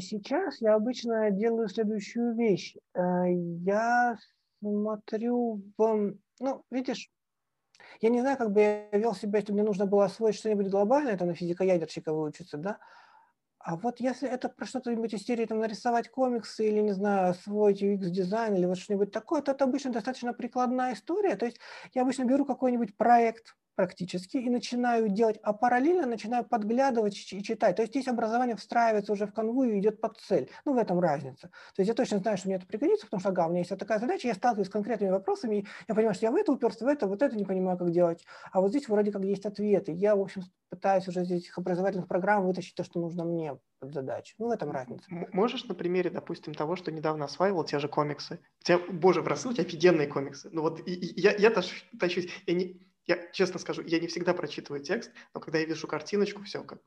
Сейчас 0.00 0.60
я 0.60 0.74
обычно 0.74 1.30
делаю 1.30 1.68
следующую 1.68 2.34
вещь. 2.34 2.76
Э, 2.94 3.24
я 3.28 4.16
смотрю 4.60 5.62
в... 5.76 6.14
Ну, 6.40 6.64
видишь, 6.70 7.10
я 8.00 8.08
не 8.08 8.20
знаю, 8.20 8.36
как 8.36 8.52
бы 8.52 8.60
я 8.60 8.98
вел 8.98 9.14
себя, 9.14 9.38
если 9.38 9.52
мне 9.52 9.62
нужно 9.62 9.86
было 9.86 10.04
освоить 10.04 10.36
что-нибудь 10.36 10.68
глобальное, 10.68 11.14
это 11.14 11.24
на 11.24 11.34
физико-ядерщика 11.34 12.12
выучиться, 12.12 12.58
да, 12.58 12.78
а 13.66 13.74
вот 13.74 13.98
если 13.98 14.28
это 14.28 14.48
про 14.48 14.64
что-то-нибудь 14.64 15.12
из 15.12 15.24
серии 15.24 15.44
там, 15.44 15.58
нарисовать 15.58 16.08
комиксы 16.08 16.68
или, 16.68 16.80
не 16.80 16.92
знаю, 16.92 17.30
освоить 17.30 17.82
UX-дизайн 17.82 18.54
или 18.54 18.64
вот 18.64 18.78
что-нибудь 18.78 19.10
такое, 19.10 19.42
то 19.42 19.50
это 19.50 19.64
обычно 19.64 19.90
достаточно 19.90 20.32
прикладная 20.32 20.94
история. 20.94 21.34
То 21.34 21.46
есть 21.46 21.58
я 21.92 22.02
обычно 22.02 22.26
беру 22.26 22.44
какой-нибудь 22.44 22.96
проект, 22.96 23.56
практически 23.76 24.38
и 24.38 24.50
начинаю 24.50 25.08
делать, 25.08 25.38
а 25.42 25.52
параллельно 25.52 26.06
начинаю 26.06 26.44
подглядывать 26.44 27.14
и 27.32 27.42
читать. 27.42 27.76
То 27.76 27.82
есть 27.82 27.92
здесь 27.92 28.08
образование 28.08 28.56
встраивается 28.56 29.12
уже 29.12 29.26
в 29.26 29.32
канву 29.32 29.64
и 29.64 29.78
идет 29.78 30.00
под 30.00 30.18
цель. 30.18 30.50
Ну, 30.64 30.74
в 30.74 30.78
этом 30.78 30.98
разница. 30.98 31.48
То 31.76 31.82
есть 31.82 31.88
я 31.88 31.94
точно 31.94 32.18
знаю, 32.18 32.38
что 32.38 32.48
мне 32.48 32.56
это 32.56 32.66
пригодится, 32.66 33.06
потому 33.06 33.20
что, 33.20 33.28
ага, 33.28 33.46
у 33.46 33.50
меня 33.50 33.60
есть 33.60 33.76
такая 33.78 33.98
задача, 33.98 34.28
я 34.28 34.34
сталкиваюсь 34.34 34.68
с 34.68 34.70
конкретными 34.70 35.10
вопросами, 35.10 35.56
и 35.56 35.66
я 35.86 35.94
понимаю, 35.94 36.14
что 36.14 36.26
я 36.26 36.32
в 36.32 36.36
это 36.36 36.52
уперся, 36.52 36.84
в 36.84 36.88
это, 36.88 37.06
вот 37.06 37.22
это 37.22 37.36
не 37.36 37.44
понимаю, 37.44 37.78
как 37.78 37.90
делать. 37.90 38.24
А 38.50 38.60
вот 38.60 38.70
здесь 38.70 38.88
вроде 38.88 39.12
как 39.12 39.22
есть 39.22 39.46
ответы. 39.46 39.92
Я, 39.92 40.16
в 40.16 40.20
общем, 40.20 40.42
пытаюсь 40.70 41.06
уже 41.06 41.22
из 41.22 41.30
этих 41.30 41.56
образовательных 41.58 42.08
программ 42.08 42.46
вытащить 42.46 42.74
то, 42.74 42.84
что 42.84 42.98
нужно 42.98 43.24
мне 43.24 43.58
под 43.78 43.92
задачу. 43.92 44.34
Ну, 44.38 44.48
в 44.48 44.50
этом 44.50 44.70
разница. 44.70 45.04
Можешь 45.10 45.64
на 45.66 45.74
примере, 45.74 46.10
допустим, 46.10 46.54
того, 46.54 46.76
что 46.76 46.90
недавно 46.90 47.26
осваивал 47.26 47.64
те 47.64 47.78
же 47.78 47.88
комиксы? 47.88 48.40
У 48.60 48.64
тебя, 48.64 48.78
боже, 48.90 49.22
в 49.22 49.28
рассылке 49.28 49.62
офигенные 49.62 50.06
комиксы. 50.06 50.48
Ну 50.50 50.62
вот 50.62 50.80
и, 50.86 50.94
и, 50.94 51.20
я, 51.20 51.34
я 51.34 51.50
тащусь, 51.50 52.28
я 52.46 52.54
не, 52.54 52.80
я 53.06 53.30
честно 53.32 53.58
скажу, 53.58 53.82
я 53.82 54.00
не 54.00 54.06
всегда 54.06 54.34
прочитываю 54.34 54.82
текст, 54.82 55.10
но 55.34 55.40
когда 55.40 55.58
я 55.58 55.64
вижу 55.64 55.86
картиночку, 55.86 56.42
все, 56.42 56.62
как 56.62 56.80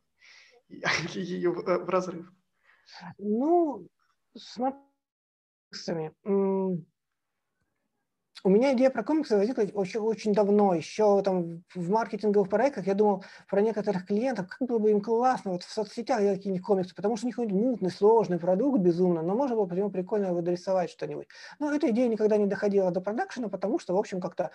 ее 1.15 1.51
э, 1.51 1.77
в 1.77 1.89
разрыв. 1.89 2.32
Ну, 3.17 3.88
смотри, 4.36 4.79
у 8.43 8.49
меня 8.49 8.73
идея 8.73 8.89
про 8.89 9.03
комиксы 9.03 9.36
возникла 9.36 9.63
очень, 9.73 9.99
очень 9.99 10.34
давно, 10.34 10.73
еще 10.73 11.21
там 11.23 11.63
в 11.75 11.89
маркетинговых 11.89 12.49
проектах 12.49 12.88
я 12.88 12.93
думал 12.93 13.23
про 13.49 13.62
некоторых 13.62 14.05
клиентов, 14.05 14.47
как 14.47 14.65
было 14.67 14.79
бы 14.79 14.91
им 14.91 15.01
классно 15.01 15.51
вот 15.51 15.63
в 15.63 15.69
соцсетях 15.69 16.21
делать 16.21 16.38
какие-нибудь 16.38 16.65
комиксы, 16.65 16.95
потому 16.95 17.17
что 17.17 17.25
у 17.25 17.27
них 17.27 17.36
какой-нибудь 17.36 17.62
мутный, 17.62 17.91
сложный 17.91 18.39
продукт 18.39 18.79
безумно, 18.79 19.21
но 19.21 19.36
можно 19.36 19.58
было 19.58 19.65
по 19.65 19.73
нему 19.73 19.89
прикольно 19.89 20.34
выдорисовать 20.34 20.89
что-нибудь. 20.89 21.27
Но 21.60 21.73
эта 21.73 21.89
идея 21.89 22.08
никогда 22.08 22.38
не 22.38 22.45
доходила 22.45 22.91
до 22.91 23.01
продакшена, 23.01 23.49
потому 23.49 23.77
что, 23.77 23.93
в 23.93 23.97
общем, 23.97 24.21
как-то 24.21 24.51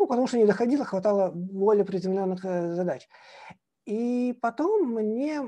ну, 0.00 0.06
потому 0.06 0.26
что 0.26 0.38
не 0.38 0.46
доходило, 0.46 0.82
хватало 0.86 1.30
более 1.30 1.84
приземленных 1.84 2.42
э, 2.42 2.72
задач. 2.72 3.06
И 3.84 4.34
потом 4.40 4.94
мне, 4.94 5.42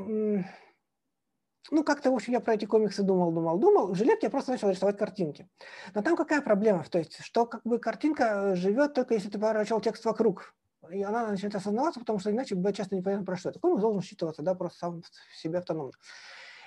ну, 1.70 1.84
как-то, 1.84 2.10
в 2.10 2.14
общем, 2.14 2.34
я 2.34 2.40
про 2.40 2.52
эти 2.52 2.66
комиксы 2.66 3.02
думал, 3.02 3.32
думал, 3.32 3.56
думал. 3.56 3.94
В 3.94 3.98
я 3.98 4.30
просто 4.30 4.52
начал 4.52 4.68
рисовать 4.68 4.98
картинки. 4.98 5.48
Но 5.94 6.02
там 6.02 6.16
какая 6.16 6.42
проблема? 6.42 6.84
То 6.84 6.98
есть, 6.98 7.24
что 7.24 7.46
как 7.46 7.62
бы 7.64 7.78
картинка 7.78 8.24
э, 8.52 8.56
живет 8.56 8.92
только 8.92 9.14
если 9.14 9.30
ты 9.30 9.38
поворачивал 9.38 9.80
текст 9.80 10.04
вокруг. 10.04 10.54
И 10.90 11.02
она 11.02 11.28
начинает 11.28 11.54
осознаваться, 11.54 12.00
потому 12.00 12.18
что 12.18 12.30
иначе 12.30 12.54
будет 12.54 12.76
часто 12.76 12.94
непонятно 12.94 13.24
про 13.24 13.36
что. 13.36 13.48
Это 13.48 13.58
комикс 13.58 13.80
должен 13.80 14.02
считываться, 14.02 14.42
да, 14.42 14.54
просто 14.54 14.78
сам 14.80 15.00
в 15.00 15.36
себе 15.38 15.60
автономно. 15.60 15.92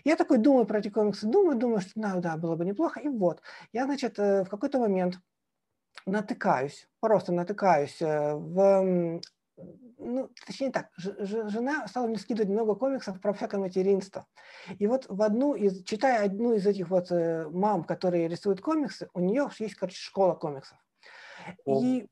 Я 0.04 0.16
такой 0.16 0.40
думаю 0.40 0.66
про 0.66 0.80
эти 0.80 0.90
комиксы, 0.90 1.28
думаю, 1.28 1.56
думаю, 1.56 1.82
что 1.82 1.92
ну, 1.94 2.20
да, 2.20 2.36
было 2.36 2.56
бы 2.56 2.66
неплохо. 2.66 3.00
И 3.00 3.10
вот, 3.10 3.42
я, 3.74 3.86
значит, 3.86 4.18
э, 4.18 4.44
в 4.44 4.50
какой-то 4.50 4.80
момент 4.80 5.20
натыкаюсь, 6.06 6.88
просто 7.00 7.32
натыкаюсь 7.32 8.02
э, 8.02 8.34
в 8.34 9.22
ну, 9.98 10.30
точнее 10.46 10.72
так, 10.72 10.90
жена 10.98 11.88
стала 11.88 12.08
мне 12.08 12.18
скидывать 12.18 12.50
много 12.50 12.76
комиксов 12.76 13.20
про 13.22 13.34
всякое 13.34 13.60
материнство. 13.60 14.28
И 14.78 14.88
вот 14.88 15.06
в 15.08 15.22
одну 15.22 15.56
из, 15.56 15.84
читая 15.84 16.26
одну 16.26 16.54
из 16.54 16.68
этих 16.68 16.90
вот 16.90 17.12
э, 17.12 17.48
мам, 17.50 17.84
которые 17.84 18.28
рисуют 18.28 18.62
комиксы, 18.62 19.10
у 19.14 19.22
нее 19.22 19.50
есть, 19.58 19.76
короче, 19.76 19.98
школа 19.98 20.34
комиксов. 20.36 20.78
О. 21.66 21.82
И 21.82 22.08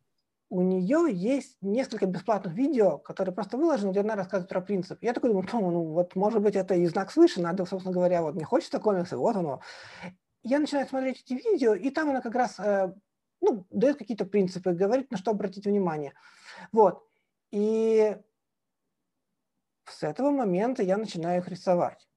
у 0.50 0.62
нее 0.62 1.08
есть 1.12 1.58
несколько 1.62 2.06
бесплатных 2.06 2.54
видео, 2.54 3.00
которые 3.00 3.34
просто 3.34 3.58
выложены, 3.58 3.91
где 3.91 4.02
она 4.02 4.15
рассказывает 4.15 4.50
про 4.50 4.62
принцип. 4.62 5.02
Я 5.02 5.13
такой 5.13 5.32
думаю, 5.32 5.48
ну, 5.52 5.72
ну 5.72 5.84
вот 5.86 6.15
может 6.15 6.41
быть 6.41 6.56
это 6.56 6.76
и 6.76 6.86
знак 6.86 7.12
свыше, 7.12 7.41
надо, 7.41 7.65
собственно 7.65 7.93
говоря, 7.93 8.22
вот 8.22 8.36
мне 8.36 8.46
хочется 8.46 8.80
комиксы, 8.80 9.17
вот 9.17 9.36
оно. 9.36 9.62
Я 10.43 10.60
начинаю 10.60 10.88
смотреть 10.88 11.24
эти 11.26 11.34
видео, 11.34 11.74
и 11.74 11.89
там 11.89 12.10
она 12.10 12.22
как 12.22 12.36
раз 12.36 12.60
э, 12.60 12.93
ну, 13.43 13.65
дает 13.69 13.97
какие-то 13.97 14.25
принципы, 14.25 14.71
говорит, 14.71 15.12
на 15.12 15.17
что 15.17 15.32
обратить 15.32 15.65
внимание. 15.65 16.13
Вот. 16.71 17.06
И 17.51 18.17
с 19.86 20.03
этого 20.03 20.32
момента 20.32 20.82
я 20.82 20.97
начинаю 20.97 21.41
их 21.41 21.49
рисовать. 21.49 22.08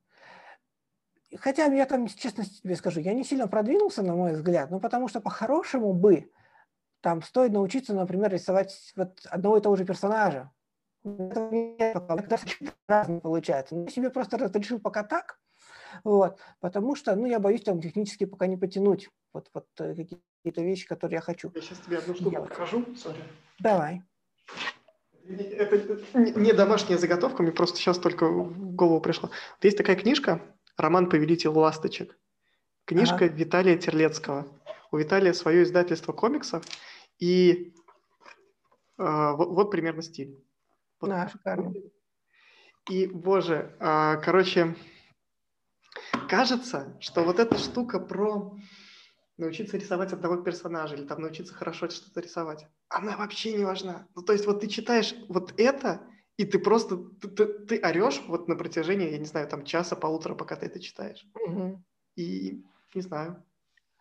Хотя 1.36 1.66
я 1.66 1.84
там, 1.86 2.06
честно 2.06 2.44
тебе 2.44 2.76
скажу, 2.76 3.00
я 3.00 3.12
не 3.12 3.24
сильно 3.24 3.48
продвинулся, 3.48 4.02
на 4.02 4.14
мой 4.14 4.32
взгляд, 4.32 4.70
но 4.70 4.78
потому 4.78 5.08
что 5.08 5.20
по-хорошему 5.20 5.92
бы 5.92 6.30
там 7.00 7.22
стоит 7.22 7.52
научиться, 7.52 7.92
например, 7.92 8.32
рисовать 8.32 8.92
вот 8.94 9.26
одного 9.26 9.58
и 9.58 9.60
того 9.60 9.74
же 9.74 9.84
персонажа. 9.84 10.52
Это 11.04 12.00
получается. 13.22 13.74
Но 13.74 13.82
я 13.82 13.90
себе 13.90 14.10
просто 14.10 14.38
разрешил 14.38 14.78
пока 14.78 15.02
так, 15.02 15.40
вот, 16.04 16.38
потому 16.60 16.94
что, 16.96 17.14
ну, 17.16 17.26
я 17.26 17.38
боюсь 17.38 17.62
там 17.62 17.80
технически 17.80 18.24
пока 18.26 18.46
не 18.46 18.56
потянуть 18.56 19.08
вот, 19.32 19.48
вот 19.52 19.66
э, 19.78 19.94
какие-то 19.94 20.62
вещи, 20.62 20.86
которые 20.86 21.16
я 21.16 21.20
хочу. 21.20 21.52
Я 21.54 21.60
сейчас 21.60 21.78
тебе 21.78 21.98
одну 21.98 22.14
штуку 22.14 22.42
покажу, 22.42 22.80
sorry. 22.94 23.22
Давай. 23.58 24.02
Это 25.28 25.96
не 26.14 26.52
домашняя 26.52 26.98
заготовка, 26.98 27.42
мне 27.42 27.52
просто 27.52 27.78
сейчас 27.78 27.98
только 27.98 28.28
в 28.28 28.74
голову 28.74 29.00
пришло. 29.00 29.30
Есть 29.60 29.76
такая 29.76 29.96
книжка 29.96 30.40
«Роман 30.76 31.08
«Повелитель 31.08 31.48
ласточек». 31.48 32.16
Книжка 32.84 33.24
ага. 33.24 33.26
Виталия 33.26 33.76
Терлецкого. 33.76 34.46
У 34.92 34.98
Виталия 34.98 35.32
свое 35.32 35.64
издательство 35.64 36.12
комиксов, 36.12 36.64
и 37.18 37.74
э, 38.98 39.32
вот, 39.32 39.48
вот 39.48 39.70
примерно 39.72 40.02
стиль. 40.02 40.40
Вот. 41.00 41.10
Да, 41.10 41.28
шикарно. 41.28 41.74
И, 42.88 43.06
боже, 43.06 43.74
э, 43.80 44.20
короче, 44.22 44.76
кажется, 46.28 46.96
что 47.00 47.22
вот 47.24 47.38
эта 47.38 47.58
штука 47.58 47.98
про 48.00 48.56
научиться 49.36 49.76
рисовать 49.76 50.12
одного 50.12 50.36
персонажа 50.38 50.94
или 50.94 51.04
там 51.04 51.20
научиться 51.20 51.54
хорошо 51.54 51.88
что-то 51.88 52.20
рисовать, 52.20 52.66
она 52.88 53.16
вообще 53.16 53.52
не 53.52 53.64
важна. 53.64 54.08
Ну, 54.14 54.22
то 54.22 54.32
есть 54.32 54.46
вот 54.46 54.60
ты 54.60 54.68
читаешь 54.68 55.14
вот 55.28 55.52
это, 55.58 56.06
и 56.36 56.44
ты 56.44 56.58
просто, 56.58 56.96
ты, 56.96 57.28
ты, 57.28 57.46
ты 57.46 57.78
орешь 57.78 58.22
вот 58.28 58.48
на 58.48 58.56
протяжении, 58.56 59.10
я 59.10 59.18
не 59.18 59.26
знаю, 59.26 59.48
там 59.48 59.64
часа, 59.64 59.96
полутора, 59.96 60.34
пока 60.34 60.56
ты 60.56 60.66
это 60.66 60.80
читаешь. 60.80 61.26
Угу. 61.34 61.82
И 62.16 62.64
не 62.94 63.02
знаю. 63.02 63.44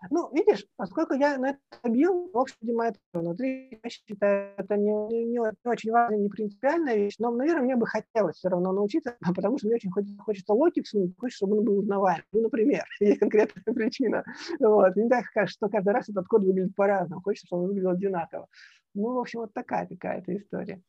Ну, 0.10 0.32
видишь, 0.34 0.66
поскольку 0.76 1.14
я 1.14 1.38
на 1.38 1.52
это 1.52 1.90
бил, 1.90 2.30
в 2.32 2.38
общем, 2.38 2.80
это 2.82 3.00
внутри, 3.14 3.80
я 3.84 3.90
считаю, 3.90 4.54
это 4.58 4.78
не, 4.78 4.92
не, 5.08 5.26
не 5.26 5.40
очень 5.64 5.92
важная, 5.92 6.20
не 6.20 6.30
принципиальная 6.30 6.96
вещь, 6.96 7.16
но, 7.20 7.32
наверное, 7.32 7.64
мне 7.64 7.76
бы 7.76 7.88
хотелось 7.88 8.38
все 8.38 8.50
равно 8.50 8.72
научиться, 8.72 9.16
потому 9.36 9.58
что 9.58 9.68
мне 9.68 9.76
очень 9.76 9.92
хочется, 9.92 10.22
хочется 10.22 10.54
всунуть, 10.84 11.18
хочется, 11.18 11.38
чтобы 11.38 11.58
он 11.58 11.66
был 11.66 11.80
узнаваем. 11.80 12.24
Ну, 12.32 12.42
например, 12.42 12.86
есть 13.00 13.20
конкретная 13.20 13.74
причина. 13.74 14.24
Вот. 14.60 14.96
Не 14.96 15.10
так, 15.10 15.26
что 15.48 15.70
каждый 15.70 15.94
раз 15.94 16.10
этот 16.10 16.28
код 16.28 16.44
выглядит 16.44 16.76
по-разному, 16.76 17.22
хочется, 17.22 17.48
чтобы 17.48 17.64
он 17.64 17.68
выглядел 17.70 17.92
одинаково. 17.92 18.48
Ну, 18.94 19.14
в 19.14 19.20
общем, 19.20 19.42
вот 19.42 19.54
такая 19.54 19.88
какая-то 19.88 20.36
история. 20.36 20.82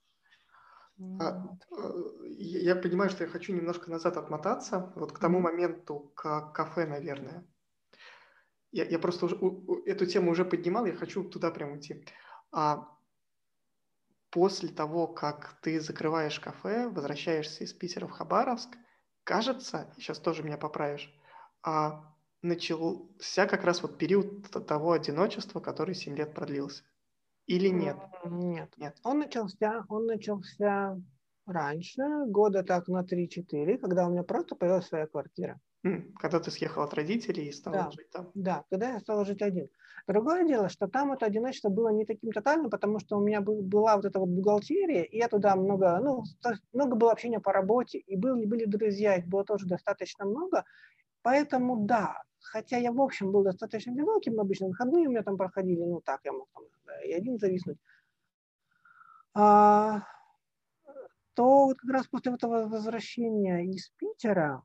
А, 1.21 1.47
э, 1.77 1.93
я 2.39 2.75
понимаю, 2.75 3.11
что 3.11 3.25
я 3.25 3.31
хочу 3.31 3.53
немножко 3.53 3.91
назад 3.91 4.17
отмотаться, 4.17 4.93
вот 4.97 5.13
к 5.13 5.19
тому 5.19 5.41
моменту, 5.41 6.13
к 6.15 6.53
кафе, 6.53 6.87
наверное 6.87 7.45
я, 8.77 8.85
я 8.85 8.99
просто 8.99 9.25
уже, 9.25 9.37
у, 9.37 9.83
эту 9.87 10.05
тему 10.07 10.31
уже 10.31 10.45
поднимал, 10.45 10.85
я 10.85 10.95
хочу 10.95 11.25
туда 11.25 11.51
прям 11.51 11.73
уйти. 11.73 12.05
А 12.53 12.89
после 14.31 14.69
того, 14.69 15.07
как 15.07 15.59
ты 15.63 15.81
закрываешь 15.81 16.39
кафе, 16.39 16.89
возвращаешься 16.89 17.65
из 17.65 17.73
Питера 17.73 18.07
в 18.07 18.11
Хабаровск, 18.11 18.69
кажется, 19.25 19.91
сейчас 19.97 20.19
тоже 20.19 20.43
меня 20.43 20.59
поправишь, 20.59 21.11
а 21.63 22.15
начался 22.43 23.47
как 23.47 23.65
раз 23.65 23.83
вот 23.83 23.97
период 23.97 24.51
того 24.67 24.93
одиночества, 24.93 25.61
который 25.61 25.95
7 25.95 26.15
лет 26.15 26.35
продлился. 26.35 26.85
Или 27.47 27.69
нет? 27.69 27.97
Нет. 28.27 28.77
Нет. 28.77 28.99
Он 29.05 29.21
начался, 29.21 29.87
он 29.89 30.05
начался 30.07 31.01
раньше, 31.47 32.03
года 32.27 32.63
так 32.63 32.89
на 32.89 33.05
3-4, 33.05 33.79
когда 33.79 34.07
у 34.07 34.11
меня 34.11 34.23
просто 34.23 34.55
появилась 34.55 34.87
своя 34.87 35.07
квартира. 35.07 35.61
Когда 36.17 36.41
ты 36.41 36.51
съехал 36.51 36.83
от 36.83 36.95
родителей 36.95 37.49
и 37.49 37.53
стал 37.53 37.73
да, 37.73 37.91
жить 37.91 38.11
там? 38.11 38.31
Да, 38.35 38.65
когда 38.71 38.93
я 38.93 39.01
стал 39.01 39.25
жить 39.25 39.43
один. 39.43 39.69
Другое 40.07 40.45
дело, 40.47 40.69
что 40.69 40.87
там 40.87 41.13
это 41.13 41.27
одиночество 41.27 41.69
было 41.69 41.89
не 41.89 42.05
таким 42.05 42.31
тотальным, 42.31 42.71
потому 42.71 43.01
что 43.01 43.17
у 43.19 43.25
меня 43.25 43.41
был, 43.41 43.63
была 43.63 43.97
вот 43.97 44.05
эта 44.05 44.21
вот 44.21 44.29
бухгалтерия, 44.29 45.03
и 45.03 45.17
я 45.19 45.29
туда 45.29 45.57
много, 45.57 45.99
ну, 46.01 46.23
много 46.73 46.95
было 46.95 47.13
общения 47.13 47.41
по 47.41 47.53
работе, 47.53 47.99
и 47.99 48.17
были, 48.17 48.47
были 48.47 48.65
друзья, 48.67 49.17
их 49.17 49.27
было 49.27 49.45
тоже 49.45 49.67
достаточно 49.67 50.25
много. 50.25 50.65
Поэтому 51.23 51.87
да, 51.87 52.23
хотя 52.41 52.77
я 52.77 52.93
в 52.93 53.01
общем 53.01 53.33
был 53.33 53.43
достаточно 53.43 53.93
одиноким, 53.93 54.39
обычно 54.41 54.69
выходные 54.69 55.09
у 55.09 55.11
меня 55.11 55.23
там 55.23 55.37
проходили, 55.37 55.83
ну 55.83 56.01
так, 56.01 56.21
я 56.25 56.33
мог 56.33 56.49
там 56.55 56.63
и 57.05 57.13
один 57.13 57.39
зависнуть. 57.39 57.79
А, 59.35 60.03
то 61.35 61.67
вот 61.67 61.79
как 61.79 61.91
раз 61.91 62.07
после 62.07 62.33
этого 62.33 62.69
возвращения 62.69 63.67
из 63.67 63.91
Питера, 63.99 64.63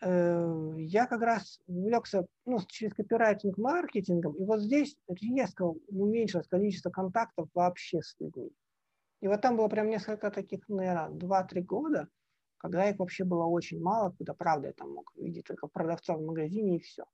я 0.00 1.06
как 1.06 1.22
раз 1.22 1.60
увлекся 1.66 2.26
ну, 2.44 2.58
через 2.68 2.94
копирайтинг 2.94 3.58
маркетингом, 3.58 4.34
и 4.34 4.44
вот 4.44 4.60
здесь 4.60 4.96
резко 5.08 5.62
уменьшилось 5.88 6.46
количество 6.46 6.90
контактов 6.90 7.48
вообще 7.54 8.00
с 8.00 8.14
людьми. 8.20 8.52
И 9.20 9.26
вот 9.26 9.40
там 9.40 9.56
было 9.56 9.68
прям 9.68 9.88
несколько 9.88 10.30
таких, 10.30 10.68
наверное, 10.68 11.10
2-3 11.10 11.62
года, 11.62 12.08
когда 12.58 12.88
их 12.88 12.98
вообще 12.98 13.24
было 13.24 13.46
очень 13.46 13.80
мало, 13.82 14.14
когда, 14.16 14.34
правда, 14.34 14.68
я 14.68 14.72
там 14.72 14.92
мог 14.92 15.12
видеть 15.16 15.46
только 15.46 15.66
продавца 15.66 16.16
в 16.16 16.22
магазине 16.22 16.76
и 16.76 16.80
все. 16.80 17.04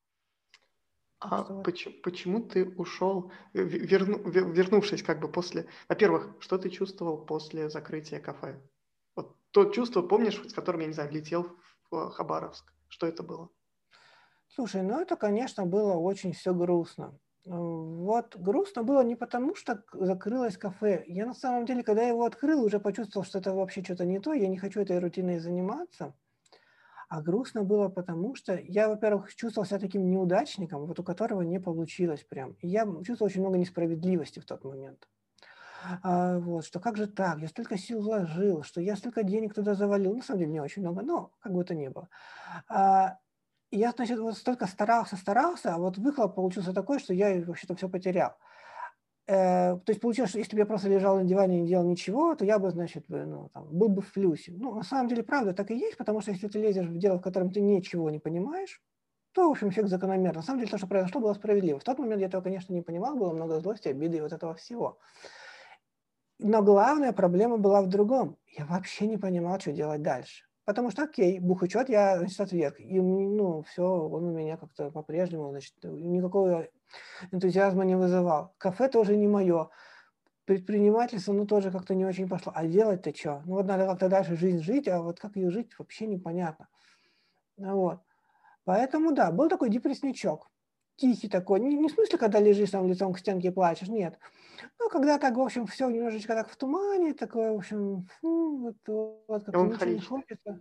А 1.20 1.42
почему, 1.62 1.94
почему 2.02 2.42
ты 2.42 2.66
ушел, 2.76 3.32
верну, 3.54 4.18
вернувшись 4.28 5.02
как 5.02 5.20
бы 5.20 5.32
после... 5.32 5.66
Во-первых, 5.88 6.36
что 6.40 6.58
ты 6.58 6.68
чувствовал 6.68 7.24
после 7.24 7.70
закрытия 7.70 8.20
кафе? 8.20 8.60
Вот 9.16 9.34
то 9.50 9.64
чувство, 9.70 10.02
помнишь, 10.02 10.42
с 10.46 10.52
которым, 10.52 10.82
я 10.82 10.86
не 10.88 10.92
знаю, 10.92 11.10
летел 11.12 11.44
в 11.44 11.73
Хабаровск? 12.10 12.72
Что 12.88 13.06
это 13.06 13.22
было? 13.22 13.50
Слушай, 14.48 14.82
ну 14.82 15.00
это, 15.00 15.16
конечно, 15.16 15.66
было 15.66 15.94
очень 15.94 16.32
все 16.32 16.54
грустно. 16.54 17.18
Вот 17.44 18.36
грустно 18.36 18.82
было 18.84 19.02
не 19.02 19.16
потому, 19.16 19.54
что 19.54 19.84
закрылось 19.92 20.56
кафе. 20.56 21.04
Я 21.06 21.26
на 21.26 21.34
самом 21.34 21.66
деле, 21.66 21.82
когда 21.82 22.02
его 22.02 22.24
открыл, 22.24 22.62
уже 22.64 22.80
почувствовал, 22.80 23.26
что 23.26 23.38
это 23.38 23.52
вообще 23.52 23.82
что-то 23.82 24.04
не 24.06 24.18
то, 24.18 24.32
я 24.32 24.48
не 24.48 24.56
хочу 24.56 24.80
этой 24.80 24.98
рутиной 24.98 25.38
заниматься. 25.38 26.14
А 27.08 27.20
грустно 27.20 27.62
было 27.62 27.88
потому, 27.88 28.34
что 28.34 28.56
я, 28.56 28.88
во-первых, 28.88 29.34
чувствовал 29.34 29.66
себя 29.66 29.78
таким 29.78 30.08
неудачником, 30.08 30.86
вот 30.86 30.98
у 30.98 31.04
которого 31.04 31.42
не 31.42 31.60
получилось 31.60 32.24
прям. 32.24 32.52
И 32.60 32.68
я 32.68 32.86
чувствовал 33.04 33.26
очень 33.26 33.40
много 33.40 33.58
несправедливости 33.58 34.40
в 34.40 34.46
тот 34.46 34.64
момент. 34.64 35.06
А, 36.02 36.38
вот, 36.38 36.64
что 36.64 36.80
как 36.80 36.96
же 36.96 37.06
так, 37.06 37.40
я 37.40 37.48
столько 37.48 37.76
сил 37.76 38.00
вложил, 38.02 38.62
что 38.62 38.80
я 38.80 38.96
столько 38.96 39.22
денег 39.22 39.54
туда 39.54 39.74
завалил, 39.74 40.14
на 40.14 40.22
самом 40.22 40.40
деле 40.40 40.52
не 40.52 40.60
очень 40.60 40.82
много, 40.82 41.02
но 41.02 41.32
как 41.40 41.52
бы 41.52 41.62
это 41.62 41.74
ни 41.74 41.88
было. 41.88 42.08
А, 42.68 43.18
я, 43.70 43.90
значит, 43.92 44.18
вот 44.18 44.36
столько 44.36 44.66
старался, 44.66 45.16
старался, 45.16 45.74
а 45.74 45.78
вот 45.78 45.98
выхлоп 45.98 46.34
получился 46.34 46.72
такой, 46.72 46.98
что 47.00 47.12
я 47.14 47.42
вообще-то 47.44 47.76
все 47.76 47.88
потерял. 47.88 48.36
Э, 49.26 49.76
то 49.76 49.90
есть 49.90 50.00
получилось, 50.00 50.30
что 50.30 50.38
если 50.38 50.54
бы 50.54 50.60
я 50.60 50.66
просто 50.66 50.88
лежал 50.88 51.16
на 51.16 51.24
диване 51.24 51.58
и 51.58 51.60
не 51.62 51.68
делал 51.68 51.84
ничего, 51.84 52.34
то 52.34 52.44
я 52.44 52.58
бы, 52.58 52.70
значит, 52.70 53.06
ну, 53.08 53.48
там, 53.54 53.68
был 53.70 53.88
бы 53.88 54.02
в 54.02 54.12
плюсе. 54.12 54.52
Ну, 54.52 54.74
на 54.74 54.82
самом 54.82 55.08
деле, 55.08 55.22
правда, 55.22 55.54
так 55.54 55.70
и 55.70 55.76
есть, 55.76 55.96
потому 55.96 56.20
что 56.20 56.30
если 56.30 56.48
ты 56.48 56.60
лезешь 56.60 56.86
в 56.86 56.98
дело, 56.98 57.18
в 57.18 57.22
котором 57.22 57.50
ты 57.50 57.60
ничего 57.60 58.10
не 58.10 58.18
понимаешь, 58.18 58.82
то, 59.32 59.48
в 59.48 59.52
общем, 59.52 59.70
эффект 59.70 59.88
закономерный. 59.88 60.36
На 60.36 60.42
самом 60.42 60.60
деле, 60.60 60.70
то, 60.70 60.78
что 60.78 60.86
произошло, 60.86 61.20
было 61.20 61.34
справедливо. 61.34 61.80
В 61.80 61.84
тот 61.84 61.98
момент 61.98 62.20
я 62.20 62.28
этого, 62.28 62.42
конечно, 62.42 62.72
не 62.72 62.82
понимал, 62.82 63.16
было 63.16 63.32
много 63.32 63.60
злости, 63.60 63.88
обиды 63.88 64.18
и 64.18 64.20
вот 64.20 64.32
этого 64.32 64.54
всего. 64.54 64.98
Но 66.46 66.62
главная 66.62 67.14
проблема 67.14 67.56
была 67.56 67.80
в 67.80 67.88
другом. 67.88 68.36
Я 68.46 68.66
вообще 68.66 69.06
не 69.06 69.16
понимал, 69.16 69.58
что 69.58 69.72
делать 69.72 70.02
дальше. 70.02 70.44
Потому 70.66 70.90
что, 70.90 71.04
окей, 71.04 71.38
бухучет 71.38 71.88
я, 71.88 72.18
значит, 72.18 72.38
отверг. 72.38 72.78
И, 72.78 73.00
ну, 73.00 73.62
все, 73.62 73.82
он 73.82 74.24
у 74.24 74.30
меня 74.30 74.58
как-то 74.58 74.90
по-прежнему, 74.90 75.48
значит, 75.48 75.72
никакого 75.82 76.68
энтузиазма 77.32 77.86
не 77.86 77.96
вызывал. 77.96 78.54
Кафе 78.58 78.90
тоже 78.90 79.16
не 79.16 79.26
мое. 79.26 79.70
Предпринимательство, 80.44 81.32
ну, 81.32 81.46
тоже 81.46 81.70
как-то 81.70 81.94
не 81.94 82.04
очень 82.04 82.28
пошло. 82.28 82.52
А 82.54 82.66
делать-то 82.66 83.16
что? 83.16 83.40
Ну, 83.46 83.54
вот 83.54 83.64
надо 83.64 83.86
как-то 83.86 84.10
дальше 84.10 84.36
жизнь 84.36 84.62
жить, 84.62 84.86
а 84.86 85.00
вот 85.00 85.18
как 85.18 85.36
ее 85.36 85.50
жить, 85.50 85.70
вообще 85.78 86.06
непонятно. 86.06 86.68
Вот. 87.56 88.00
Поэтому, 88.64 89.12
да, 89.14 89.32
был 89.32 89.48
такой 89.48 89.70
депрессничок. 89.70 90.50
Тихий 90.96 91.28
такой, 91.28 91.60
не, 91.60 91.74
не 91.74 91.88
в 91.88 91.92
смысле, 91.92 92.18
когда 92.18 92.40
лежишь 92.40 92.70
там 92.70 92.88
лицом 92.88 93.12
к 93.12 93.18
стенке 93.18 93.48
и 93.48 93.50
плачешь, 93.50 93.88
нет. 93.88 94.18
Ну, 94.78 94.88
когда 94.88 95.18
так, 95.18 95.36
в 95.36 95.40
общем, 95.40 95.66
все 95.66 95.88
немножечко 95.90 96.34
так 96.34 96.48
в 96.48 96.56
тумане, 96.56 97.14
такое, 97.14 97.52
в 97.52 97.56
общем, 97.56 98.08
ну, 98.22 98.56
вот, 98.58 98.76
вот 99.28 99.44
как 99.44 99.54
ничего 99.54 99.88
не 99.88 100.00
хочется. 100.00 100.60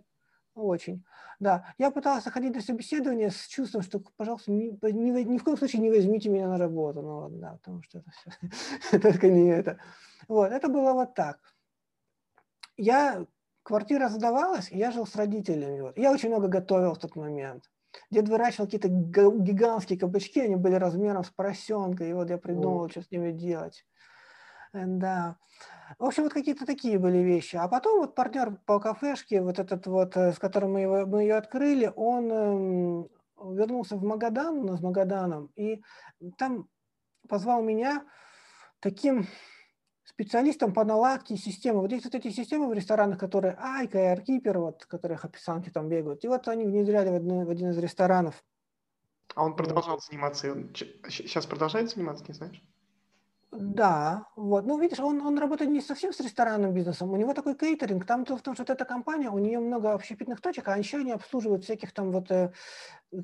Очень. 0.54 1.04
Да. 1.40 1.74
Я 1.78 1.90
пытался 1.90 2.30
ходить 2.30 2.54
на 2.54 2.60
собеседование 2.60 3.30
с 3.30 3.46
чувством, 3.48 3.82
что, 3.82 4.00
пожалуйста, 4.16 4.52
ни, 4.52 4.78
ни, 4.92 5.22
ни 5.24 5.38
в 5.38 5.44
коем 5.44 5.56
случае 5.56 5.82
не 5.82 5.90
возьмите 5.90 6.28
меня 6.28 6.48
на 6.48 6.58
работу. 6.58 7.02
Ну, 7.02 7.20
вот, 7.22 7.40
да, 7.40 7.54
потому 7.54 7.82
что 7.82 7.98
это 7.98 8.10
все, 8.12 8.98
только 9.00 9.28
не 9.28 9.48
это. 9.48 9.80
Вот, 10.28 10.52
это 10.52 10.68
было 10.68 10.92
вот 10.92 11.14
так. 11.14 11.40
Я, 12.76 13.26
квартира 13.64 14.08
сдавалась, 14.08 14.70
я 14.70 14.92
жил 14.92 15.06
с 15.06 15.16
родителями. 15.16 15.80
Вот. 15.80 15.98
Я 15.98 16.12
очень 16.12 16.28
много 16.28 16.46
готовил 16.46 16.94
в 16.94 16.98
тот 16.98 17.16
момент. 17.16 17.68
Дед 18.10 18.28
выращивал 18.28 18.66
какие-то 18.66 18.88
гигантские 18.88 19.98
кабачки, 19.98 20.40
они 20.40 20.56
были 20.56 20.74
размером 20.74 21.24
с 21.24 21.30
поросенка, 21.30 22.04
и 22.04 22.12
вот 22.12 22.30
я 22.30 22.38
придумал, 22.38 22.88
что 22.90 23.02
с 23.02 23.10
ними 23.10 23.32
делать. 23.32 23.84
Да. 24.72 25.36
В 25.98 26.04
общем, 26.04 26.24
вот 26.24 26.32
какие-то 26.32 26.66
такие 26.66 26.98
были 26.98 27.18
вещи. 27.18 27.56
А 27.56 27.68
потом 27.68 28.00
вот 28.00 28.14
партнер 28.14 28.56
по 28.66 28.80
кафешке, 28.80 29.40
вот 29.40 29.58
этот 29.58 29.86
вот, 29.86 30.16
э, 30.16 30.32
с 30.32 30.38
которым 30.38 30.72
мы, 30.72 30.80
его, 30.80 31.06
мы 31.06 31.22
ее 31.22 31.36
открыли, 31.36 31.92
он 31.94 32.32
эм, 32.32 33.08
вернулся 33.52 33.96
в 33.96 34.02
Магадан, 34.02 34.64
нас 34.64 34.80
Магаданом, 34.80 35.50
и 35.54 35.82
там 36.38 36.68
позвал 37.28 37.62
меня 37.62 38.04
таким 38.80 39.26
специалистом 40.14 40.72
по 40.72 40.84
наладке 40.84 41.36
системы. 41.36 41.80
Вот 41.80 41.90
есть 41.90 42.04
вот 42.04 42.14
эти 42.14 42.30
системы 42.30 42.68
в 42.68 42.72
ресторанах, 42.72 43.18
которые 43.18 43.56
Айка 43.58 43.98
и 43.98 44.06
Аркипер, 44.06 44.58
вот, 44.58 44.86
которых 44.86 45.24
описанки 45.24 45.70
там 45.70 45.88
бегают. 45.88 46.24
И 46.24 46.28
вот 46.28 46.46
они 46.48 46.64
внедряли 46.64 47.10
в 47.10 47.14
один, 47.14 47.44
в 47.44 47.50
один 47.50 47.70
из 47.70 47.78
ресторанов. 47.78 48.42
А 49.34 49.44
он 49.44 49.56
продолжал 49.56 50.00
заниматься, 50.00 50.54
сейчас 51.08 51.46
продолжает 51.46 51.90
заниматься, 51.90 52.24
не 52.28 52.34
знаешь? 52.34 52.62
Да, 53.56 54.26
вот. 54.34 54.66
Ну, 54.66 54.80
видишь, 54.80 54.98
он, 54.98 55.20
он 55.24 55.38
работает 55.38 55.70
не 55.70 55.80
совсем 55.80 56.12
с 56.12 56.18
ресторанным 56.18 56.72
бизнесом, 56.74 57.12
у 57.12 57.16
него 57.16 57.34
такой 57.34 57.54
кейтеринг. 57.54 58.04
Там 58.04 58.24
дело 58.24 58.36
в 58.38 58.42
том, 58.42 58.54
что 58.54 58.64
вот 58.64 58.70
эта 58.70 58.84
компания, 58.84 59.30
у 59.30 59.38
нее 59.38 59.60
много 59.60 59.92
общепитных 59.92 60.40
точек, 60.40 60.66
а 60.66 60.76
еще 60.76 60.98
они 60.98 61.12
обслуживают 61.12 61.62
всяких 61.62 61.92
там 61.92 62.10
вот 62.10 62.32
э, 62.32 62.50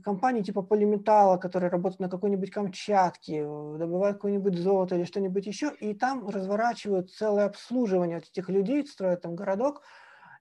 компаний 0.05 0.45
типа 0.45 0.63
полиметалла, 0.63 1.37
которые 1.37 1.69
работают 1.69 1.99
на 2.01 2.09
какой-нибудь 2.09 2.53
Камчатке, 2.53 3.43
добывают 3.43 4.19
какое-нибудь 4.19 4.57
золото 4.57 4.95
или 4.95 5.05
что-нибудь 5.05 5.47
еще, 5.47 5.73
и 5.81 5.95
там 5.95 6.29
разворачивают 6.29 7.11
целое 7.11 7.47
обслуживание 7.47 8.19
от 8.19 8.25
этих 8.29 8.49
людей, 8.49 8.87
строят 8.87 9.23
там 9.23 9.35
городок. 9.35 9.83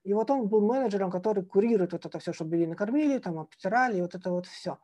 И 0.04 0.14
вот 0.14 0.30
он 0.30 0.48
был 0.48 0.62
менеджером, 0.62 1.10
который 1.12 1.44
курирует 1.44 1.94
вот 1.94 2.06
это 2.06 2.20
все, 2.20 2.32
чтобы 2.32 2.52
людей 2.52 2.68
накормили, 2.68 3.18
там 3.18 3.40
обтирали, 3.40 4.02
вот 4.02 4.14
это 4.16 4.32
вот 4.32 4.46
все. 4.46 4.78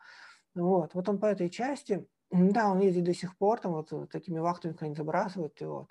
Вот, 0.56 0.94
вот 0.94 1.10
он 1.10 1.20
по 1.20 1.28
этой 1.28 1.50
части 1.50 2.08
да, 2.32 2.70
он 2.70 2.80
ездит 2.80 3.04
до 3.04 3.14
сих 3.14 3.38
пор, 3.38 3.60
там 3.60 3.74
вот 3.74 3.92
э, 3.94 4.08
такими 4.12 4.40
вахтами 4.40 4.74
как-нибудь 4.74 4.98
забрасывают. 4.98 5.62
И 5.62 5.66
вот. 5.66 5.90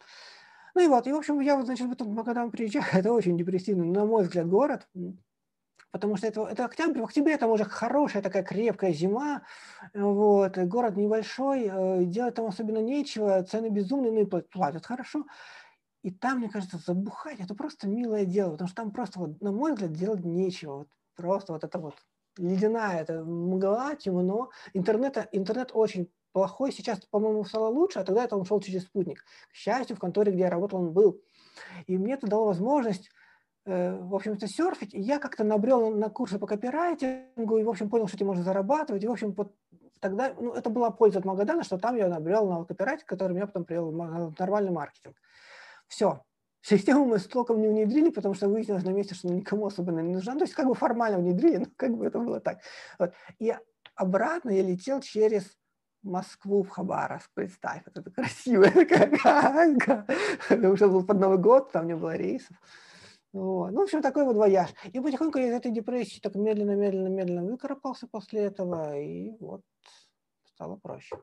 Ну 0.75 0.83
и 0.83 0.88
вот, 0.88 1.07
и 1.07 1.12
в 1.12 1.16
общем, 1.16 1.40
я 1.40 1.57
вот, 1.57 1.66
значит, 1.66 1.88
потом, 1.88 2.16
когда 2.16 2.35
там 2.35 2.51
приезжаю, 2.51 2.85
это 2.92 3.12
очень 3.12 3.37
депрессивный, 3.37 3.88
на 3.88 4.05
мой 4.05 4.25
взгляд, 4.25 4.49
город, 4.49 4.88
потому 5.92 6.16
что 6.16 6.27
это, 6.27 6.44
это 6.47 6.64
октябрь, 6.64 7.01
в 7.01 7.05
октябре 7.05 7.38
там 7.38 7.51
уже 7.51 7.64
хорошая 7.64 8.23
такая 8.23 8.42
крепкая 8.42 8.92
зима, 8.92 9.42
вот, 9.94 10.59
город 10.59 10.97
небольшой, 10.97 11.68
э, 11.70 12.05
делать 12.05 12.35
там 12.35 12.47
особенно 12.47 12.79
нечего, 12.79 13.42
цены 13.44 13.68
безумные, 13.68 14.12
ну 14.12 14.23
и 14.23 14.42
платят 14.42 14.87
хорошо. 14.87 15.25
И 16.03 16.11
там, 16.11 16.40
мне 16.40 16.51
кажется, 16.51 16.79
забухать 16.79 17.40
это 17.40 17.55
просто 17.55 17.88
милое 17.88 18.27
дело, 18.27 18.53
потому 18.53 18.68
что 18.68 18.77
там 18.77 18.90
просто, 18.90 19.20
вот, 19.20 19.40
на 19.40 19.53
мой 19.53 19.73
взгляд, 19.73 19.92
делать 19.92 20.25
нечего. 20.25 20.79
Вот, 20.79 20.88
просто 21.16 21.53
вот 21.55 21.64
это 21.64 21.79
вот 21.79 21.94
ледяная, 22.37 23.01
это 23.01 23.25
мгла, 23.25 23.94
темно. 23.94 24.51
Интернет, 24.75 25.29
интернет 25.33 25.70
очень 25.73 26.11
плохой. 26.35 26.73
Сейчас, 26.73 27.01
по-моему, 27.07 27.44
стало 27.44 27.68
лучше, 27.68 28.01
а 28.01 28.05
тогда 28.05 28.25
это 28.25 28.37
он 28.37 28.44
шел 28.44 28.61
через 28.61 28.83
спутник. 28.83 29.25
К 29.51 29.55
счастью, 29.55 29.97
в 29.97 30.01
конторе, 30.01 30.33
где 30.33 30.42
я 30.42 30.51
работал, 30.51 30.81
он 30.81 30.92
был. 30.92 31.20
И 31.87 31.97
мне 31.97 32.14
это 32.14 32.27
дало 32.27 32.47
возможность 32.47 33.09
э, 33.64 33.97
в 33.99 34.14
общем-то, 34.14 34.49
серфить. 34.49 34.92
И 34.92 35.01
я 35.01 35.18
как-то 35.18 35.44
набрел 35.44 35.90
на 35.90 36.11
курсы 36.11 36.38
по 36.38 36.47
копирайтингу 36.47 37.59
и, 37.59 37.64
в 37.64 37.70
общем, 37.70 37.88
понял, 37.88 38.09
что 38.09 38.16
этим 38.16 38.27
можно 38.27 38.42
зарабатывать. 38.42 39.05
И, 39.05 39.07
в 39.07 39.12
общем, 39.12 39.33
вот 39.33 39.55
тогда, 40.01 40.35
ну, 40.38 40.53
это 40.53 40.68
была 40.70 40.90
польза 40.90 41.20
от 41.20 41.25
Магадана, 41.25 41.62
что 41.62 41.79
там 41.79 41.97
я 41.97 42.09
набрел 42.09 42.47
на 42.51 42.64
копирайтинг, 42.64 43.09
который 43.09 43.33
меня 43.33 43.47
потом 43.47 43.64
привел 43.64 43.90
в 43.90 44.35
нормальный 44.38 44.73
маркетинг. 44.73 45.16
Все. 45.87 46.20
Систему 46.62 47.05
мы 47.05 47.18
толком 47.20 47.61
не 47.61 47.68
внедрили, 47.68 48.11
потому 48.11 48.35
что 48.35 48.49
выяснилось 48.49 48.85
на 48.85 48.90
месте, 48.90 49.14
что 49.14 49.29
никому 49.29 49.66
особо 49.66 49.92
не 49.92 50.14
нужна. 50.14 50.35
То 50.35 50.42
есть 50.42 50.55
как 50.55 50.66
бы 50.66 50.75
формально 50.75 51.18
внедрили, 51.18 51.59
но 51.59 51.66
как 51.77 51.97
бы 51.97 52.07
это 52.07 52.18
было 52.18 52.40
так. 52.40 52.59
Вот. 52.99 53.12
И 53.38 53.55
обратно 53.94 54.51
я 54.51 54.62
летел 54.62 55.01
через 55.01 55.57
Москву 56.04 56.62
в 56.62 56.68
Хабаровск, 56.68 57.30
представь, 57.34 57.82
это 57.86 58.10
красивая 58.10 58.70
такая 58.70 59.10
потому 60.48 60.76
что 60.76 60.88
был 60.88 61.04
под 61.04 61.18
Новый 61.18 61.38
год, 61.38 61.72
там 61.72 61.86
не 61.86 61.96
было 61.96 62.16
рейсов. 62.16 62.56
Вот. 63.32 63.72
Ну, 63.72 63.80
в 63.80 63.82
общем, 63.82 64.00
такой 64.00 64.24
вот 64.24 64.36
вояж. 64.36 64.70
И 64.92 65.00
потихоньку 65.00 65.38
я 65.38 65.48
из 65.48 65.54
этой 65.54 65.72
депрессии 65.72 66.20
так 66.20 66.36
медленно, 66.36 66.76
медленно, 66.76 67.08
медленно 67.08 67.50
выкарабкался 67.50 68.06
после 68.06 68.42
этого, 68.42 68.96
и 68.96 69.32
вот 69.40 69.62
стало 70.44 70.76
проще. 70.76 71.16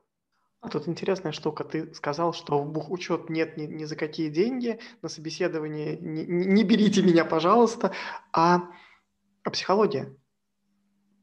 А 0.60 0.68
тут 0.68 0.86
интересная 0.86 1.32
штука. 1.32 1.64
Ты 1.64 1.92
сказал, 1.94 2.32
что 2.32 2.62
в 2.62 2.70
бухучет 2.70 3.30
нет 3.30 3.56
ни, 3.56 3.64
ни 3.64 3.84
за 3.84 3.96
какие 3.96 4.28
деньги, 4.28 4.78
на 5.00 5.08
собеседование 5.08 5.96
не, 5.96 6.24
не 6.26 6.64
берите 6.64 7.02
меня, 7.02 7.24
пожалуйста. 7.24 7.92
А, 8.32 8.68
а 9.42 9.50
психология? 9.50 10.14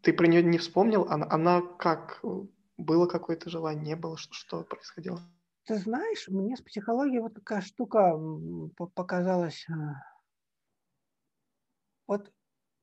Ты 0.02 0.12
про 0.12 0.28
нее 0.28 0.44
не 0.44 0.58
вспомнил? 0.58 1.06
Она, 1.10 1.28
она 1.30 1.62
как 1.62 2.22
было 2.80 3.06
какое-то 3.06 3.50
желание, 3.50 3.84
не 3.84 3.96
было, 3.96 4.18
что, 4.18 4.34
что 4.34 4.64
происходило? 4.64 5.22
Ты 5.66 5.76
знаешь, 5.76 6.28
мне 6.28 6.56
с 6.56 6.62
психологией 6.62 7.22
вот 7.22 7.36
такая 7.36 7.62
штука 7.62 8.18
показалась. 8.96 9.68
Э, 9.70 9.74
вот 12.08 12.32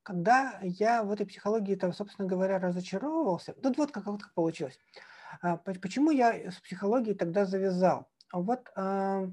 когда 0.02 0.60
я 0.62 1.02
в 1.02 1.10
этой 1.10 1.26
психологии, 1.26 1.74
там, 1.74 1.92
собственно 1.92 2.28
говоря, 2.28 2.60
разочаровывался, 2.60 3.54
тут 3.54 3.76
вот 3.76 3.90
как, 3.90 4.06
вот 4.06 4.22
как 4.22 4.34
получилось. 4.34 4.78
А, 5.42 5.56
почему 5.56 6.10
я 6.10 6.50
с 6.50 6.60
психологией 6.60 7.16
тогда 7.16 7.44
завязал? 7.44 8.08
Вот 8.32 8.70
а, 8.76 9.28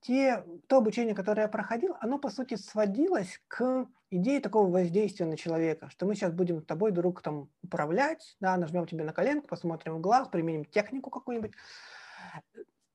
те, 0.00 0.44
то 0.66 0.78
обучение, 0.78 1.14
которое 1.14 1.42
я 1.42 1.48
проходил, 1.48 1.96
оно, 2.00 2.18
по 2.18 2.30
сути, 2.30 2.54
сводилось 2.54 3.40
к 3.48 3.86
идее 4.10 4.40
такого 4.40 4.70
воздействия 4.70 5.26
на 5.26 5.36
человека, 5.36 5.88
что 5.90 6.06
мы 6.06 6.14
сейчас 6.14 6.32
будем 6.32 6.62
тобой 6.62 6.92
друг 6.92 7.22
там 7.22 7.50
управлять, 7.62 8.36
да, 8.40 8.56
нажмем 8.56 8.86
тебе 8.86 9.04
на 9.04 9.12
коленку, 9.12 9.48
посмотрим 9.48 9.96
в 9.96 10.00
глаз, 10.00 10.28
применим 10.28 10.64
технику 10.64 11.10
какую-нибудь. 11.10 11.52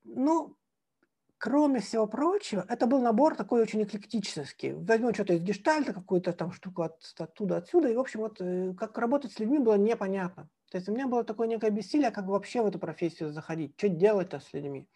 Ну, 0.03 0.55
кроме 1.37 1.81
всего 1.81 2.07
прочего, 2.07 2.65
это 2.67 2.87
был 2.87 3.01
набор 3.01 3.35
такой 3.35 3.61
очень 3.61 3.83
эклектический. 3.83 4.73
Возьмем 4.73 5.13
что-то 5.13 5.33
из 5.33 5.41
гештальта, 5.41 5.93
какую-то 5.93 6.33
там 6.33 6.51
штуку 6.51 6.83
от, 6.83 6.99
оттуда, 7.19 7.57
отсюда, 7.57 7.89
и, 7.89 7.95
в 7.95 7.99
общем, 7.99 8.21
вот 8.21 8.37
э, 8.39 8.73
как 8.77 8.97
работать 8.97 9.33
с 9.33 9.39
людьми 9.39 9.59
было 9.59 9.75
непонятно. 9.75 10.49
То 10.73 10.77
есть 10.77 10.89
у 10.89 10.91
меня 10.91 11.07
было 11.07 11.23
такое 11.23 11.47
некое 11.47 11.69
бессилие, 11.69 12.09
как 12.09 12.25
вообще 12.25 12.63
в 12.63 12.65
эту 12.65 12.79
профессию 12.79 13.31
заходить, 13.31 13.75
что 13.77 13.89
делать-то 13.89 14.39
с 14.39 14.53
людьми. 14.53 14.89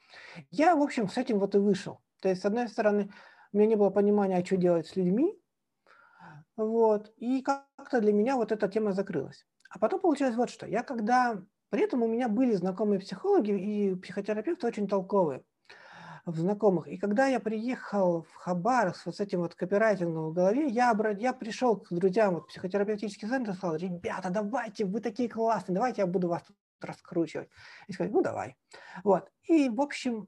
Я, 0.50 0.76
в 0.76 0.82
общем, 0.82 1.08
с 1.08 1.20
этим 1.20 1.38
вот 1.38 1.54
и 1.54 1.60
вышел. 1.60 2.02
То 2.20 2.30
есть, 2.30 2.42
с 2.42 2.46
одной 2.46 2.68
стороны, 2.68 3.12
у 3.54 3.58
меня 3.58 3.68
не 3.68 3.76
было 3.76 3.92
понимания, 3.92 4.38
а 4.38 4.44
что 4.44 4.58
делать 4.58 4.88
с 4.88 4.96
людьми, 4.96 5.40
вот, 6.56 7.14
и 7.18 7.44
как-то 7.44 8.02
для 8.02 8.12
меня 8.12 8.38
вот 8.38 8.52
эта 8.52 8.68
тема 8.68 8.92
закрылась. 8.92 9.46
А 9.70 9.78
потом 9.78 10.00
получилось 10.00 10.36
вот 10.36 10.50
что. 10.50 10.66
Я 10.66 10.82
когда... 10.82 11.44
При 11.70 11.84
этом 11.84 12.02
у 12.02 12.08
меня 12.08 12.28
были 12.28 12.54
знакомые 12.54 13.00
психологи 13.00 13.52
и 13.52 13.94
психотерапевты 13.94 14.66
очень 14.66 14.88
толковые 14.88 15.44
в 16.28 16.38
знакомых. 16.38 16.88
И 16.88 16.98
когда 16.98 17.28
я 17.28 17.40
приехал 17.40 18.24
в 18.24 18.34
Хабаровск 18.36 19.06
вот 19.06 19.16
с 19.16 19.20
этим 19.20 19.40
вот 19.40 19.56
копирайтингом 19.56 20.30
в 20.30 20.34
голове, 20.34 20.68
я, 20.68 20.96
я 21.18 21.34
пришел 21.34 21.78
к 21.78 21.88
друзьям 21.90 22.36
вот, 22.36 22.48
психотерапевтический 22.48 23.28
центр 23.28 23.52
и 23.52 23.54
сказал, 23.54 23.78
ребята, 23.78 24.30
давайте, 24.30 24.86
вы 24.86 25.00
такие 25.00 25.30
классные, 25.30 25.76
давайте 25.76 26.02
я 26.02 26.08
буду 26.08 26.28
вас 26.28 26.44
раскручивать. 26.82 27.50
И 27.88 27.94
сказали, 27.94 28.14
ну 28.14 28.22
давай. 28.22 28.58
Вот. 29.04 29.32
И, 29.44 29.70
в 29.70 29.82
общем, 29.82 30.28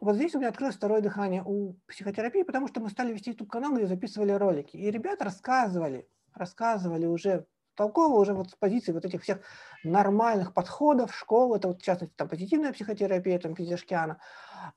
вот 0.00 0.14
здесь 0.16 0.34
у 0.34 0.38
меня 0.38 0.48
открылось 0.48 0.76
второе 0.76 1.00
дыхание 1.00 1.42
у 1.44 1.74
психотерапии, 1.88 2.42
потому 2.42 2.68
что 2.68 2.80
мы 2.80 2.88
стали 2.88 3.12
вести 3.12 3.30
YouTube-канал, 3.30 3.74
где 3.74 3.86
записывали 3.86 4.32
ролики. 4.32 4.76
И 4.76 4.90
ребята 4.90 5.24
рассказывали, 5.24 6.08
рассказывали 6.32 7.06
уже 7.06 7.46
толково 7.74 8.20
уже 8.20 8.34
вот 8.34 8.50
с 8.50 8.54
позиции 8.54 8.92
вот 8.92 9.04
этих 9.04 9.22
всех 9.22 9.40
нормальных 9.84 10.54
подходов 10.54 11.14
школ, 11.14 11.54
это 11.54 11.68
вот 11.68 11.80
в 11.80 11.84
частности 11.84 12.14
там 12.16 12.28
позитивная 12.28 12.72
психотерапия, 12.72 13.38
там 13.38 13.54
Пизешкиана, 13.54 14.18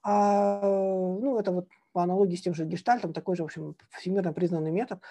а, 0.04 0.62
ну 0.62 1.38
это 1.40 1.52
вот 1.52 1.68
по 1.96 2.04
аналогии 2.04 2.36
с 2.36 2.42
тем 2.42 2.54
же 2.54 2.66
гештальтом, 2.66 3.14
такой 3.14 3.38
же, 3.38 3.44
в 3.44 3.46
общем, 3.46 3.78
всемирно 3.92 4.34
признанный 4.34 4.72
метод. 4.72 5.02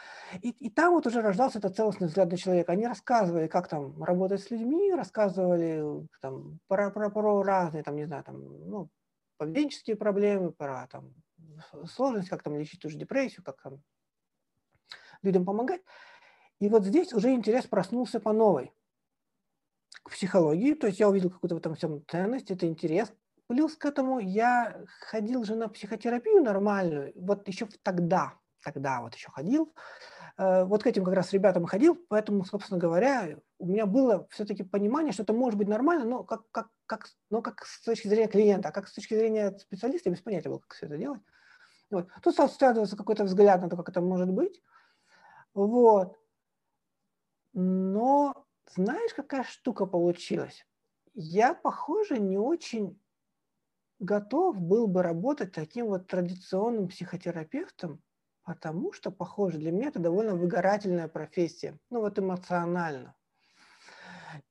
И, 0.43 0.51
и 0.51 0.69
там 0.69 0.93
вот 0.93 1.07
уже 1.07 1.23
рождался 1.23 1.59
этот 1.59 1.75
целостный 1.75 2.09
взгляд 2.09 2.31
на 2.31 2.37
человека. 2.37 2.73
Они 2.73 2.87
рассказывали, 2.87 3.47
как 3.47 3.69
там 3.69 4.05
работать 4.05 4.43
с 4.43 4.51
людьми, 4.51 4.93
рассказывали 4.93 6.07
там, 6.21 6.61
про, 6.69 6.91
про, 6.91 7.09
про 7.09 7.43
разные, 7.43 7.83
там, 7.83 7.97
не 7.97 8.05
знаю, 8.05 8.23
там, 8.23 8.69
ну, 8.69 8.91
поведенческие 9.39 9.97
проблемы, 9.97 10.53
про 10.53 10.87
там, 10.89 11.15
сложность, 11.87 12.29
как 12.29 12.43
там 12.43 12.55
лечить 12.59 12.83
ту 12.83 12.91
же 12.91 12.99
депрессию, 12.99 13.43
как 13.43 13.63
там 13.63 13.81
людям 15.23 15.47
помогать. 15.47 15.81
И 16.65 16.69
вот 16.71 16.87
здесь 16.87 17.13
уже 17.13 17.33
интерес 17.33 17.67
проснулся 17.67 18.21
по 18.21 18.33
новой. 18.33 18.73
к 20.03 20.11
психологии, 20.11 20.73
то 20.73 20.87
есть 20.87 20.99
я 20.99 21.11
увидел 21.11 21.29
какую-то 21.29 21.57
в 21.57 21.59
этом 21.59 21.75
всем 21.75 22.03
ценность, 22.09 22.51
это 22.51 22.67
интерес. 22.67 23.13
Плюс 23.49 23.77
к 23.77 23.85
этому 23.85 24.19
я 24.19 24.83
ходил 25.11 25.45
же 25.45 25.57
на 25.57 25.69
психотерапию 25.69 26.43
нормальную, 26.43 27.13
вот 27.17 27.47
еще 27.49 27.69
тогда, 27.83 28.33
тогда 28.63 29.03
вот 29.03 29.15
еще 29.15 29.29
ходил, 29.31 29.75
э, 30.39 30.65
вот 30.65 30.83
к 30.83 30.87
этим 30.87 31.05
как 31.05 31.13
раз 31.13 31.35
ребятам 31.35 31.67
ходил, 31.67 31.99
поэтому, 32.09 32.47
собственно 32.47 32.81
говоря, 32.81 33.37
у 33.59 33.67
меня 33.67 33.85
было 33.85 34.27
все-таки 34.31 34.63
понимание, 34.63 35.13
что 35.13 35.23
это 35.23 35.35
может 35.35 35.59
быть 35.59 35.69
нормально, 35.69 36.07
но 36.07 36.25
как, 36.25 36.51
как, 36.51 36.69
как, 36.87 37.09
но 37.29 37.43
как 37.43 37.67
с 37.67 37.83
точки 37.83 38.09
зрения 38.09 38.29
клиента, 38.29 38.71
а 38.71 38.73
как 38.73 38.89
с 38.89 38.95
точки 38.95 39.13
зрения 39.13 39.55
специалиста, 39.59 40.09
без 40.09 40.23
понятия 40.23 40.49
было, 40.49 40.61
как 40.61 40.73
все 40.73 40.87
это 40.87 40.97
делать. 40.97 41.21
Вот. 41.91 42.09
Тут 42.23 42.33
стал 42.33 42.49
складываться 42.49 42.97
какой-то 42.97 43.25
взгляд 43.25 43.61
на 43.61 43.69
то, 43.69 43.77
как 43.77 43.91
это 43.91 44.01
может 44.01 44.31
быть. 44.31 44.63
Вот. 45.53 46.17
Но 47.55 48.47
знаешь, 48.75 49.15
какая 49.15 49.45
штука 49.45 49.87
получилась? 49.87 50.67
Я, 51.15 51.55
похоже, 51.55 52.19
не 52.19 52.37
очень 52.37 53.01
готов 54.01 54.61
был 54.61 54.89
бы 54.89 55.03
работать 55.03 55.53
таким 55.53 55.87
вот 55.87 56.09
традиционным 56.09 56.89
психотерапевтом, 56.89 58.03
потому 58.43 58.93
что, 58.93 59.13
похоже, 59.13 59.59
для 59.59 59.71
меня 59.71 59.89
это 59.89 60.01
довольно 60.01 60.35
выгорательная 60.35 61.09
профессия, 61.09 61.79
ну 61.91 62.01
вот 62.01 62.19
эмоционально. 62.19 63.15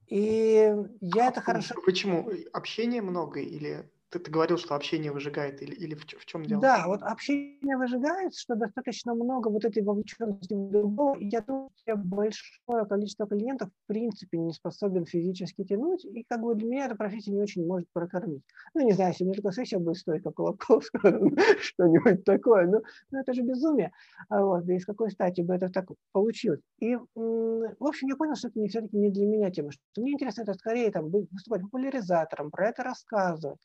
И 0.08 0.74
я 1.02 1.28
это 1.28 1.42
хорошо... 1.42 1.76
Почему? 1.86 2.30
Общения 2.54 3.02
много 3.02 3.42
или 3.42 3.92
ты, 4.14 4.20
ты 4.20 4.30
говорил, 4.32 4.58
что 4.58 4.76
общение 4.76 5.12
выжигает, 5.12 5.62
или, 5.64 5.74
или 5.74 5.96
в, 5.96 6.06
в 6.06 6.26
чем 6.26 6.46
дело? 6.46 6.62
Да, 6.62 6.88
вот 6.88 7.02
общение 7.02 7.76
выжигает, 7.78 8.36
что 8.36 8.56
достаточно 8.56 9.16
много 9.16 9.48
вот 9.48 9.66
этой 9.66 9.82
вовлеченности 9.82 10.54
в 10.54 10.70
другого. 10.70 11.18
Я 11.20 11.42
думаю, 11.42 11.72
что 11.76 11.96
большое 11.96 12.86
количество 12.88 13.26
клиентов 13.26 13.70
в 13.70 13.88
принципе 13.88 14.38
не 14.38 14.54
способен 14.54 15.06
физически 15.06 15.64
тянуть, 15.64 16.06
и 16.06 16.24
как 16.30 16.42
бы 16.42 16.54
для 16.54 16.68
меня 16.68 16.86
эта 16.86 16.96
профессия 16.96 17.32
не 17.32 17.42
очень 17.42 17.66
может 17.66 17.88
прокормить. 17.92 18.44
Ну, 18.76 18.86
не 18.86 18.94
знаю, 18.94 19.12
если 19.12 19.24
мне 19.24 19.34
такая 19.34 19.52
сессия 19.52 19.80
будет 19.80 19.98
стоить, 19.98 20.22
как 20.22 20.36
Колобковского, 20.36 21.32
что-нибудь 21.60 22.24
такое, 22.24 22.68
но, 22.68 22.82
но 23.10 23.20
это 23.20 23.34
же 23.34 23.42
безумие. 23.42 23.92
А 24.30 24.46
вот, 24.46 24.70
и 24.70 24.78
с 24.80 24.86
какой 24.86 25.10
стати 25.10 25.42
бы 25.42 25.56
это 25.56 25.70
так 25.70 25.88
получилось. 26.12 26.62
И, 26.80 26.96
в 26.96 27.76
общем, 27.80 28.10
я 28.10 28.16
понял, 28.16 28.36
что 28.36 28.50
это 28.50 28.64
все-таки 28.68 28.96
не 28.98 29.10
для 29.10 29.26
меня 29.26 29.50
тема, 29.50 29.72
что 29.72 29.82
мне 29.98 30.14
интересно 30.14 30.44
это 30.44 30.54
скорее 30.54 30.92
там, 30.92 31.10
выступать 31.10 31.62
популяризатором, 31.62 32.52
про 32.52 32.70
это 32.70 32.84
рассказывать, 32.84 33.60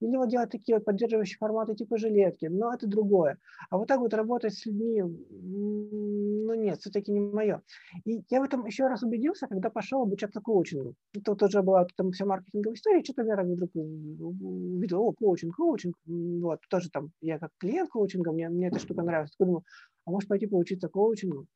или 0.00 0.16
вот 0.16 0.28
делать 0.28 0.50
такие 0.50 0.76
вот 0.76 0.84
поддерживающие 0.84 1.38
форматы 1.38 1.74
типа 1.74 1.96
жилетки, 1.98 2.46
но 2.46 2.72
это 2.72 2.86
другое. 2.86 3.38
А 3.70 3.78
вот 3.78 3.88
так 3.88 4.00
вот 4.00 4.14
работать 4.14 4.54
с 4.54 4.66
людьми, 4.66 5.02
ну 5.02 6.54
нет, 6.54 6.80
все-таки 6.80 7.12
не 7.12 7.20
мое. 7.20 7.62
И 8.04 8.22
я 8.30 8.40
в 8.40 8.44
этом 8.44 8.66
еще 8.66 8.86
раз 8.86 9.02
убедился, 9.02 9.46
когда 9.46 9.70
пошел 9.70 10.02
обучаться 10.02 10.40
коучингу. 10.40 10.94
Это 11.14 11.34
тоже 11.34 11.62
была 11.62 11.86
там 11.96 12.12
вся 12.12 12.26
маркетинговая 12.26 12.76
история, 12.76 13.02
что-то 13.02 13.22
я 13.22 13.36
вдруг 13.42 13.70
увидел, 13.74 15.02
о, 15.02 15.12
коучинг, 15.12 15.56
коучинг, 15.56 15.96
вот, 16.06 16.60
тоже 16.68 16.90
там, 16.90 17.10
я 17.20 17.38
как 17.38 17.50
клиент 17.58 17.90
коучинга, 17.90 18.32
мне, 18.32 18.48
мне 18.48 18.68
эта 18.68 18.78
штука 18.78 19.02
нравится, 19.02 19.34
думаю, 19.38 19.62
а 20.04 20.10
может 20.10 20.28
пойти 20.28 20.46
поучиться 20.46 20.88
коучингу? 20.88 21.46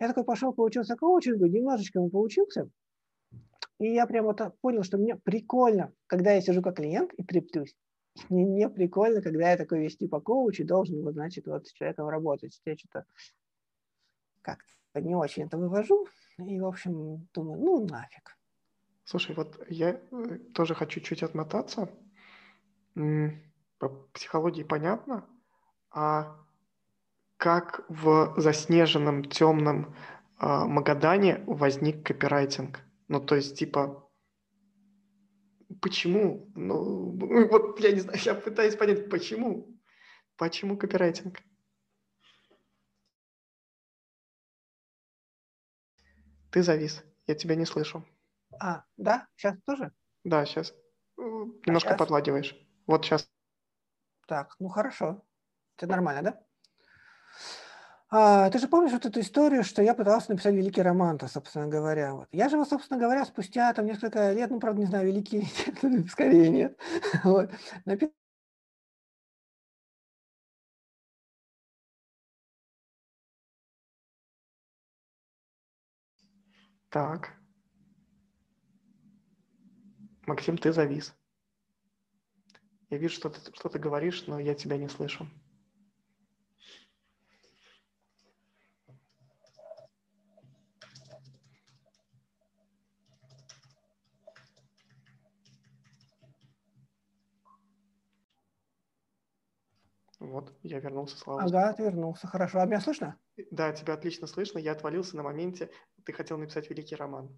Я 0.00 0.08
такой 0.08 0.24
пошел, 0.24 0.52
поучился 0.52 0.94
коучингу, 0.94 1.46
немножечко 1.46 1.98
ему 1.98 2.10
поучился, 2.10 2.68
и 3.78 3.92
я 3.92 4.06
прям 4.06 4.24
вот 4.24 4.40
понял, 4.60 4.82
что 4.82 4.98
мне 4.98 5.16
прикольно, 5.16 5.92
когда 6.06 6.32
я 6.32 6.40
сижу 6.40 6.62
как 6.62 6.76
клиент 6.76 7.12
и 7.14 7.22
треплюсь. 7.22 7.76
Мне 8.28 8.44
не 8.44 8.68
прикольно, 8.68 9.22
когда 9.22 9.50
я 9.50 9.56
такой 9.56 9.84
вести 9.84 10.08
по 10.08 10.20
коучу 10.20 10.64
должен, 10.64 11.02
вот, 11.02 11.14
значит, 11.14 11.46
вот 11.46 11.66
с 11.66 11.72
человеком 11.72 12.08
работать. 12.08 12.60
Я 12.64 12.76
что-то 12.76 13.04
как-то 14.42 15.00
не 15.00 15.14
очень 15.14 15.44
это 15.44 15.56
вывожу. 15.56 16.06
И, 16.38 16.60
в 16.60 16.66
общем, 16.66 17.28
думаю, 17.34 17.60
ну, 17.60 17.86
нафиг. 17.86 18.36
Слушай, 19.04 19.34
вот 19.36 19.58
я 19.68 20.00
э, 20.10 20.38
тоже 20.54 20.74
хочу 20.74 21.00
чуть 21.00 21.22
отмотаться. 21.22 21.88
По 22.94 23.88
психологии 24.12 24.64
понятно, 24.64 25.24
а 25.90 26.36
как 27.36 27.84
в 27.88 28.34
заснеженном 28.36 29.24
темном 29.24 29.94
э, 30.40 30.46
Магадане 30.46 31.44
возник 31.46 32.04
копирайтинг? 32.04 32.80
Ну, 33.08 33.20
то 33.20 33.36
есть, 33.36 33.58
типа, 33.58 34.08
почему? 35.80 36.50
Ну, 36.54 37.16
вот 37.50 37.80
я 37.80 37.92
не 37.92 38.00
знаю, 38.00 38.18
я 38.22 38.34
пытаюсь 38.34 38.76
понять, 38.76 39.08
почему? 39.08 39.74
Почему 40.36 40.76
копирайтинг? 40.76 41.40
Ты 46.50 46.62
завис, 46.62 47.04
я 47.26 47.34
тебя 47.34 47.56
не 47.56 47.66
слышу. 47.66 48.06
А, 48.60 48.84
да? 48.96 49.26
Сейчас 49.36 49.56
тоже? 49.66 49.92
Да, 50.24 50.44
сейчас. 50.46 50.74
Э, 51.18 51.22
немножко 51.66 51.90
а 51.90 51.92
сейчас? 51.92 51.98
подладиваешь. 51.98 52.56
Вот 52.86 53.04
сейчас. 53.04 53.30
Так, 54.26 54.54
ну 54.58 54.68
хорошо. 54.68 55.24
Это 55.76 55.86
нормально, 55.86 56.22
да? 56.22 56.47
А, 58.10 58.48
ты 58.50 58.58
же 58.58 58.68
помнишь 58.68 58.92
вот 58.92 59.04
эту 59.04 59.20
историю, 59.20 59.62
что 59.64 59.82
я 59.82 59.92
пытался 59.94 60.30
написать 60.30 60.54
великий 60.54 60.80
роман-то, 60.80 61.28
собственно 61.28 61.66
говоря. 61.68 62.14
Вот. 62.14 62.28
Я 62.32 62.48
же, 62.48 62.64
собственно 62.64 62.98
говоря, 62.98 63.24
спустя 63.26 63.72
там 63.74 63.84
несколько 63.84 64.32
лет, 64.32 64.50
ну, 64.50 64.60
правда, 64.60 64.80
не 64.80 64.86
знаю, 64.86 65.06
великий 65.08 65.46
скорее 66.10 66.48
нет, 66.48 66.78
вот, 67.24 67.50
написал 67.84 68.12
Так. 76.90 77.38
Максим, 80.26 80.58
ты 80.58 80.72
завис. 80.72 81.14
Я 82.90 82.98
вижу, 82.98 83.14
что 83.14 83.28
ты, 83.30 83.40
что 83.54 83.68
ты 83.68 83.78
говоришь, 83.78 84.24
но 84.26 84.38
я 84.38 84.54
тебя 84.54 84.76
не 84.78 84.88
слышу. 84.88 85.26
Вот, 100.28 100.52
я 100.62 100.78
вернулся, 100.78 101.16
слава 101.16 101.42
Ага, 101.42 101.72
ты 101.72 101.84
вернулся, 101.84 102.26
хорошо. 102.26 102.60
А 102.60 102.66
меня 102.66 102.80
слышно? 102.80 103.16
Да, 103.50 103.72
тебя 103.72 103.94
отлично 103.94 104.26
слышно. 104.26 104.58
Я 104.58 104.72
отвалился 104.72 105.16
на 105.16 105.22
моменте. 105.22 105.70
Ты 106.04 106.12
хотел 106.12 106.36
написать 106.36 106.68
великий 106.68 106.96
роман. 106.96 107.30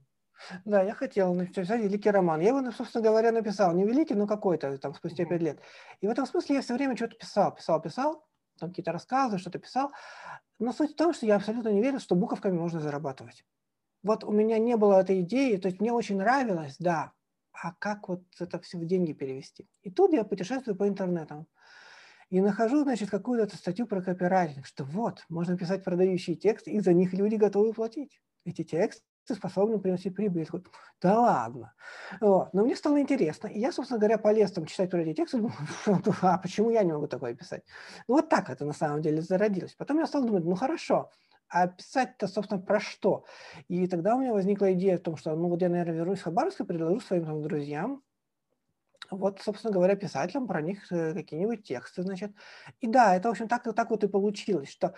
Да, 0.65 0.83
я 0.83 0.95
хотел 0.95 1.35
написать 1.35 1.81
великий 1.81 2.11
роман. 2.11 2.41
Я 2.41 2.49
его, 2.49 2.71
собственно 2.73 3.05
говоря, 3.05 3.31
написал. 3.31 3.75
Не 3.75 3.85
великий, 3.85 4.15
но 4.15 4.27
какой-то, 4.27 4.77
там, 4.79 4.95
спустя 4.95 5.25
пять 5.25 5.43
лет. 5.43 5.61
И 6.01 6.07
в 6.07 6.11
этом 6.11 6.27
смысле 6.27 6.57
я 6.57 6.63
все 6.63 6.75
время 6.75 6.97
что-то 6.97 7.17
писал, 7.17 7.55
писал, 7.55 7.81
писал. 7.81 8.27
Там 8.59 8.71
какие-то 8.71 8.93
рассказы, 8.93 9.39
что-то 9.39 9.59
писал. 9.59 9.93
Но 10.59 10.73
суть 10.73 10.93
в 10.93 10.97
том, 10.97 11.15
что 11.15 11.27
я 11.27 11.37
абсолютно 11.37 11.69
не 11.69 11.81
верил, 11.81 12.01
что 12.01 12.17
буковками 12.17 12.59
можно 12.59 12.81
зарабатывать. 12.81 13.45
Вот 14.03 14.25
у 14.25 14.33
меня 14.33 14.59
не 14.59 14.77
было 14.77 15.01
этой 15.01 15.21
идеи, 15.21 15.57
то 15.57 15.69
есть 15.69 15.81
мне 15.81 15.93
очень 15.93 16.17
нравилось, 16.17 16.77
да, 16.79 17.13
а 17.53 17.73
как 17.75 18.09
вот 18.09 18.23
это 18.39 18.59
все 18.61 18.79
в 18.79 18.87
деньги 18.87 19.13
перевести? 19.13 19.69
И 19.83 19.91
тут 19.91 20.13
я 20.13 20.25
путешествую 20.25 20.77
по 20.77 20.89
интернету 20.89 21.47
и 22.31 22.41
нахожу, 22.41 22.83
значит, 22.85 23.11
какую-то 23.11 23.57
статью 23.57 23.87
про 23.87 24.03
копирайтинг, 24.03 24.65
что 24.65 24.85
вот, 24.85 25.25
можно 25.29 25.59
писать 25.59 25.85
продающие 25.85 26.37
тексты, 26.37 26.71
и 26.71 26.81
за 26.81 26.93
них 26.93 27.13
люди 27.13 27.35
готовы 27.35 27.73
платить. 27.73 28.21
Эти 28.45 28.63
тексты 28.63 29.05
способны 29.35 29.79
приносить 29.79 30.15
прибыль. 30.15 30.49
Да 31.03 31.21
ладно. 31.21 31.75
Вот. 32.21 32.55
Но 32.55 32.65
мне 32.65 32.77
стало 32.77 33.01
интересно. 33.01 33.49
И 33.49 33.61
я, 33.61 33.73
собственно 33.73 33.99
говоря, 33.99 34.17
полез 34.17 34.53
там 34.53 34.65
читать 34.65 34.91
про 34.91 35.03
эти 35.03 35.15
тексты, 35.15 35.39
думаю, 35.39 36.17
а 36.23 36.39
почему 36.39 36.71
я 36.71 36.83
не 36.85 36.93
могу 36.93 37.07
такое 37.09 37.35
писать? 37.35 37.65
Ну 38.09 38.15
вот 38.15 38.29
так 38.29 38.49
это 38.49 38.65
на 38.65 38.73
самом 38.73 39.03
деле 39.03 39.21
зародилось. 39.21 39.75
Потом 39.75 39.99
я 39.99 40.07
стал 40.07 40.25
думать, 40.25 40.45
ну 40.45 40.55
хорошо, 40.55 41.11
а 41.49 41.67
писать-то, 41.67 42.29
собственно, 42.29 42.61
про 42.61 42.79
что? 42.79 43.25
И 43.69 43.87
тогда 43.89 44.15
у 44.15 44.21
меня 44.21 44.33
возникла 44.33 44.73
идея 44.73 44.99
в 44.99 45.03
том, 45.03 45.17
что, 45.17 45.35
ну 45.35 45.49
вот 45.49 45.61
я, 45.61 45.69
наверное, 45.69 45.97
вернусь 45.97 46.21
в 46.21 46.25
Хабаровск 46.25 46.61
и 46.61 46.65
предложу 46.65 47.01
своим 47.01 47.25
там, 47.27 47.43
друзьям 47.43 48.03
вот, 49.11 49.41
собственно 49.41 49.73
говоря, 49.73 49.97
писателям 49.97 50.47
про 50.47 50.63
них 50.63 50.91
э, 50.93 51.15
какие-нибудь 51.15 51.65
тексты, 51.65 52.03
значит. 52.03 52.33
И 52.81 52.87
да, 52.87 53.17
это, 53.17 53.29
в 53.29 53.33
общем, 53.33 53.49
так, 53.49 53.65
так 53.75 53.91
вот 53.91 54.05
и 54.05 54.09
получилось, 54.09 54.69
что 54.71 54.95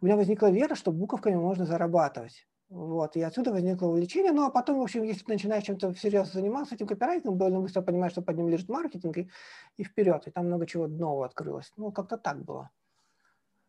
у 0.00 0.04
меня 0.04 0.16
возникла 0.16 0.50
вера, 0.50 0.74
что 0.74 0.92
буковками 0.92 1.36
можно 1.36 1.66
зарабатывать. 1.66 2.46
Вот, 2.68 3.14
и 3.16 3.22
отсюда 3.22 3.52
возникло 3.52 3.86
увлечение. 3.86 4.32
Ну, 4.32 4.44
а 4.44 4.50
потом, 4.50 4.78
в 4.78 4.82
общем, 4.82 5.04
если 5.04 5.24
ты 5.24 5.32
начинаешь 5.32 5.64
чем-то 5.64 5.92
всерьез 5.92 6.32
заниматься 6.32 6.74
этим 6.74 6.88
копирайтингом, 6.88 7.38
довольно 7.38 7.60
быстро 7.60 7.82
понимаешь, 7.82 8.12
что 8.12 8.22
под 8.22 8.36
ним 8.36 8.48
лежит 8.48 8.68
маркетинг, 8.68 9.16
и, 9.18 9.30
и 9.76 9.84
вперед. 9.84 10.26
И 10.26 10.30
там 10.30 10.46
много 10.46 10.66
чего 10.66 10.88
нового 10.88 11.26
открылось. 11.26 11.72
Ну, 11.76 11.92
как-то 11.92 12.18
так 12.18 12.44
было. 12.44 12.70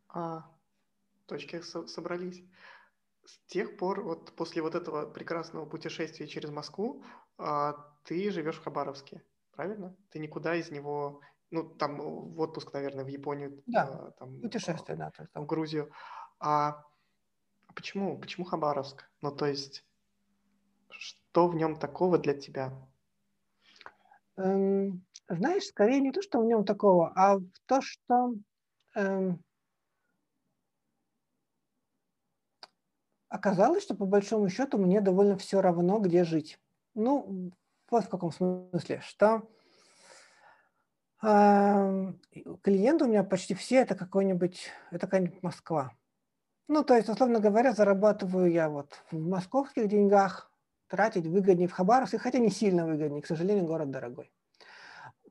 А, 0.10 0.46
точки 1.28 1.62
собрались. 1.62 2.44
С 3.24 3.38
тех 3.48 3.78
пор, 3.78 4.02
вот 4.02 4.32
после 4.36 4.64
вот 4.64 4.74
этого 4.74 5.06
прекрасного 5.06 5.66
путешествия 5.66 6.28
через 6.28 6.50
Москву, 6.50 7.04
а, 7.38 7.76
ты 8.04 8.32
живешь 8.32 8.56
в 8.56 8.64
Хабаровске 8.64 9.22
правильно? 9.58 9.96
Ты 10.12 10.20
никуда 10.20 10.56
из 10.56 10.72
него, 10.72 11.20
ну, 11.50 11.64
там 11.64 11.98
в 11.98 12.40
отпуск, 12.40 12.74
наверное, 12.74 13.04
в 13.04 13.08
Японию. 13.08 13.62
Да, 13.66 13.84
а, 13.84 14.12
там, 14.12 14.40
путешествие, 14.40 14.96
да. 14.96 15.10
То 15.12 15.24
есть, 15.24 15.34
там... 15.34 15.44
В 15.44 15.48
Грузию. 15.48 15.92
А 16.40 16.84
почему? 17.76 18.20
Почему 18.20 18.46
Хабаровск? 18.46 19.10
Ну, 19.22 19.32
то 19.36 19.48
есть, 19.48 19.84
Что 20.90 21.48
в 21.48 21.56
нем 21.56 21.76
такого 21.76 22.18
для 22.20 22.36
тебя? 22.36 22.72
Эм, 24.38 25.04
знаешь, 25.28 25.66
скорее 25.66 26.00
не 26.02 26.12
то, 26.12 26.22
что 26.22 26.40
в 26.40 26.46
нем 26.46 26.64
такого, 26.64 27.12
а 27.16 27.38
в 27.38 27.50
то, 27.66 27.82
что 27.82 28.36
эм, 28.96 29.44
оказалось, 33.30 33.84
что 33.84 33.96
по 33.96 34.06
большому 34.06 34.50
счету 34.50 34.78
мне 34.78 35.02
довольно 35.02 35.36
все 35.36 35.62
равно, 35.62 35.98
где 36.00 36.24
жить. 36.24 36.60
Ну, 36.94 37.52
вот 37.90 38.06
в 38.06 38.10
каком 38.10 38.32
смысле, 38.32 39.02
что 39.02 39.48
э, 41.24 42.14
клиенты 42.62 43.06
у 43.06 43.08
меня 43.08 43.24
почти 43.24 43.54
все 43.54 43.78
это 43.78 43.96
какой-нибудь, 43.96 44.70
это 44.92 45.06
какая-нибудь 45.06 45.44
Москва. 45.44 45.92
Ну, 46.68 46.84
то 46.84 46.96
есть, 46.96 47.08
условно 47.08 47.40
говоря, 47.40 47.72
зарабатываю 47.72 48.52
я 48.52 48.70
вот 48.70 49.02
в 49.12 49.18
московских 49.18 49.88
деньгах, 49.88 50.52
тратить 50.88 51.26
выгоднее 51.26 51.68
в 51.68 51.74
Хабаровске, 51.74 52.18
хотя 52.18 52.40
не 52.40 52.50
сильно 52.50 52.86
выгоднее, 52.86 53.22
к 53.22 53.28
сожалению, 53.28 53.66
город 53.66 53.92
дорогой. 53.92 54.32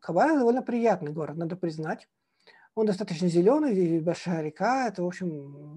Хабаровск 0.01 0.39
довольно 0.39 0.63
приятный 0.63 1.13
город, 1.13 1.37
надо 1.37 1.57
признать. 1.57 2.09
Он 2.75 2.87
достаточно 2.87 3.29
зеленый, 3.29 3.73
здесь 3.73 4.03
большая 4.03 4.43
река, 4.43 4.87
это, 4.89 5.03
в 5.03 5.07
общем, 5.07 5.29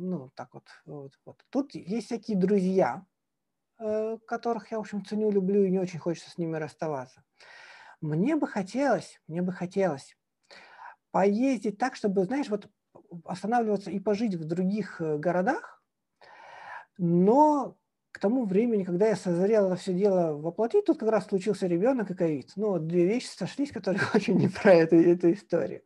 ну, 0.10 0.30
так 0.36 0.54
вот. 0.54 0.66
вот, 0.86 1.14
вот. 1.26 1.46
Тут 1.50 1.74
есть 1.74 2.08
всякие 2.08 2.38
друзья, 2.38 3.06
которых 4.26 4.72
я, 4.72 4.78
в 4.78 4.82
общем, 4.82 5.06
ценю, 5.06 5.32
люблю 5.32 5.64
и 5.64 5.70
не 5.70 5.80
очень 5.80 6.00
хочется 6.00 6.30
с 6.30 6.38
ними 6.38 6.58
расставаться. 6.58 7.24
Мне 8.02 8.36
бы 8.36 8.48
хотелось, 8.48 9.20
мне 9.28 9.42
бы 9.42 9.52
хотелось 9.52 10.18
поездить 11.12 11.78
так, 11.78 11.96
чтобы, 11.96 12.24
знаешь, 12.26 12.50
вот 12.50 12.70
останавливаться 13.26 13.92
и 13.92 14.00
пожить 14.00 14.36
в 14.36 14.46
других 14.46 15.02
э, 15.02 15.18
городах, 15.18 15.82
но 16.98 17.78
к 18.12 18.20
тому 18.20 18.46
времени, 18.46 18.84
когда 18.84 19.08
я 19.08 19.16
созрел 19.16 19.68
это 19.68 19.76
все 19.76 19.94
дело 19.94 20.34
воплотить, 20.34 20.86
тут 20.86 21.00
как 21.00 21.10
раз 21.10 21.28
случился 21.28 21.68
ребенок 21.68 22.12
и 22.12 22.16
ковид. 22.16 22.52
Ну, 22.56 22.78
две 22.80 23.06
вещи 23.06 23.28
сошлись, 23.28 23.72
которые 23.72 24.02
очень 24.14 24.36
не 24.36 24.48
про 24.48 24.74
эту, 24.74 24.98
эту 24.98 25.32
историю. 25.32 25.82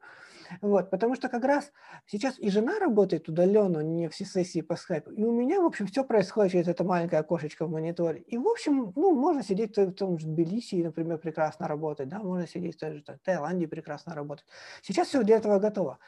Вот, 0.62 0.90
потому 0.90 1.16
что 1.16 1.30
как 1.30 1.44
раз 1.44 1.72
сейчас 2.06 2.38
и 2.40 2.50
жена 2.50 2.80
работает 2.80 3.30
удаленно, 3.30 3.80
не 3.80 4.10
все 4.10 4.26
сессии 4.26 4.62
по 4.62 4.76
скайпу, 4.76 5.12
и 5.12 5.24
у 5.24 5.32
меня, 5.32 5.62
в 5.62 5.66
общем, 5.66 5.88
все 5.88 6.04
происходит 6.04 6.52
через 6.52 6.68
это 6.68 6.84
маленькое 6.84 7.22
окошечко 7.22 7.66
в 7.66 7.72
мониторе. 7.72 8.22
И, 8.22 8.38
в 8.38 8.48
общем, 8.48 8.92
ну, 8.96 9.16
можно 9.16 9.44
сидеть 9.44 9.78
в 9.78 9.94
том 9.94 10.18
же 10.18 10.28
Тбилиси, 10.28 10.84
например, 10.84 11.18
прекрасно 11.18 11.68
работать, 11.68 12.10
да, 12.10 12.20
можно 12.20 12.48
сидеть 12.48 12.76
в 12.76 12.80
той 12.80 12.94
же 12.94 13.04
Таиланде 13.24 13.68
прекрасно 13.68 14.16
работать. 14.16 14.46
Сейчас 14.82 15.08
все 15.08 15.24
для 15.24 15.38
этого 15.38 15.60
готово. 15.60 16.00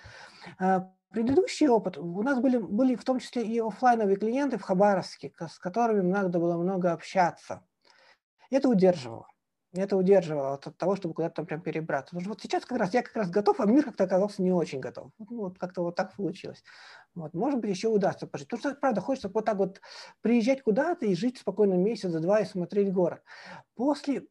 А, 0.60 0.92
предыдущий 1.12 1.68
опыт, 1.68 1.98
у 1.98 2.22
нас 2.24 2.40
были, 2.40 2.58
были 2.58 2.96
в 2.96 3.04
том 3.04 3.20
числе 3.20 3.44
и 3.44 3.60
офлайновые 3.60 4.18
клиенты 4.18 4.58
в 4.58 4.62
Хабаровске, 4.62 5.32
с 5.40 5.60
которыми 5.60 6.02
надо 6.02 6.40
было 6.40 6.58
много 6.58 6.92
общаться. 6.92 7.64
Это 8.52 8.70
удерживало 8.70 9.28
это 9.84 9.98
удерживало 9.98 10.54
от 10.54 10.78
того, 10.78 10.96
чтобы 10.96 11.14
куда-то 11.14 11.44
прям 11.44 11.62
перебраться. 11.62 12.12
Потому 12.12 12.22
что 12.22 12.30
вот 12.30 12.42
сейчас 12.42 12.66
как 12.66 12.78
раз 12.80 12.94
я 12.94 13.04
как 13.04 13.16
раз 13.16 13.30
готов, 13.30 13.60
а 13.60 13.66
мир 13.66 13.84
как-то 13.84 14.04
оказался 14.06 14.42
не 14.42 14.52
очень 14.52 14.80
готов. 14.80 15.12
Ну, 15.20 15.42
вот 15.42 15.58
как-то 15.58 15.82
вот 15.82 15.96
так 15.96 16.16
получилось. 16.16 16.64
Вот. 17.14 17.34
Может 17.34 17.60
быть, 17.60 17.70
еще 17.72 17.88
удастся 17.88 18.28
пожить. 18.28 18.48
Потому 18.48 18.74
что, 18.74 18.80
правда, 18.80 19.02
хочется 19.02 19.30
вот 19.34 19.46
так 19.46 19.58
вот 19.58 19.82
приезжать 20.22 20.64
куда-то 20.64 21.06
и 21.06 21.16
жить 21.16 21.38
спокойно 21.38 21.76
месяц, 21.76 22.12
два 22.12 22.40
и 22.40 22.46
смотреть 22.46 22.92
город. 22.94 23.22
После 23.76 24.28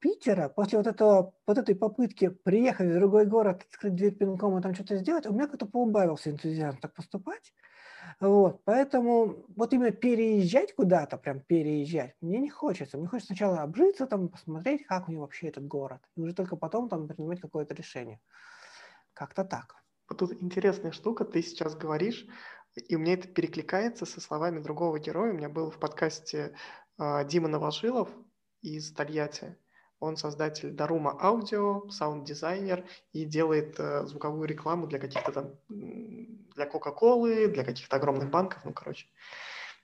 Питера, 0.00 0.48
после 0.48 0.78
вот, 0.78 0.86
этого, 0.86 1.34
вот 1.46 1.58
этой 1.58 1.74
попытки 1.74 2.28
приехать 2.28 2.88
в 2.88 2.94
другой 2.94 3.26
город, 3.26 3.66
открыть 3.68 3.96
дверь 3.96 4.14
пинком 4.14 4.56
и 4.58 4.62
там 4.62 4.74
что-то 4.74 4.96
сделать, 4.96 5.26
у 5.26 5.32
меня 5.32 5.48
как-то 5.48 5.66
поубавился 5.66 6.30
энтузиазм 6.30 6.78
так 6.78 6.94
поступать. 6.94 7.52
Вот, 8.20 8.64
поэтому 8.64 9.44
вот 9.54 9.72
именно 9.72 9.92
переезжать 9.92 10.74
куда-то, 10.74 11.18
прям 11.18 11.40
переезжать, 11.40 12.16
мне 12.20 12.40
не 12.40 12.50
хочется. 12.50 12.98
Мне 12.98 13.06
хочется 13.06 13.28
сначала 13.28 13.62
обжиться, 13.62 14.06
там, 14.06 14.28
посмотреть, 14.28 14.86
как 14.86 15.08
у 15.08 15.12
него 15.12 15.22
вообще 15.22 15.48
этот 15.48 15.68
город, 15.68 16.00
и 16.16 16.20
уже 16.20 16.34
только 16.34 16.56
потом 16.56 16.88
там 16.88 17.06
принимать 17.06 17.40
какое-то 17.40 17.74
решение. 17.74 18.20
Как-то 19.12 19.44
так. 19.44 19.76
Вот 20.08 20.18
тут 20.18 20.42
интересная 20.42 20.90
штука, 20.90 21.24
ты 21.24 21.42
сейчас 21.42 21.76
говоришь, 21.76 22.26
и 22.74 22.96
у 22.96 22.98
меня 22.98 23.14
это 23.14 23.28
перекликается 23.28 24.04
со 24.04 24.20
словами 24.20 24.60
другого 24.60 24.98
героя. 24.98 25.32
У 25.32 25.36
меня 25.36 25.48
был 25.48 25.70
в 25.70 25.78
подкасте 25.78 26.56
э, 26.98 27.24
Дима 27.24 27.48
Новожилов 27.48 28.08
из 28.62 28.92
Тольятти. 28.92 29.56
Он 30.00 30.16
создатель 30.16 30.70
Дарума 30.70 31.16
Аудио, 31.20 31.88
саунд-дизайнер 31.90 32.84
и 33.12 33.24
делает 33.24 33.74
э, 33.78 34.06
звуковую 34.06 34.46
рекламу 34.46 34.86
для 34.86 34.98
каких-то 34.98 35.32
там, 35.32 35.50
для 35.68 36.66
Кока-Колы, 36.66 37.48
для 37.48 37.64
каких-то 37.64 37.96
огромных 37.96 38.30
банков, 38.30 38.62
ну, 38.64 38.72
короче. 38.72 39.06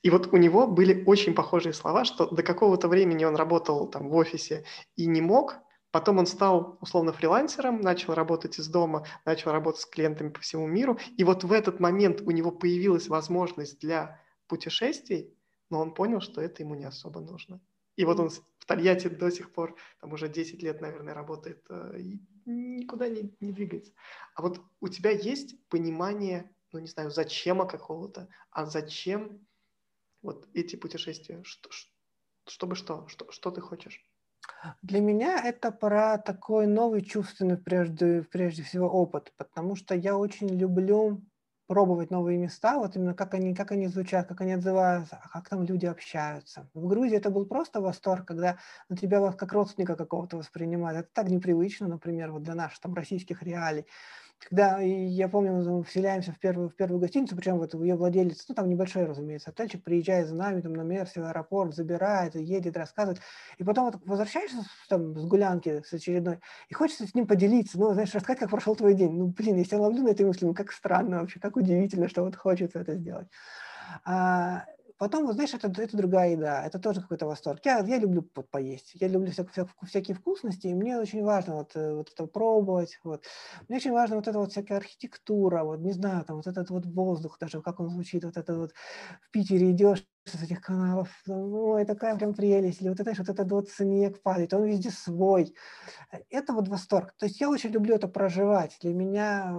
И 0.02 0.10
вот 0.10 0.32
у 0.32 0.36
него 0.36 0.66
были 0.66 1.02
очень 1.06 1.34
похожие 1.34 1.72
слова, 1.72 2.04
что 2.04 2.26
до 2.26 2.42
какого-то 2.42 2.88
времени 2.88 3.24
он 3.24 3.36
работал 3.36 3.88
там 3.88 4.08
в 4.08 4.14
офисе 4.14 4.64
и 4.96 5.06
не 5.06 5.22
мог, 5.22 5.56
потом 5.90 6.18
он 6.18 6.26
стал 6.26 6.76
условно 6.80 7.12
фрилансером, 7.12 7.80
начал 7.80 8.14
работать 8.14 8.58
из 8.58 8.68
дома, 8.68 9.06
начал 9.24 9.50
работать 9.50 9.80
с 9.80 9.86
клиентами 9.86 10.28
по 10.28 10.40
всему 10.40 10.66
миру, 10.66 10.98
и 11.16 11.24
вот 11.24 11.42
в 11.42 11.50
этот 11.50 11.80
момент 11.80 12.20
у 12.20 12.30
него 12.30 12.52
появилась 12.52 13.08
возможность 13.08 13.80
для 13.80 14.20
путешествий, 14.46 15.34
но 15.70 15.80
он 15.80 15.94
понял, 15.94 16.20
что 16.20 16.42
это 16.42 16.62
ему 16.62 16.74
не 16.74 16.84
особо 16.84 17.20
нужно. 17.20 17.60
И 17.96 18.04
вот 18.04 18.20
он 18.20 18.30
в 18.64 18.66
Тольятти 18.66 19.08
до 19.08 19.30
сих 19.30 19.52
пор, 19.52 19.76
там 20.00 20.12
уже 20.12 20.28
10 20.28 20.62
лет, 20.62 20.80
наверное, 20.80 21.12
работает 21.12 21.62
э, 21.68 21.98
и 22.00 22.20
никуда 22.46 23.08
не, 23.08 23.36
не 23.40 23.52
двигается. 23.52 23.92
А 24.34 24.42
вот 24.42 24.60
у 24.80 24.88
тебя 24.88 25.10
есть 25.10 25.56
понимание, 25.68 26.50
ну 26.72 26.78
не 26.78 26.86
знаю, 26.86 27.10
зачем 27.10 27.66
какого-то, 27.68 28.28
а 28.50 28.64
зачем 28.64 29.46
вот 30.22 30.48
эти 30.54 30.76
путешествия? 30.76 31.42
Что, 31.44 31.68
чтобы 32.46 32.74
что? 32.74 33.06
Что, 33.08 33.30
что 33.30 33.50
ты 33.50 33.60
хочешь? 33.60 34.02
Для 34.80 35.00
меня 35.00 35.42
это 35.44 35.70
про 35.70 36.16
такой 36.16 36.66
новый 36.66 37.02
чувственный 37.02 37.58
прежде, 37.58 38.22
прежде 38.22 38.62
всего 38.62 38.88
опыт, 38.88 39.32
потому 39.36 39.76
что 39.76 39.94
я 39.94 40.16
очень 40.16 40.48
люблю 40.48 41.22
пробовать 41.66 42.10
новые 42.10 42.38
места, 42.38 42.78
вот 42.78 42.96
именно 42.96 43.14
как 43.14 43.34
они, 43.34 43.54
как 43.54 43.72
они 43.72 43.86
звучат, 43.88 44.28
как 44.28 44.40
они 44.42 44.52
отзываются, 44.52 45.20
а 45.22 45.28
как 45.28 45.48
там 45.48 45.64
люди 45.64 45.86
общаются. 45.86 46.68
В 46.74 46.86
Грузии 46.86 47.16
это 47.16 47.30
был 47.30 47.46
просто 47.46 47.80
восторг, 47.80 48.26
когда 48.26 48.58
на 48.88 48.96
тебя 48.96 49.32
как 49.32 49.52
родственника 49.52 49.96
какого-то 49.96 50.36
воспринимают. 50.36 51.00
Это 51.00 51.08
так 51.12 51.28
непривычно, 51.30 51.88
например, 51.88 52.32
вот 52.32 52.42
для 52.42 52.54
наших 52.54 52.80
там 52.80 52.94
российских 52.94 53.42
реалий 53.42 53.86
когда, 54.48 54.80
я 54.80 55.28
помню, 55.28 55.52
мы 55.52 55.82
вселяемся 55.84 56.32
в 56.32 56.38
первую, 56.38 56.68
в 56.68 56.76
первую 56.76 57.00
гостиницу, 57.00 57.36
причем 57.36 57.58
вот 57.58 57.74
ее 57.74 57.96
владелец, 57.96 58.44
ну 58.48 58.54
там 58.54 58.68
небольшой, 58.68 59.04
разумеется, 59.04 59.50
отельчик, 59.50 59.82
приезжает 59.82 60.28
за 60.28 60.34
нами 60.34 60.60
там 60.60 60.72
на 60.74 60.82
Мерсе, 60.82 61.20
в 61.20 61.24
аэропорт, 61.24 61.74
забирает, 61.74 62.34
едет, 62.34 62.76
рассказывает. 62.76 63.20
И 63.58 63.64
потом 63.64 63.86
вот 63.86 64.00
возвращаешься 64.04 64.58
там 64.88 65.16
с 65.18 65.24
гулянки 65.26 65.82
с 65.84 65.92
очередной, 65.92 66.40
и 66.68 66.74
хочется 66.74 67.06
с 67.06 67.14
ним 67.14 67.26
поделиться, 67.26 67.78
ну, 67.78 67.92
знаешь, 67.92 68.14
рассказать, 68.14 68.40
как 68.40 68.50
прошел 68.50 68.76
твой 68.76 68.94
день. 68.94 69.12
Ну, 69.12 69.26
блин, 69.28 69.56
я 69.56 69.64
себя 69.64 69.78
ловлю 69.80 70.02
на 70.02 70.08
этой 70.10 70.26
мысли, 70.26 70.46
ну, 70.46 70.54
как 70.54 70.72
странно 70.72 71.20
вообще, 71.20 71.40
как 71.40 71.56
удивительно, 71.56 72.08
что 72.08 72.22
вот 72.24 72.36
хочется 72.36 72.80
это 72.80 72.94
сделать. 72.96 73.28
А, 74.04 74.64
Потом, 75.04 75.26
вот, 75.26 75.34
знаешь, 75.34 75.52
это, 75.52 75.68
это 75.82 75.96
другая 75.98 76.30
еда, 76.30 76.64
это 76.64 76.78
тоже 76.78 77.02
какой-то 77.02 77.26
восторг. 77.26 77.60
Я, 77.66 77.80
я 77.80 77.98
люблю 77.98 78.26
вот, 78.34 78.48
поесть, 78.50 78.92
я 78.94 79.06
люблю 79.06 79.30
вся, 79.32 79.44
вся, 79.44 79.66
всякие 79.86 80.16
вкусности, 80.16 80.66
и 80.68 80.72
мне 80.74 80.96
очень 80.98 81.22
важно 81.22 81.56
вот, 81.56 81.76
э, 81.76 81.94
вот 81.94 82.10
это 82.10 82.26
пробовать. 82.26 82.98
Вот. 83.04 83.22
Мне 83.68 83.76
очень 83.76 83.92
важно 83.92 84.16
вот 84.16 84.28
эта 84.28 84.38
вот 84.38 84.52
всякая 84.52 84.78
архитектура, 84.78 85.62
вот, 85.62 85.80
не 85.80 85.92
знаю, 85.92 86.24
там 86.24 86.36
вот 86.36 86.46
этот 86.46 86.70
вот 86.70 86.86
воздух, 86.86 87.36
даже 87.38 87.60
как 87.60 87.80
он 87.80 87.90
звучит, 87.90 88.24
вот 88.24 88.38
это 88.38 88.58
вот 88.58 88.72
в 89.20 89.30
Питере 89.30 89.72
идешь, 89.72 90.06
с 90.26 90.42
этих 90.42 90.62
каналов, 90.62 91.10
ой, 91.26 91.84
такая 91.84 92.16
прям 92.16 92.34
прелесть, 92.34 92.80
или 92.80 92.88
вот 92.88 93.00
это, 93.00 93.12
вот 93.16 93.28
этот 93.28 93.50
вот 93.50 93.68
снег 93.68 94.22
падает, 94.22 94.54
он 94.54 94.64
везде 94.64 94.90
свой. 94.90 95.54
Это 96.30 96.52
вот 96.54 96.68
восторг. 96.68 97.14
То 97.18 97.26
есть 97.26 97.40
я 97.40 97.50
очень 97.50 97.70
люблю 97.70 97.94
это 97.94 98.08
проживать. 98.08 98.78
Для 98.80 98.94
меня 98.94 99.54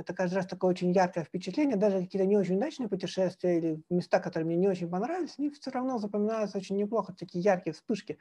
это 0.00 0.14
каждый 0.14 0.36
раз 0.36 0.46
такое 0.46 0.70
очень 0.70 0.90
яркое 0.92 1.24
впечатление, 1.24 1.76
даже 1.76 2.00
какие-то 2.00 2.26
не 2.26 2.36
очень 2.36 2.56
удачные 2.56 2.88
путешествия 2.88 3.58
или 3.58 3.82
места, 3.90 4.18
которые 4.18 4.46
мне 4.46 4.56
не 4.56 4.68
очень 4.68 4.90
понравились, 4.90 5.34
они 5.38 5.50
все 5.50 5.70
равно 5.70 5.98
запоминаются 5.98 6.58
очень 6.58 6.76
неплохо, 6.76 7.14
такие 7.16 7.42
яркие 7.42 7.72
вспышки 7.74 8.18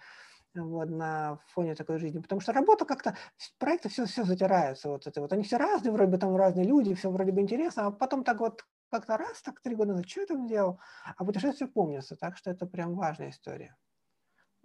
вот, 0.53 0.89
на 0.89 1.39
фоне 1.47 1.75
такой 1.75 1.97
жизни. 1.97 2.19
Потому 2.19 2.41
что 2.41 2.53
работа 2.53 2.85
как-то, 2.85 3.15
проекты 3.57 3.89
все, 3.89 4.05
все 4.05 4.23
затираются. 4.23 4.89
Вот 4.89 5.07
это 5.07 5.21
вот. 5.21 5.33
Они 5.33 5.43
все 5.43 5.57
разные, 5.57 5.91
вроде 5.91 6.11
бы 6.11 6.17
там 6.17 6.35
разные 6.35 6.65
люди, 6.65 6.93
все 6.93 7.09
вроде 7.09 7.31
бы 7.31 7.41
интересно, 7.41 7.87
а 7.87 7.91
потом 7.91 8.23
так 8.23 8.39
вот 8.39 8.65
как-то 8.89 9.17
раз, 9.17 9.41
так 9.41 9.61
три 9.61 9.75
года 9.75 9.91
назад, 9.91 10.09
что 10.09 10.21
я 10.21 10.27
там 10.27 10.47
делал? 10.47 10.79
А 11.15 11.25
путешествие 11.25 11.69
помнится, 11.69 12.15
так 12.15 12.37
что 12.37 12.51
это 12.51 12.65
прям 12.65 12.95
важная 12.95 13.29
история. 13.29 13.75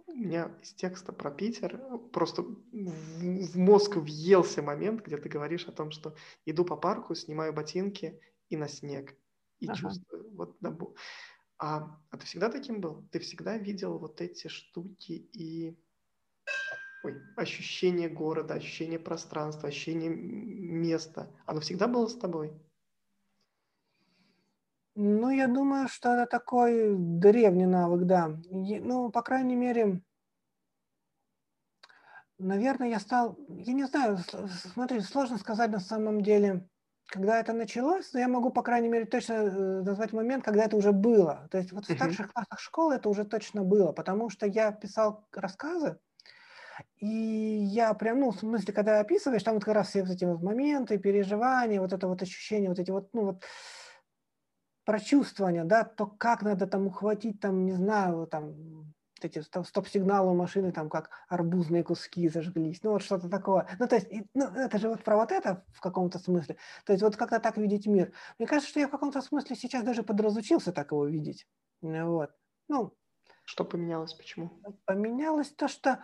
У 0.05 0.11
меня 0.11 0.51
из 0.61 0.73
текста 0.73 1.13
про 1.13 1.31
Питер 1.31 1.79
просто 2.11 2.43
в 2.43 3.57
мозг 3.57 3.95
въелся 3.95 4.61
момент, 4.61 5.05
где 5.05 5.17
ты 5.17 5.29
говоришь 5.29 5.67
о 5.67 5.71
том, 5.71 5.91
что 5.91 6.15
иду 6.45 6.65
по 6.65 6.75
парку, 6.75 7.15
снимаю 7.15 7.53
ботинки 7.53 8.19
и 8.49 8.57
на 8.57 8.67
снег. 8.67 9.15
И 9.59 9.67
ага. 9.67 9.75
чувствую, 9.75 10.35
вот, 10.35 10.57
а, 11.57 11.97
а 12.09 12.17
ты 12.17 12.25
всегда 12.25 12.49
таким 12.49 12.81
был? 12.81 13.07
Ты 13.11 13.19
всегда 13.19 13.57
видел 13.57 13.97
вот 13.97 14.19
эти 14.19 14.49
штуки 14.49 15.13
и 15.13 15.77
Ой, 17.03 17.21
ощущение 17.35 18.07
города, 18.07 18.53
ощущение 18.53 18.97
пространства, 18.97 19.67
ощущение 19.67 20.09
места. 20.09 21.29
Оно 21.45 21.59
всегда 21.59 21.87
было 21.87 22.07
с 22.07 22.15
тобой? 22.15 22.53
Ну, 24.95 25.31
я 25.31 25.47
думаю, 25.47 25.87
что 25.87 26.13
это 26.13 26.27
такой 26.27 26.95
древний 26.95 27.65
навык, 27.65 28.05
да. 28.05 28.29
Ну, 28.51 29.09
по 29.09 29.23
крайней 29.23 29.55
мере, 29.55 30.01
наверное, 32.37 32.89
я 32.89 32.99
стал, 32.99 33.37
я 33.47 33.73
не 33.73 33.85
знаю, 33.85 34.19
смотри, 34.73 35.01
сложно 35.01 35.37
сказать 35.37 35.71
на 35.71 35.79
самом 35.79 36.21
деле, 36.21 36.69
когда 37.07 37.39
это 37.39 37.53
началось, 37.53 38.13
но 38.13 38.19
я 38.19 38.27
могу, 38.27 38.51
по 38.51 38.61
крайней 38.61 38.87
мере, 38.87 39.05
точно 39.05 39.33
э, 39.33 39.81
назвать 39.81 40.13
момент, 40.13 40.43
когда 40.43 40.63
это 40.65 40.77
уже 40.77 40.91
было. 40.91 41.47
То 41.51 41.57
есть 41.57 41.71
вот 41.71 41.85
в 41.85 41.91
старших 41.91 42.31
классах 42.31 42.59
школы 42.59 42.95
это 42.95 43.09
уже 43.09 43.25
точно 43.25 43.63
было, 43.63 43.91
потому 43.91 44.29
что 44.29 44.45
я 44.45 44.71
писал 44.71 45.27
рассказы, 45.31 45.99
и 46.97 47.07
я 47.07 47.93
прям, 47.93 48.19
ну, 48.19 48.31
в 48.31 48.39
смысле, 48.39 48.73
когда 48.73 48.99
описываешь, 48.99 49.43
там 49.43 49.55
вот 49.55 49.65
как 49.65 49.75
раз 49.75 49.89
все 49.89 50.01
вот 50.03 50.11
эти 50.11 50.25
вот 50.25 50.41
моменты, 50.41 50.97
переживания, 50.97 51.79
вот 51.79 51.93
это 51.93 52.07
вот 52.07 52.21
ощущение, 52.21 52.69
вот 52.69 52.79
эти 52.79 52.91
вот, 52.91 53.09
ну, 53.13 53.25
вот 53.25 53.43
прочувствования, 54.85 55.63
да, 55.63 55.83
то 55.83 56.05
как 56.07 56.43
надо 56.43 56.67
там 56.67 56.87
ухватить, 56.87 57.39
там, 57.39 57.65
не 57.65 57.73
знаю, 57.73 58.27
там, 58.27 58.93
эти 59.21 59.39
стоп-сигналы 59.39 60.31
у 60.31 60.35
машины, 60.35 60.71
там 60.71 60.89
как 60.89 61.09
арбузные 61.29 61.83
куски 61.83 62.27
зажглись, 62.29 62.83
ну 62.83 62.91
вот 62.91 63.01
что-то 63.01 63.29
такое. 63.29 63.67
Ну 63.79 63.87
то 63.87 63.95
есть, 63.95 64.07
ну, 64.33 64.45
это 64.47 64.77
же 64.77 64.89
вот 64.89 65.03
про 65.03 65.15
вот 65.15 65.31
это 65.31 65.65
в 65.73 65.81
каком-то 65.81 66.19
смысле. 66.19 66.57
То 66.85 66.93
есть 66.93 67.03
вот 67.03 67.15
как-то 67.15 67.39
так 67.39 67.57
видеть 67.57 67.87
мир. 67.87 68.13
Мне 68.37 68.47
кажется, 68.47 68.69
что 68.69 68.79
я 68.79 68.87
в 68.87 68.91
каком-то 68.91 69.21
смысле 69.21 69.55
сейчас 69.55 69.83
даже 69.83 70.03
подразучился 70.03 70.71
так 70.71 70.91
его 70.91 71.05
видеть. 71.05 71.47
Вот. 71.81 72.31
Ну, 72.67 72.93
что 73.45 73.65
поменялось, 73.65 74.13
почему? 74.13 74.61
Поменялось 74.85 75.51
то, 75.51 75.67
что 75.67 75.99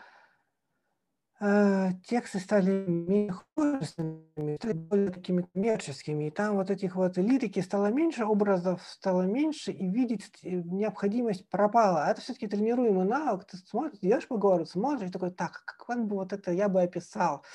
тексты 1.40 2.40
стали 2.40 2.86
менее 2.86 3.32
художественными, 3.32 4.58
стали 4.58 4.74
более 4.74 5.10
такими 5.10 5.44
коммерческими. 5.54 6.26
И 6.28 6.32
там 6.32 6.58
вот 6.58 6.70
этих 6.70 6.96
вот 6.96 7.18
лирики 7.18 7.62
стало 7.62 7.88
меньше, 7.88 8.26
образов 8.26 8.82
стало 8.86 9.22
меньше, 9.22 9.72
и 9.72 9.88
видеть 9.88 10.30
э, 10.44 10.50
необходимость 10.50 11.48
пропала. 11.50 12.06
А 12.06 12.12
это 12.12 12.20
все-таки 12.22 12.48
тренируемый 12.48 13.06
навык. 13.06 13.46
Ты 13.46 13.58
смотришь, 13.58 14.00
идешь 14.02 14.28
по 14.28 14.38
городу, 14.38 14.66
смотришь, 14.66 15.12
такой, 15.12 15.32
так, 15.32 15.64
как 15.66 16.06
бы 16.06 16.18
вот 16.18 16.34
это 16.34 16.52
я 16.52 16.68
бы 16.68 16.82
описал, 16.82 17.46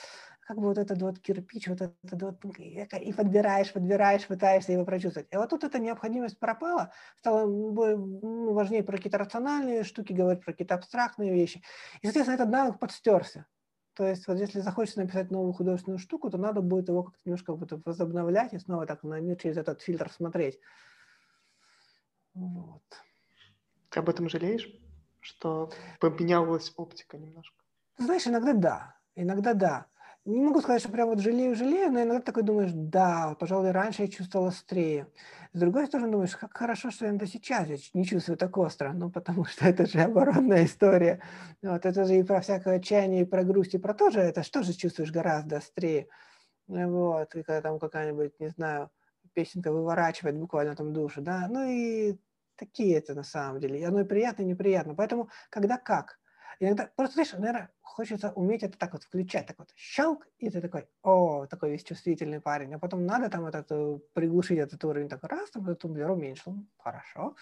как 0.46 0.56
бы 0.56 0.64
вот 0.64 0.78
этот 0.78 1.02
вот 1.02 1.18
кирпич, 1.18 1.68
вот 1.68 1.82
этот 1.82 2.22
вот, 2.22 2.58
и 2.58 3.12
подбираешь, 3.12 3.72
подбираешь, 3.72 4.26
пытаешься 4.26 4.72
его 4.72 4.86
прочувствовать. 4.86 5.28
И 5.30 5.36
вот 5.36 5.50
тут 5.50 5.64
эта 5.64 5.78
необходимость 5.78 6.38
пропала, 6.38 6.92
стало 7.18 7.46
ну, 7.46 8.52
важнее 8.54 8.82
про 8.82 8.96
какие-то 8.96 9.18
рациональные 9.18 9.84
штуки 9.84 10.12
говорить, 10.14 10.42
про 10.44 10.52
какие-то 10.52 10.74
абстрактные 10.74 11.34
вещи. 11.34 11.62
И, 12.00 12.06
соответственно, 12.06 12.36
этот 12.36 12.50
навык 12.50 12.78
подстерся. 12.78 13.46
То 13.94 14.06
есть 14.06 14.26
вот 14.26 14.38
если 14.38 14.60
захочется 14.60 15.00
написать 15.00 15.30
новую 15.30 15.52
художественную 15.52 15.98
штуку, 15.98 16.30
то 16.30 16.36
надо 16.36 16.60
будет 16.60 16.88
его 16.88 17.04
как-то 17.04 17.20
немножко 17.24 17.54
возобновлять 17.84 18.52
и 18.52 18.58
снова 18.58 18.86
так 18.86 19.02
на 19.04 19.20
мир 19.20 19.36
через 19.36 19.56
этот 19.56 19.82
фильтр 19.82 20.10
смотреть. 20.10 20.58
Вот. 22.34 22.82
Ты 23.90 24.00
об 24.00 24.08
этом 24.08 24.28
жалеешь? 24.28 24.68
Что 25.20 25.70
поменялась 26.00 26.72
оптика 26.76 27.16
немножко? 27.16 27.56
Знаешь, 27.96 28.26
иногда 28.26 28.52
да. 28.52 28.96
Иногда 29.14 29.54
да 29.54 29.86
не 30.24 30.40
могу 30.40 30.60
сказать, 30.60 30.80
что 30.80 30.90
прям 30.90 31.08
вот 31.10 31.20
жалею-жалею, 31.20 31.92
но 31.92 32.02
иногда 32.02 32.20
такой 32.20 32.42
думаешь, 32.44 32.70
да, 32.72 33.36
пожалуй, 33.38 33.72
раньше 33.72 34.02
я 34.02 34.08
чувствовал 34.08 34.46
острее. 34.46 35.06
С 35.52 35.60
другой 35.60 35.86
стороны, 35.86 36.10
думаешь, 36.10 36.36
как 36.36 36.56
хорошо, 36.56 36.90
что 36.90 37.06
я 37.06 37.18
сейчас 37.26 37.68
я 37.68 37.76
не 37.92 38.06
чувствую 38.06 38.38
так 38.38 38.56
остро, 38.56 38.92
ну, 38.94 39.10
потому 39.10 39.44
что 39.44 39.66
это 39.68 39.86
же 39.86 40.00
оборонная 40.00 40.64
история. 40.64 41.20
Вот, 41.62 41.84
это 41.84 42.04
же 42.04 42.16
и 42.16 42.22
про 42.22 42.40
всякое 42.40 42.76
отчаяние, 42.76 43.22
и 43.22 43.26
про 43.26 43.44
грусть, 43.44 43.74
и 43.74 43.78
про 43.78 43.92
то 43.92 44.10
же, 44.10 44.20
это 44.20 44.42
что 44.42 44.62
же 44.62 44.72
чувствуешь 44.72 45.12
гораздо 45.12 45.58
острее. 45.58 46.08
Вот, 46.68 47.34
и 47.34 47.42
когда 47.42 47.60
там 47.60 47.78
какая-нибудь, 47.78 48.40
не 48.40 48.48
знаю, 48.48 48.90
песенка 49.34 49.72
выворачивает 49.72 50.38
буквально 50.38 50.74
там 50.74 50.94
душу, 50.94 51.20
да, 51.20 51.48
ну 51.50 51.64
и 51.68 52.16
такие 52.56 52.96
это 52.96 53.14
на 53.14 53.24
самом 53.24 53.60
деле. 53.60 53.86
Оно 53.86 54.00
и 54.00 54.04
приятно, 54.04 54.42
и 54.42 54.46
неприятно. 54.46 54.94
Поэтому, 54.94 55.28
когда 55.50 55.76
как– 55.76 56.18
Иногда 56.60 56.90
просто, 56.96 57.14
знаешь, 57.14 57.32
наверное, 57.32 57.72
хочется 57.80 58.32
уметь 58.32 58.62
это 58.62 58.78
так 58.78 58.92
вот 58.92 59.02
включать, 59.02 59.46
так 59.46 59.58
вот 59.58 59.72
щелк, 59.76 60.26
и 60.38 60.50
ты 60.50 60.60
такой, 60.60 60.88
о, 61.02 61.46
такой 61.46 61.72
весь 61.72 61.84
чувствительный 61.84 62.40
парень, 62.40 62.74
а 62.74 62.78
потом 62.78 63.06
надо 63.06 63.28
там 63.30 63.46
этот, 63.46 64.12
приглушить 64.12 64.58
этот 64.58 64.84
уровень, 64.84 65.08
так 65.08 65.22
раз, 65.24 65.50
там 65.50 65.64
этот 65.64 65.80
тумблер 65.80 66.10
уменьшил, 66.10 66.56
хорошо, 66.78 67.36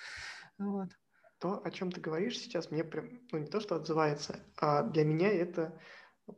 вот. 0.58 0.88
То, 1.38 1.60
о 1.64 1.70
чем 1.70 1.90
ты 1.90 2.00
говоришь 2.00 2.38
сейчас, 2.38 2.70
мне 2.70 2.84
прям, 2.84 3.20
ну 3.32 3.38
не 3.38 3.46
то, 3.46 3.60
что 3.60 3.74
отзывается, 3.74 4.38
а 4.56 4.82
для 4.82 5.04
меня 5.04 5.28
это 5.28 5.78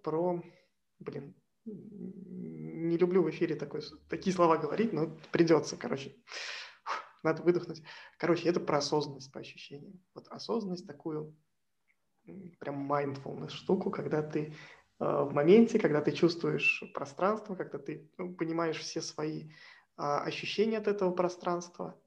про, 0.03 0.43
блин, 0.99 1.35
не 1.67 2.97
люблю 2.97 3.23
в 3.23 3.31
эфире 3.31 3.55
такой, 3.55 3.83
такие 4.09 4.35
слова 4.35 4.57
говорить, 4.57 4.93
но 4.93 5.17
придется, 5.31 5.77
короче, 5.77 6.17
надо 7.23 7.43
выдохнуть. 7.43 7.83
Короче, 8.19 8.49
это 8.49 8.61
про 8.61 8.79
осознанность 8.79 9.33
по 9.33 9.41
ощущениям. 9.41 10.01
Вот 10.15 10.29
осознанность 10.29 10.87
такую 10.87 11.35
прям 12.59 12.91
mindfulness 12.91 13.51
штуку, 13.51 13.91
когда 13.91 14.23
ты 14.23 14.55
э, 15.01 15.05
в 15.05 15.33
моменте, 15.33 15.79
когда 15.79 16.01
ты 16.01 16.13
чувствуешь 16.13 16.83
пространство, 16.95 17.55
когда 17.55 17.79
ты 17.79 18.11
ну, 18.19 18.35
понимаешь 18.35 18.79
все 18.79 19.01
свои 19.01 19.45
э, 19.45 19.49
ощущения 19.97 20.79
от 20.79 20.89
этого 20.89 21.13
пространства. 21.13 22.01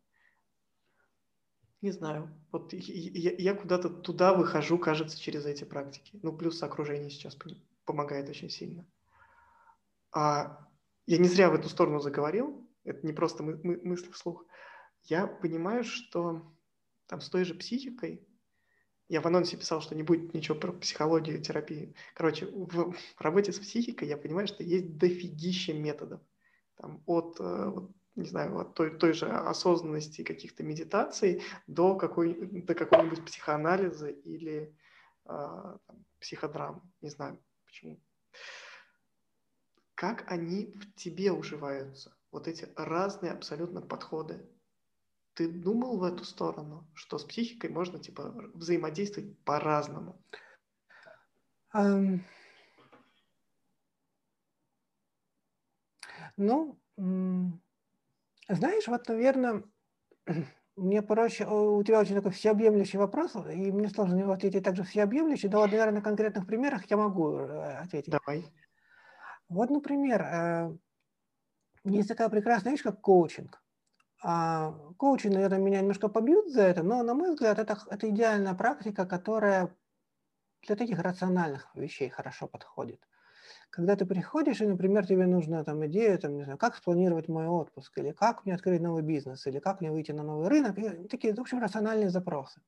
Не 1.81 1.91
знаю, 1.91 2.35
вот 2.51 2.73
я, 2.73 3.31
я 3.37 3.53
куда-то 3.53 3.89
туда 3.89 4.33
выхожу, 4.33 4.79
кажется, 4.79 5.19
через 5.19 5.45
эти 5.45 5.63
практики. 5.63 6.19
Ну, 6.23 6.35
плюс 6.35 6.61
окружение 6.63 7.11
сейчас 7.11 7.37
помогает 7.85 8.29
очень 8.29 8.49
сильно. 8.49 8.85
А 10.11 10.67
я 11.05 11.19
не 11.19 11.27
зря 11.27 11.49
в 11.51 11.53
эту 11.53 11.69
сторону 11.69 11.99
заговорил, 11.99 12.67
это 12.83 13.05
не 13.05 13.13
просто 13.13 13.43
мы, 13.43 13.59
мы, 13.63 13.79
мысли 13.83 14.11
вслух. 14.11 14.45
Я 15.03 15.27
понимаю, 15.27 15.83
что 15.83 16.51
там 17.05 17.21
с 17.21 17.29
той 17.29 17.45
же 17.45 17.53
психикой 17.53 18.26
я 19.09 19.21
в 19.21 19.25
анонсе 19.25 19.57
писал, 19.57 19.81
что 19.81 19.95
не 19.95 20.03
будет 20.03 20.33
ничего 20.33 20.57
про 20.57 20.71
психологию, 20.73 21.41
терапию. 21.41 21.93
Короче, 22.13 22.45
в 22.47 22.93
работе 23.19 23.53
с 23.53 23.59
психикой 23.59 24.07
я 24.07 24.17
понимаю, 24.17 24.47
что 24.47 24.63
есть 24.63 24.97
дофигища 24.97 25.73
методов. 25.73 26.21
Там, 26.75 27.01
от, 27.05 27.39
э, 27.39 27.65
вот, 27.69 27.91
не 28.15 28.25
знаю, 28.25 28.59
от 28.59 28.73
той, 28.73 28.97
той 28.97 29.13
же 29.13 29.27
осознанности 29.27 30.23
каких-то 30.23 30.63
медитаций 30.63 31.41
до, 31.67 31.95
какой, 31.95 32.33
до 32.35 32.75
какого-нибудь 32.75 33.25
психоанализа 33.25 34.09
или 34.09 34.75
э, 35.25 35.77
психодрамы. 36.19 36.81
Не 37.01 37.09
знаю 37.09 37.39
почему. 37.65 37.99
Как 39.95 40.31
они 40.31 40.73
в 40.75 40.93
тебе 40.95 41.31
уживаются? 41.31 42.15
Вот 42.31 42.47
эти 42.47 42.67
разные 42.75 43.31
абсолютно 43.31 43.81
подходы 43.81 44.47
ты 45.37 45.47
думал 45.47 45.99
в 45.99 46.03
эту 46.03 46.23
сторону, 46.25 46.87
что 46.95 47.19
с 47.19 47.23
психикой 47.23 47.69
можно 47.69 47.99
типа 47.99 48.33
взаимодействовать 48.55 49.37
по-разному? 49.43 50.19
Um, 51.75 52.21
ну, 56.37 56.79
знаешь, 58.49 58.87
вот, 58.87 59.07
наверное, 59.07 59.63
мне 60.75 61.03
проще, 61.03 61.45
у 61.45 61.83
тебя 61.83 61.99
очень 61.99 62.15
такой 62.15 62.31
всеобъемлющий 62.31 62.97
вопрос, 62.97 63.35
и 63.35 63.71
мне 63.71 63.89
сложно 63.89 64.33
ответить 64.33 64.63
также 64.63 64.83
всеобъемлющий, 64.83 65.49
но 65.49 65.59
вот, 65.59 65.69
наверное, 65.69 65.99
на 65.99 66.01
конкретных 66.01 66.47
примерах 66.47 66.89
я 66.89 66.97
могу 66.97 67.37
э, 67.37 67.77
ответить. 67.77 68.11
Давай. 68.11 68.43
Вот, 69.49 69.69
например, 69.69 70.21
э, 70.23 70.77
есть 71.83 72.07
такая 72.07 72.29
прекрасная 72.29 72.71
вещь, 72.71 72.81
как 72.81 73.01
коучинг. 73.01 73.61
А, 74.23 74.71
коучи, 74.97 75.27
наверное, 75.27 75.59
меня 75.59 75.79
немножко 75.81 76.09
побьют 76.09 76.49
за 76.51 76.63
это, 76.63 76.83
но, 76.83 77.03
на 77.03 77.13
мой 77.13 77.31
взгляд, 77.31 77.59
это, 77.59 77.77
это 77.89 78.09
идеальная 78.09 78.55
практика, 78.55 79.05
которая 79.05 79.75
для 80.63 80.75
таких 80.75 80.99
рациональных 80.99 81.69
вещей 81.75 82.09
хорошо 82.09 82.47
подходит. 82.47 83.07
Когда 83.69 83.95
ты 83.95 84.05
приходишь, 84.05 84.61
и, 84.61 84.67
например, 84.67 85.05
тебе 85.05 85.27
нужна 85.27 85.63
там 85.63 85.85
идея, 85.87 86.17
там, 86.17 86.35
не 86.35 86.43
знаю, 86.43 86.57
как 86.57 86.75
спланировать 86.75 87.27
мой 87.27 87.47
отпуск, 87.47 87.97
или 87.97 88.11
как 88.11 88.45
мне 88.45 88.55
открыть 88.55 88.81
новый 88.81 89.03
бизнес, 89.03 89.45
или 89.47 89.59
как 89.59 89.81
мне 89.81 89.91
выйти 89.91 90.11
на 90.11 90.23
новый 90.23 90.49
рынок, 90.49 90.77
и 90.77 91.07
такие, 91.07 91.33
в 91.33 91.39
общем, 91.39 91.59
рациональные 91.59 92.09
запросы. 92.09 92.61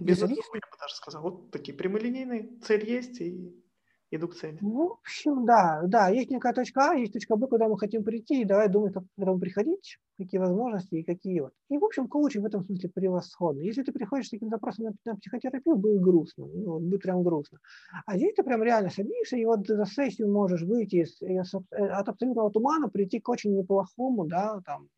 Без 0.00 0.20
я 0.20 0.26
бы 0.26 0.34
даже 0.80 0.94
сказал, 0.94 1.22
вот 1.22 1.50
такие 1.52 1.76
прямолинейные, 1.76 2.58
цель 2.60 2.88
есть, 2.88 3.20
и 3.20 3.64
иду 4.10 4.28
к 4.28 4.34
цели. 4.34 4.58
В 4.60 4.80
общем, 4.80 5.44
да, 5.44 5.82
да, 5.84 6.08
есть 6.08 6.30
некая 6.30 6.52
точка 6.52 6.90
А, 6.90 6.94
есть 6.94 7.12
точка 7.12 7.36
Б, 7.36 7.46
куда 7.48 7.68
мы 7.68 7.78
хотим 7.78 8.04
прийти, 8.04 8.42
и 8.42 8.44
давай 8.44 8.68
думать, 8.68 8.94
как 8.94 9.02
к 9.02 9.18
этому 9.18 9.38
приходить, 9.38 9.98
какие 10.18 10.38
возможности 10.38 10.94
и 10.96 11.02
какие 11.02 11.40
вот. 11.40 11.52
И, 11.68 11.78
в 11.78 11.84
общем, 11.84 12.08
коучинг 12.08 12.44
в 12.44 12.46
этом 12.46 12.64
смысле 12.64 12.90
превосходный. 12.90 13.66
Если 13.66 13.82
ты 13.82 13.92
приходишь 13.92 14.26
с 14.26 14.30
таким 14.30 14.48
запросом 14.48 14.86
на, 14.86 14.92
на 15.04 15.16
психотерапию, 15.16 15.76
будет 15.76 16.00
грустно, 16.00 16.46
ну, 16.46 16.72
вот, 16.72 16.82
будет 16.82 17.02
прям 17.02 17.22
грустно. 17.22 17.58
А 18.06 18.16
здесь 18.16 18.34
ты 18.34 18.42
прям 18.42 18.62
реально 18.62 18.90
садишься, 18.90 19.36
и 19.36 19.44
вот 19.44 19.66
за 19.66 19.84
сессию 19.84 20.30
можешь 20.32 20.62
выйти 20.62 20.96
из, 20.96 21.20
из, 21.20 21.54
э, 21.54 21.86
от 21.86 22.08
абсолютного 22.08 22.50
тумана, 22.50 22.88
прийти 22.88 23.20
к 23.20 23.28
очень 23.28 23.56
неплохому, 23.56 24.26
да, 24.26 24.60
там, 24.64 24.88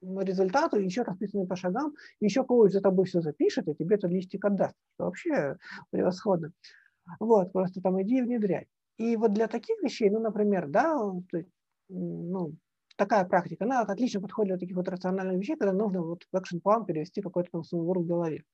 результату, 0.00 0.78
еще 0.78 1.02
расписанный 1.02 1.46
по 1.46 1.56
шагам, 1.56 1.94
еще 2.20 2.44
коуч 2.44 2.72
за 2.72 2.80
тобой 2.80 3.06
все 3.06 3.20
запишет, 3.20 3.68
и 3.68 3.74
тебе 3.74 3.96
этот 3.96 4.10
листик 4.10 4.44
отдаст. 4.44 4.74
Вообще 4.98 5.56
превосходно. 5.90 6.52
Вот, 7.20 7.52
просто 7.52 7.80
там 7.80 8.00
иди 8.02 8.18
и 8.18 8.22
внедряй. 8.22 8.66
И 8.98 9.16
вот 9.16 9.32
для 9.34 9.48
таких 9.48 9.82
вещей, 9.82 10.10
ну, 10.10 10.20
например, 10.20 10.68
да, 10.68 10.94
ну, 11.88 12.54
такая 12.96 13.24
практика, 13.24 13.64
она 13.64 13.80
отлично 13.82 14.20
подходит 14.20 14.50
для 14.52 14.58
таких 14.58 14.76
вот 14.76 14.88
рациональных 14.88 15.38
вещей, 15.40 15.56
когда 15.56 15.72
нужно 15.72 16.02
вот 16.02 16.22
в 16.32 16.36
экшн-план 16.36 16.84
перевести 16.86 17.20
какой-то 17.22 17.50
там 17.52 17.64
сумбур 17.64 17.98
в 18.00 18.06
голове. 18.06 18.44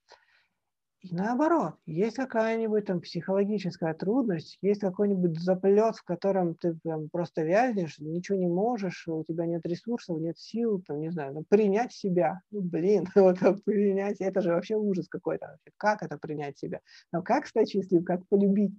И 1.03 1.15
наоборот, 1.15 1.77
есть 1.87 2.17
какая-нибудь 2.17 2.85
там 2.85 3.01
психологическая 3.01 3.95
трудность, 3.95 4.59
есть 4.61 4.83
какой-нибудь 4.83 5.41
заплет, 5.41 5.97
в 5.97 6.05
котором 6.05 6.55
ты 6.55 6.79
там, 6.85 7.09
просто 7.09 7.43
вязнешь, 7.43 7.99
ничего 7.99 8.37
не 8.37 8.49
можешь, 8.49 9.09
у 9.09 9.25
тебя 9.25 9.47
нет 9.47 9.65
ресурсов, 9.65 10.21
нет 10.21 10.39
сил, 10.39 10.83
там, 10.87 11.01
не 11.01 11.11
знаю, 11.11 11.33
ну, 11.33 11.45
принять 11.49 11.95
себя. 11.95 12.43
Ну, 12.51 12.61
блин, 12.61 13.07
вот 13.15 13.39
принять, 13.65 14.21
это 14.21 14.43
же 14.43 14.51
вообще 14.51 14.77
ужас 14.77 15.09
какой-то. 15.09 15.57
Как 15.79 16.03
это 16.03 16.19
принять 16.19 16.59
себя? 16.59 16.81
Ну, 17.13 17.23
как 17.23 17.47
стать 17.47 17.71
счастливым, 17.71 18.05
как 18.05 18.29
полюбить? 18.29 18.75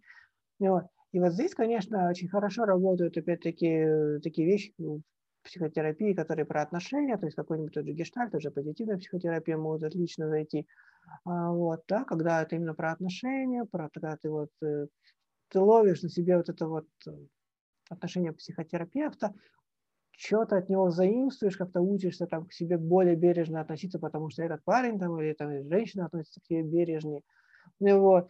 Вот. 0.60 0.84
И 1.14 1.20
вот 1.20 1.34
здесь, 1.34 1.56
конечно, 1.56 2.08
очень 2.08 2.30
хорошо 2.30 2.66
работают 2.66 3.18
опять-таки 3.18 4.20
такие 4.22 4.48
вещи 4.48 4.74
ну, 4.78 5.02
психотерапии, 5.44 6.14
которые 6.14 6.46
про 6.46 6.62
отношения, 6.62 7.18
то 7.18 7.26
есть 7.26 7.36
какой-нибудь 7.36 7.74
тот 7.74 7.86
же 7.86 7.94
гештальт, 7.94 8.36
уже 8.36 8.52
позитивная 8.52 8.98
психотерапия 8.98 9.58
могут 9.58 9.84
отлично 9.84 10.30
зайти. 10.30 10.68
А, 11.26 11.52
вот, 11.52 11.84
да, 11.88 12.04
когда 12.04 12.42
это 12.42 12.56
именно 12.56 12.74
про 12.74 12.92
отношения, 12.92 13.66
про 13.66 13.90
когда 13.90 14.18
ты 14.18 14.30
вот 14.30 14.50
э, 14.64 14.88
ты 15.50 15.60
ловишь 15.60 16.04
на 16.04 16.10
себе 16.10 16.38
вот 16.38 16.50
это 16.50 16.68
вот 16.68 16.88
э, 17.08 17.12
отношение 17.90 18.34
психотерапевта, 18.34 19.34
что-то 20.18 20.58
от 20.58 20.70
него 20.70 20.92
заимствуешь, 20.92 21.58
как-то 21.58 21.82
учишься 21.82 22.28
там 22.28 22.48
к 22.48 22.54
себе 22.54 22.78
более 22.78 23.16
бережно 23.16 23.62
относиться, 23.62 24.00
потому 24.00 24.30
что 24.30 24.44
этот 24.44 24.64
парень 24.64 25.00
там 25.00 25.20
или 25.22 25.34
там 25.34 25.52
женщина 25.70 26.06
относится 26.08 26.42
к 26.42 26.44
тебе 26.46 26.64
бережнее. 26.64 27.22
Ну, 27.80 28.00
вот. 28.02 28.30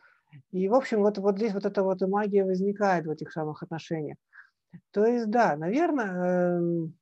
И, 0.51 0.69
в 0.69 0.75
общем, 0.75 1.01
вот, 1.01 1.17
вот 1.19 1.37
здесь 1.37 1.53
вот 1.53 1.65
эта 1.65 1.83
вот 1.83 2.01
магия 2.01 2.45
возникает 2.45 3.05
в 3.05 3.11
этих 3.11 3.31
самых 3.31 3.63
отношениях. 3.63 4.17
То 4.91 5.05
есть, 5.05 5.29
да, 5.29 5.55
наверное, 5.57 6.57
эм, 6.59 6.95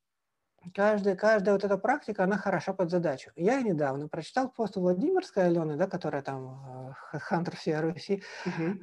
каждая, 0.74 1.16
каждая 1.16 1.55
вот 1.55 1.64
эта 1.64 1.78
практика, 1.78 2.24
она 2.24 2.38
хороша 2.38 2.74
под 2.74 2.89
задачу. 2.89 3.32
Я 3.36 3.62
недавно 3.62 4.07
прочитал 4.07 4.49
пост 4.49 4.78
у 4.78 4.82
Владимирской 4.82 5.45
Алены, 5.45 5.76
да, 5.76 5.88
которая 5.88 6.22
там 6.22 6.93
э, 7.14 7.20
Хантер 7.20 7.55
всей 7.55 7.80
Руси, 7.80 8.24
uh-huh. 8.45 8.80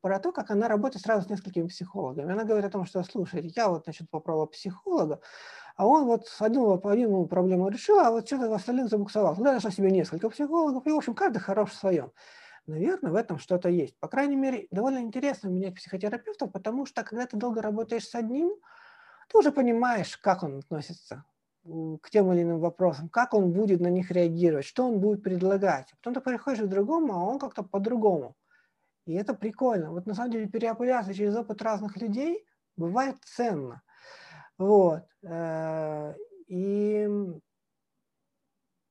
про 0.00 0.18
то, 0.18 0.32
как 0.32 0.50
она 0.50 0.68
работает 0.68 1.02
сразу 1.02 1.26
с 1.26 1.30
несколькими 1.30 1.68
психологами. 1.68 2.32
Она 2.32 2.44
говорит 2.44 2.66
о 2.66 2.70
том, 2.70 2.84
что, 2.84 3.02
слушай, 3.02 3.52
я 3.56 3.68
вот, 3.68 3.84
значит, 3.84 4.10
попробовала 4.10 4.46
психолога, 4.46 5.20
а 5.76 5.86
он 5.86 6.04
вот 6.06 6.26
одну, 6.38 6.72
одну 6.72 7.26
проблему 7.26 7.68
решил, 7.68 8.00
а 8.00 8.10
вот 8.10 8.26
что-то 8.26 8.50
в 8.50 8.52
остальных 8.52 8.88
забуксовал. 8.88 9.34
Я 9.36 9.52
нашла 9.52 9.70
себе 9.70 9.90
несколько 9.90 10.28
психологов, 10.28 10.86
и, 10.86 10.90
в 10.90 10.96
общем, 10.96 11.14
каждый 11.14 11.38
хорош 11.38 11.70
в 11.70 11.74
своем. 11.74 12.12
Наверное, 12.66 13.10
в 13.10 13.14
этом 13.14 13.38
что-то 13.38 13.68
есть. 13.68 13.98
По 13.98 14.08
крайней 14.08 14.36
мере, 14.36 14.68
довольно 14.70 14.98
интересно 14.98 15.48
менять 15.48 15.74
психотерапевтов, 15.74 16.52
потому 16.52 16.86
что, 16.86 17.02
когда 17.02 17.26
ты 17.26 17.36
долго 17.36 17.62
работаешь 17.62 18.06
с 18.06 18.14
одним, 18.14 18.52
ты 19.30 19.38
уже 19.38 19.52
понимаешь, 19.52 20.16
как 20.16 20.42
он 20.42 20.58
относится 20.58 21.24
к 21.64 22.10
тем 22.10 22.32
или 22.32 22.42
иным 22.42 22.58
вопросам, 22.58 23.08
как 23.08 23.34
он 23.34 23.52
будет 23.52 23.80
на 23.80 23.88
них 23.88 24.10
реагировать, 24.10 24.64
что 24.64 24.88
он 24.88 24.98
будет 24.98 25.22
предлагать. 25.22 25.92
Потом 25.98 26.14
ты 26.14 26.20
приходишь 26.20 26.64
к 26.64 26.68
другому, 26.68 27.12
а 27.14 27.24
он 27.24 27.38
как-то 27.38 27.62
по-другому. 27.62 28.34
И 29.06 29.14
это 29.14 29.34
прикольно. 29.34 29.90
Вот 29.90 30.06
на 30.06 30.14
самом 30.14 30.32
деле 30.32 30.46
переопыляться 30.46 31.14
через 31.14 31.36
опыт 31.36 31.62
разных 31.62 31.96
людей 31.96 32.44
бывает 32.76 33.16
ценно. 33.24 33.82
Вот. 34.58 35.04
Э, 35.22 36.14
и 36.48 37.08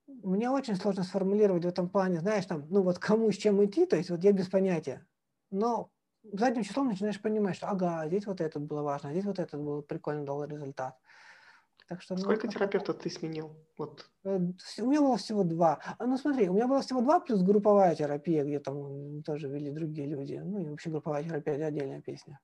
мне 0.07 0.49
очень 0.49 0.75
сложно 0.75 1.03
сформулировать 1.03 1.65
в 1.65 1.67
этом 1.67 1.89
плане, 1.89 2.19
знаешь, 2.19 2.45
там, 2.45 2.65
ну 2.69 2.81
вот 2.81 2.99
кому 2.99 3.31
с 3.31 3.35
чем 3.35 3.63
идти, 3.65 3.85
то 3.85 3.95
есть 3.95 4.09
вот 4.09 4.23
я 4.23 4.31
без 4.31 4.47
понятия. 4.47 5.05
Но 5.51 5.89
задним 6.23 6.63
числом 6.63 6.87
начинаешь 6.87 7.21
понимать, 7.21 7.55
что 7.55 7.67
ага, 7.67 8.07
здесь 8.07 8.25
вот 8.25 8.41
этот 8.41 8.63
было 8.63 8.81
важно, 8.81 9.11
здесь 9.11 9.25
вот 9.25 9.39
этот 9.39 9.61
был 9.61 9.81
прикольно 9.81 10.25
дал 10.25 10.43
результат. 10.45 10.97
Так 11.87 12.03
что, 12.03 12.13
ну, 12.13 12.21
Сколько 12.21 12.45
ну, 12.45 12.53
терапевтов 12.53 12.99
ты 12.99 13.09
сменил? 13.09 13.55
Вот. 13.75 14.11
Э, 14.23 14.37
у 14.37 14.85
меня 14.85 15.01
было 15.01 15.17
всего 15.17 15.43
два. 15.43 15.79
А, 15.97 16.05
ну 16.05 16.17
смотри, 16.17 16.47
у 16.47 16.53
меня 16.53 16.67
было 16.67 16.81
всего 16.81 17.01
два 17.01 17.19
плюс 17.19 17.41
групповая 17.41 17.95
терапия, 17.95 18.43
где 18.43 18.59
там 18.59 19.23
тоже 19.23 19.47
вели 19.47 19.71
другие 19.71 20.07
люди. 20.07 20.35
Ну 20.35 20.59
и 20.59 20.69
вообще 20.69 20.91
групповая 20.91 21.23
терапия 21.23 21.55
это 21.55 21.65
отдельная 21.65 22.01
песня. 22.01 22.39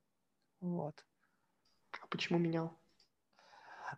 Вот. 0.61 1.05
А 2.01 2.07
почему 2.07 2.39
менял? 2.39 2.75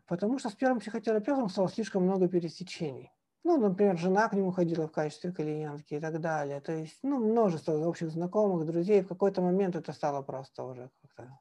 Потому 0.06 0.38
что 0.38 0.50
с 0.50 0.54
первым 0.54 0.82
психотерапевтом 0.82 1.48
стало 1.48 1.70
слишком 1.70 2.04
много 2.04 2.28
пересечений. 2.28 3.14
Ну, 3.44 3.58
например, 3.58 3.98
жена 3.98 4.28
к 4.28 4.34
нему 4.34 4.52
ходила 4.52 4.88
в 4.88 4.92
качестве 4.92 5.32
клиентки 5.32 5.94
и 5.94 6.00
так 6.00 6.20
далее. 6.20 6.60
То 6.60 6.74
есть, 6.74 7.00
ну, 7.04 7.20
множество 7.20 7.74
общих 7.74 8.10
знакомых, 8.10 8.66
друзей. 8.66 9.02
В 9.02 9.08
какой-то 9.08 9.42
момент 9.42 9.76
это 9.76 9.94
стало 9.94 10.22
просто 10.22 10.64
уже 10.64 10.90
как-то 11.02 11.40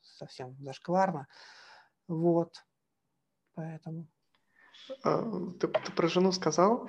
совсем 0.00 0.56
зашкварно. 0.60 1.28
Вот. 2.08 2.64
Поэтому. 3.54 4.08
А, 5.04 5.22
ты, 5.60 5.68
ты 5.68 5.92
про 5.92 6.08
жену 6.08 6.32
сказал. 6.32 6.88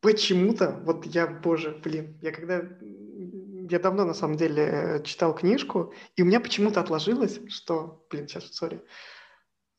Почему-то, 0.00 0.70
вот 0.84 1.06
я, 1.06 1.26
боже, 1.26 1.70
блин, 1.82 2.18
я 2.22 2.30
когда, 2.30 2.62
я 2.80 3.78
давно 3.78 4.04
на 4.04 4.14
самом 4.14 4.36
деле 4.36 5.02
читал 5.04 5.34
книжку, 5.34 5.92
и 6.14 6.22
у 6.22 6.26
меня 6.26 6.38
почему-то 6.38 6.80
отложилось, 6.80 7.40
что, 7.48 8.06
блин, 8.10 8.28
сейчас, 8.28 8.52
сори, 8.52 8.84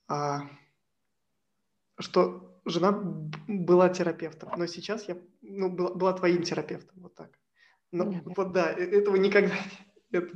а, 0.08 0.42
что 2.00 2.57
жена 2.70 2.92
была 3.48 3.90
терапевтом, 3.90 4.52
но 4.58 4.68
сейчас 4.68 5.08
я 5.08 5.18
ну, 5.42 5.70
была, 5.70 5.94
была 5.94 6.14
твоим 6.14 6.44
терапевтом, 6.44 7.02
вот 7.02 7.16
так. 7.16 7.32
Но 7.92 8.06
нет. 8.06 8.24
вот 8.26 8.52
да, 8.52 8.72
э, 8.72 8.84
этого 8.84 9.16
никогда 9.16 9.54
нет. 10.12 10.32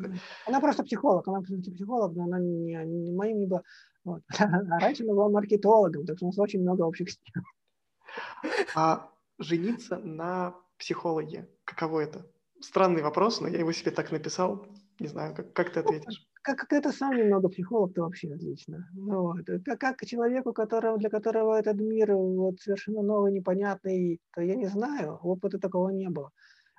Она 0.46 0.60
просто 0.60 0.84
психолог, 0.84 1.28
она 1.28 1.42
просто 1.42 1.72
психолог, 1.72 2.16
но 2.16 2.24
она 2.24 2.40
не, 2.40 2.74
не 2.86 3.12
моим 3.12 3.40
не 3.40 3.48
была. 3.48 3.64
Вот. 4.04 4.22
А 4.40 4.80
раньше 4.80 5.04
она 5.04 5.14
была 5.14 5.30
маркетологом, 5.30 6.06
так 6.06 6.18
что 6.18 6.26
у 6.26 6.30
нас 6.30 6.40
очень 6.40 6.62
много 6.62 6.84
общих 6.84 7.08
тем. 7.10 7.44
А 8.76 9.10
жениться 9.38 9.98
на 9.98 10.56
психологе, 10.78 11.50
каково 11.64 12.02
это? 12.02 12.26
Странный 12.60 13.02
вопрос, 13.02 13.42
но 13.42 13.48
я 13.48 13.60
его 13.60 13.72
себе 13.72 13.92
так 13.92 14.12
написал. 14.12 14.68
Не 15.00 15.08
знаю, 15.08 15.36
как, 15.36 15.54
как 15.54 15.74
ты 15.74 15.80
ответишь 15.80 16.31
как, 16.42 16.58
как 16.58 16.74
это 16.74 16.92
сам 16.92 17.16
немного 17.16 17.50
психолог, 17.50 17.94
то 17.94 18.02
вообще 18.02 18.34
отлично. 18.34 18.90
Вот. 18.96 19.46
Как, 19.66 19.80
как 19.80 20.06
человеку, 20.06 20.54
которого, 20.54 20.98
для 20.98 21.10
которого 21.10 21.60
этот 21.60 21.76
мир 21.80 22.14
вот, 22.16 22.60
совершенно 22.60 23.02
новый, 23.02 23.32
непонятный, 23.32 24.20
то 24.34 24.42
я 24.42 24.56
не 24.56 24.68
знаю, 24.68 25.20
опыта 25.22 25.60
такого 25.60 25.90
не 25.90 26.10
было. 26.10 26.32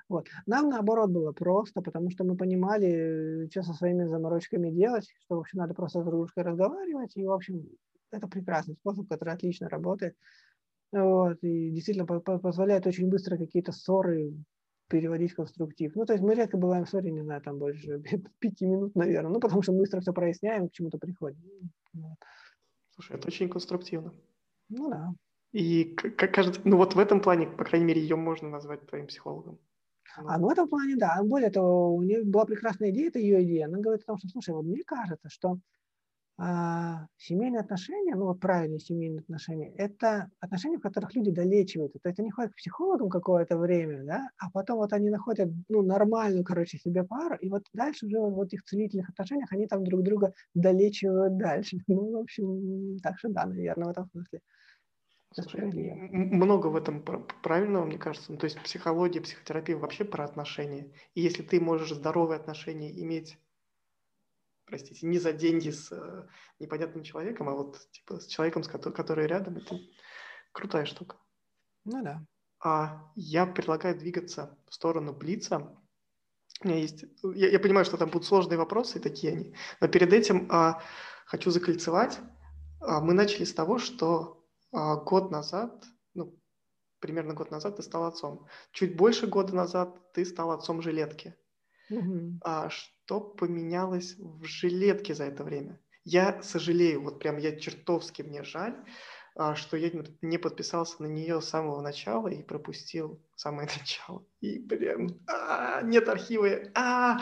Вот. 0.09 0.29
Нам, 0.47 0.69
наоборот, 0.69 1.11
было 1.11 1.33
просто, 1.33 1.81
потому 1.81 2.11
что 2.11 2.25
мы 2.25 2.37
понимали, 2.37 3.49
что 3.51 3.63
со 3.63 3.73
своими 3.73 4.05
заморочками 4.05 4.71
делать, 4.71 5.09
что, 5.25 5.37
в 5.37 5.41
общем, 5.41 5.59
надо 5.59 5.75
просто 5.75 6.03
с 6.03 6.05
дружкой 6.05 6.45
разговаривать, 6.45 7.17
и, 7.17 7.25
в 7.25 7.33
общем, 7.33 7.65
это 8.11 8.29
прекрасный 8.29 8.75
способ, 8.75 9.09
который 9.09 9.33
отлично 9.33 9.69
работает. 9.69 10.17
Вот, 10.93 11.39
и 11.43 11.71
действительно 11.71 12.05
позволяет 12.07 12.87
очень 12.87 13.09
быстро 13.09 13.39
какие-то 13.39 13.73
ссоры 13.73 14.35
переводить 14.93 15.33
конструктив. 15.33 15.97
Ну, 15.97 16.05
то 16.05 16.13
есть 16.13 16.23
мы 16.23 16.35
редко 16.35 16.59
бываем 16.59 16.85
в 16.85 16.89
ссоре, 16.89 17.11
не 17.11 17.23
знаю, 17.23 17.41
там 17.41 17.59
больше 17.59 18.03
пяти 18.39 18.67
минут, 18.67 18.95
наверное, 18.95 19.33
ну, 19.33 19.41
потому 19.41 19.63
что 19.63 19.73
быстро 19.73 20.01
все 20.01 20.13
проясняем, 20.13 20.69
к 20.69 20.73
чему-то 20.73 20.99
приходим. 20.99 21.41
Слушай, 22.95 23.17
это 23.17 23.29
очень 23.29 23.49
конструктивно. 23.49 24.13
Ну 24.69 24.91
да. 24.91 25.15
И, 25.53 25.85
как 25.95 26.35
кажется, 26.35 26.61
ну 26.65 26.77
вот 26.77 26.95
в 26.95 26.99
этом 26.99 27.21
плане, 27.21 27.47
по 27.47 27.65
крайней 27.65 27.87
мере, 27.87 28.03
ее 28.03 28.17
можно 28.17 28.49
назвать 28.51 28.87
твоим 28.87 29.07
психологом. 29.07 29.59
А 30.17 30.39
ну, 30.39 30.49
в 30.49 30.51
этом 30.51 30.69
плане, 30.69 30.97
да. 30.97 31.23
Более 31.23 31.51
того, 31.51 31.95
у 31.95 32.03
нее 32.03 32.23
была 32.23 32.45
прекрасная 32.45 32.91
идея, 32.91 33.09
это 33.09 33.19
ее 33.19 33.43
идея. 33.45 33.67
Она 33.67 33.79
говорит 33.79 34.03
о 34.03 34.07
том, 34.07 34.19
что, 34.19 34.29
слушай, 34.29 34.55
вот 34.55 34.65
мне 34.65 34.83
кажется, 34.85 35.31
что 35.31 35.59
а, 36.45 37.07
семейные 37.19 37.61
отношения, 37.61 38.17
ну 38.17 38.25
вот 38.25 38.41
правильные 38.41 38.81
семейные 38.81 39.21
отношения, 39.21 39.73
это 39.77 40.29
отношения, 40.41 40.79
в 40.79 40.81
которых 40.81 41.15
люди 41.15 41.31
долечиваются. 41.31 42.01
То 42.03 42.09
есть 42.09 42.19
они 42.19 42.33
ходят 42.33 42.51
к 42.51 42.57
психологам 42.57 43.11
какое-то 43.11 43.57
время, 43.57 44.03
да, 44.03 44.29
а 44.39 44.51
потом 44.51 44.79
вот 44.79 44.93
они 44.93 45.09
находят 45.09 45.51
ну, 45.69 45.83
нормальную, 45.83 46.43
короче, 46.43 46.79
себе 46.79 47.05
пару, 47.05 47.37
и 47.37 47.49
вот 47.49 47.63
дальше 47.73 48.07
уже 48.07 48.19
вот 48.19 48.35
в 48.35 48.41
этих 48.41 48.65
целительных 48.65 49.09
отношениях 49.11 49.53
они 49.53 49.69
там 49.69 49.85
друг 49.85 50.03
друга 50.03 50.33
долечивают 50.55 51.37
дальше. 51.39 51.79
Ну, 51.87 52.11
в 52.11 52.17
общем, 52.17 52.99
так 53.03 53.19
что 53.19 53.29
да, 53.29 53.47
наверное, 53.47 53.87
в 53.87 53.91
этом 53.91 54.09
смысле. 54.11 54.41
Слушай, 55.35 55.71
много 56.11 56.67
в 56.67 56.77
этом 56.77 57.05
правильного, 57.43 57.85
мне 57.85 57.99
кажется. 57.99 58.33
Ну, 58.33 58.39
то 58.39 58.45
есть 58.45 58.61
психология, 58.63 59.21
психотерапия 59.21 59.77
вообще 59.77 60.05
про 60.05 60.25
отношения. 60.25 60.91
И 61.15 61.21
если 61.21 61.43
ты 61.43 61.61
можешь 61.61 61.95
здоровые 61.95 62.39
отношения 62.39 62.91
иметь 63.01 63.39
простите, 64.73 65.07
не 65.07 65.19
за 65.19 65.35
деньги 65.35 65.69
с 65.69 65.93
э, 65.93 66.27
непонятным 66.59 67.05
человеком, 67.05 67.47
а 67.51 67.53
вот 67.53 67.79
типа 67.91 68.21
с 68.21 68.27
человеком, 68.27 68.63
с 68.63 68.69
который, 68.69 68.95
который 68.95 69.27
рядом, 69.27 69.59
это 69.59 69.79
крутая 70.51 70.87
штука. 70.87 71.19
Ну 71.85 72.03
да. 72.03 72.25
А 72.65 73.13
я 73.15 73.45
предлагаю 73.45 73.99
двигаться 73.99 74.59
в 74.71 74.75
сторону 74.75 75.13
Блица. 75.13 75.79
У 76.63 76.69
меня 76.69 76.79
есть... 76.79 77.05
Я, 77.35 77.51
я 77.51 77.61
понимаю, 77.61 77.85
что 77.85 77.99
там 77.99 78.09
будут 78.09 78.27
сложные 78.27 78.57
вопросы, 78.57 78.99
такие 78.99 79.35
они. 79.35 79.55
Но 79.81 79.89
перед 79.89 80.11
этим 80.11 80.49
а, 80.51 80.81
хочу 81.27 81.51
закольцевать. 81.51 82.19
А, 82.81 83.03
мы 83.03 83.13
начали 83.13 83.45
с 83.45 83.53
того, 83.53 83.77
что 83.79 84.43
а, 84.73 84.97
год 84.97 85.31
назад, 85.31 85.85
ну, 86.15 86.41
примерно 86.99 87.35
год 87.35 87.51
назад 87.51 87.77
ты 87.77 87.83
стал 87.83 88.07
отцом. 88.07 88.47
Чуть 88.71 88.97
больше 88.97 89.27
года 89.27 89.55
назад 89.55 90.13
ты 90.15 90.25
стал 90.25 90.51
отцом 90.51 90.81
жилетки. 90.81 91.37
Угу. 91.93 92.39
А, 92.43 92.71
что 92.71 93.21
поменялось 93.21 94.17
в 94.19 94.45
жилетке 94.45 95.15
за 95.15 95.25
это 95.25 95.45
время? 95.45 95.79
Я 96.05 96.43
сожалею, 96.43 97.03
вот 97.03 97.19
прям 97.21 97.37
я 97.37 97.55
чертовски 97.57 98.23
мне 98.23 98.43
жаль, 98.43 98.75
а, 99.37 99.55
что 99.55 99.77
я 99.77 99.91
не 100.21 100.39
подписался 100.39 101.03
на 101.03 101.07
нее 101.07 101.41
с 101.41 101.49
самого 101.49 101.81
начала 101.81 102.29
и 102.29 102.43
пропустил 102.43 103.21
самое 103.37 103.69
начало. 103.79 104.25
И 104.41 104.59
прям, 104.59 105.21
а, 105.27 105.83
нет 105.83 106.09
архива, 106.09 106.49
а, 106.75 107.19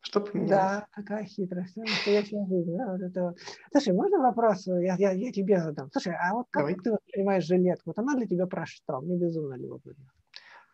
что 0.00 0.20
поменялось? 0.22 0.50
Да, 0.50 0.86
такая 0.94 1.24
хитрость. 1.24 1.76
Настоящая 1.76 2.46
жизнь. 2.46 2.76
Да, 2.76 2.92
вот 2.92 3.02
это. 3.02 3.34
Слушай, 3.72 3.92
можно 3.92 4.18
вопрос? 4.18 4.66
Я, 4.66 4.96
я, 4.96 5.12
я 5.12 5.32
тебе 5.32 5.60
задам. 5.60 5.90
Слушай, 5.92 6.14
а 6.18 6.32
вот 6.32 6.46
как 6.50 6.62
Давай. 6.62 6.76
ты 6.76 6.92
воспринимаешь 6.92 7.44
жилетку? 7.44 7.90
Вот 7.90 7.98
она 7.98 8.14
для 8.14 8.26
тебя 8.26 8.46
про 8.46 8.64
что? 8.64 9.02
Мне 9.02 9.18
безумно 9.18 9.54
любопытно. 9.54 10.06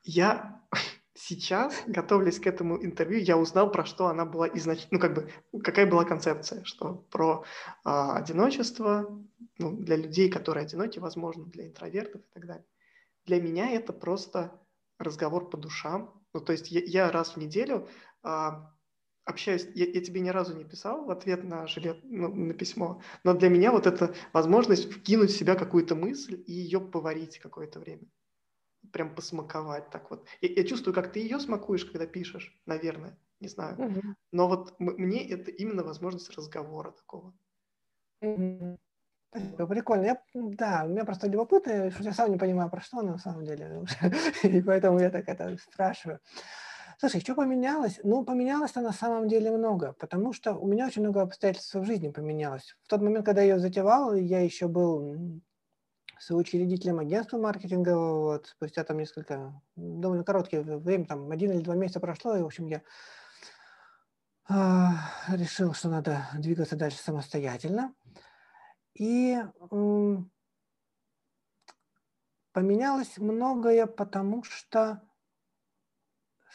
Я 0.04 0.60
сейчас, 1.26 1.82
готовясь 1.86 2.38
к 2.38 2.46
этому 2.46 2.82
интервью, 2.84 3.18
я 3.20 3.38
узнал, 3.38 3.70
про 3.70 3.84
что 3.84 4.08
она 4.08 4.24
была 4.24 4.46
изначально, 4.48 4.88
ну, 4.92 4.98
как 4.98 5.14
бы, 5.14 5.30
какая 5.62 5.86
была 5.86 6.04
концепция, 6.04 6.64
что 6.64 7.06
про 7.10 7.44
а, 7.82 8.16
одиночество, 8.16 9.22
ну, 9.58 9.76
для 9.76 9.96
людей, 9.96 10.30
которые 10.30 10.64
одиноки, 10.64 10.98
возможно, 10.98 11.46
для 11.46 11.66
интровертов 11.66 12.20
и 12.20 12.34
так 12.34 12.46
далее. 12.46 12.66
Для 13.24 13.40
меня 13.40 13.70
это 13.70 13.92
просто 13.92 14.60
разговор 14.98 15.48
по 15.48 15.56
душам. 15.56 16.22
Ну, 16.34 16.40
то 16.40 16.52
есть 16.52 16.70
я, 16.70 16.82
я 16.84 17.10
раз 17.10 17.30
в 17.30 17.36
неделю 17.38 17.88
а, 18.22 18.70
общаюсь, 19.24 19.66
я, 19.74 19.86
я 19.86 20.00
тебе 20.02 20.20
ни 20.20 20.28
разу 20.28 20.54
не 20.54 20.64
писал 20.64 21.06
в 21.06 21.10
ответ 21.10 21.42
на 21.42 21.66
жилет, 21.66 22.00
ну, 22.04 22.28
на 22.34 22.52
письмо, 22.52 23.00
но 23.24 23.32
для 23.32 23.48
меня 23.48 23.72
вот 23.72 23.86
это 23.86 24.14
возможность 24.34 24.92
вкинуть 24.92 25.30
в 25.30 25.38
себя 25.38 25.54
какую-то 25.54 25.94
мысль 25.94 26.42
и 26.46 26.52
ее 26.52 26.80
поварить 26.80 27.38
какое-то 27.38 27.80
время. 27.80 28.06
Прям 28.94 29.12
посмаковать 29.12 29.90
так 29.90 30.08
вот. 30.08 30.24
Я, 30.40 30.50
я 30.50 30.64
чувствую, 30.64 30.94
как 30.94 31.12
ты 31.12 31.18
ее 31.18 31.40
смакуешь, 31.40 31.84
когда 31.84 32.06
пишешь, 32.06 32.56
наверное, 32.64 33.18
не 33.40 33.48
знаю. 33.48 33.74
Угу. 33.76 34.00
Но 34.30 34.46
вот 34.46 34.78
мне 34.78 35.28
это 35.28 35.50
именно 35.50 35.82
возможность 35.82 36.30
разговора 36.30 36.92
такого. 36.92 37.34
Угу. 38.20 38.78
Прикольно. 39.68 40.04
Я, 40.04 40.22
да, 40.32 40.82
у 40.84 40.90
меня 40.90 41.04
просто 41.04 41.26
любопытно, 41.26 41.90
что 41.90 42.04
я 42.04 42.12
сам 42.12 42.30
не 42.30 42.38
понимаю, 42.38 42.70
про 42.70 42.80
что 42.80 43.02
на 43.02 43.18
самом 43.18 43.44
деле. 43.44 43.84
И 44.44 44.62
поэтому 44.62 45.00
я 45.00 45.10
так 45.10 45.28
это 45.28 45.56
спрашиваю. 45.58 46.20
Слушай, 47.00 47.20
что 47.20 47.34
поменялось? 47.34 47.98
Ну, 48.04 48.24
поменялось-то 48.24 48.80
на 48.80 48.92
самом 48.92 49.26
деле 49.26 49.50
много, 49.50 49.94
потому 49.94 50.32
что 50.32 50.54
у 50.54 50.68
меня 50.68 50.86
очень 50.86 51.02
много 51.02 51.22
обстоятельств 51.22 51.74
в 51.74 51.84
жизни 51.84 52.10
поменялось. 52.10 52.76
В 52.84 52.88
тот 52.88 53.02
момент, 53.02 53.26
когда 53.26 53.42
я 53.42 53.54
ее 53.54 53.58
затевал, 53.58 54.14
я 54.14 54.38
еще 54.38 54.68
был 54.68 55.42
соучредителем 56.18 56.98
агентства 56.98 57.38
маркетингового, 57.38 58.32
вот, 58.32 58.46
спустя 58.46 58.84
там 58.84 58.98
несколько, 58.98 59.60
довольно 59.76 60.24
короткое 60.24 60.62
время, 60.62 61.06
там 61.06 61.30
один 61.30 61.52
или 61.52 61.60
два 61.60 61.74
месяца 61.74 62.00
прошло, 62.00 62.36
и, 62.36 62.42
в 62.42 62.46
общем, 62.46 62.66
я 62.66 62.82
э, 64.48 65.34
решил, 65.36 65.74
что 65.74 65.88
надо 65.88 66.26
двигаться 66.34 66.76
дальше 66.76 66.98
самостоятельно. 66.98 67.94
И 68.94 69.36
э, 69.36 70.16
поменялось 72.52 73.18
многое, 73.18 73.86
потому 73.86 74.44
что 74.44 75.02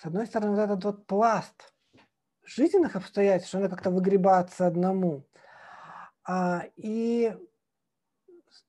с 0.01 0.05
одной 0.05 0.27
стороны, 0.27 0.55
вот 0.55 0.61
этот 0.61 0.83
вот 0.85 1.07
пласт 1.07 1.73
жизненных 2.45 2.95
обстоятельств, 2.95 3.49
что 3.49 3.59
надо 3.59 3.75
как-то 3.75 3.91
выгребаться 3.91 4.65
одному. 4.65 5.27
А, 6.23 6.63
и 6.77 7.35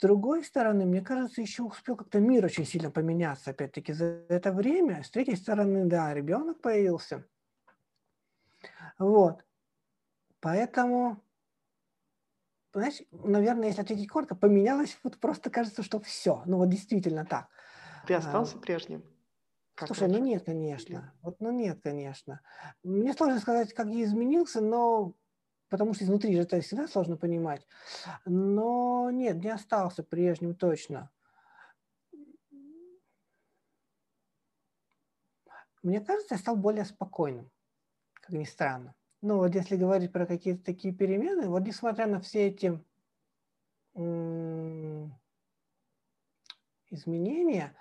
другой 0.01 0.44
стороны, 0.44 0.86
мне 0.86 1.01
кажется, 1.01 1.40
еще 1.40 1.62
успел 1.62 1.96
как-то 1.96 2.20
мир 2.20 2.44
очень 2.44 2.64
сильно 2.64 2.90
поменяться, 2.90 3.51
опять-таки, 3.51 3.92
за 3.92 4.24
это 4.28 4.53
время. 4.53 5.03
С 5.03 5.11
третьей 5.11 5.36
стороны, 5.36 5.84
да, 5.86 6.12
ребенок 6.14 6.61
появился. 6.61 7.24
Вот. 8.98 9.44
Поэтому, 10.40 11.22
знаешь, 12.72 13.03
наверное, 13.11 13.68
если 13.68 13.82
ответить 13.82 14.09
коротко, 14.09 14.34
поменялось, 14.34 14.98
вот 15.03 15.18
просто 15.18 15.51
кажется, 15.51 15.82
что 15.82 16.01
все. 16.01 16.42
Ну 16.46 16.57
вот 16.57 16.70
действительно 16.70 17.24
так. 17.24 17.48
Ты 18.07 18.14
остался 18.14 18.57
а, 18.57 18.61
прежним? 18.61 19.05
Как 19.74 19.88
Слушай, 19.88 20.09
ну 20.09 20.18
нет, 20.18 20.44
конечно. 20.44 21.12
Вот, 21.22 21.40
ну 21.40 21.51
нет, 21.51 21.80
конечно. 21.82 22.40
Мне 22.82 23.12
сложно 23.12 23.38
сказать, 23.40 23.72
как 23.74 23.88
я 23.88 24.05
изменился, 24.05 24.61
но 24.61 25.14
потому 25.71 25.95
что 25.95 26.05
изнутри 26.05 26.35
же 26.35 26.43
это 26.43 26.61
всегда 26.61 26.87
сложно 26.89 27.16
понимать. 27.16 27.66
Но 28.27 29.11
нет, 29.11 29.43
не 29.43 29.49
остался 29.51 30.03
прежним 30.03 30.55
точно. 30.55 31.11
Мне 35.83 36.01
кажется, 36.01 36.35
я 36.35 36.39
стал 36.39 36.57
более 36.57 36.85
спокойным, 36.85 37.51
как 38.12 38.31
ни 38.31 38.45
странно. 38.45 38.95
Ну 39.23 39.39
вот 39.39 39.55
если 39.55 39.77
говорить 39.77 40.12
про 40.12 40.27
какие-то 40.27 40.62
такие 40.62 40.93
перемены, 40.93 41.49
вот 41.49 41.62
несмотря 41.62 42.07
на 42.07 42.21
все 42.21 42.49
эти 42.49 42.79
изменения, 46.91 47.75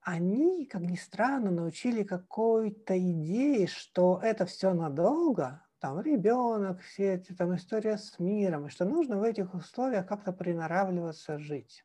они, 0.00 0.66
как 0.66 0.82
ни 0.82 0.96
странно, 0.96 1.50
научили 1.50 2.02
какой-то 2.02 2.98
идее, 2.98 3.66
что 3.66 4.20
это 4.22 4.44
все 4.44 4.74
надолго, 4.74 5.64
там 5.84 6.00
ребенок, 6.00 6.80
все 6.80 7.16
эти 7.16 7.32
там 7.32 7.54
история 7.54 7.98
с 7.98 8.18
миром, 8.18 8.66
и 8.66 8.70
что 8.70 8.86
нужно 8.86 9.18
в 9.18 9.22
этих 9.22 9.52
условиях 9.52 10.06
как-то 10.06 10.32
приноравливаться 10.32 11.38
жить. 11.38 11.84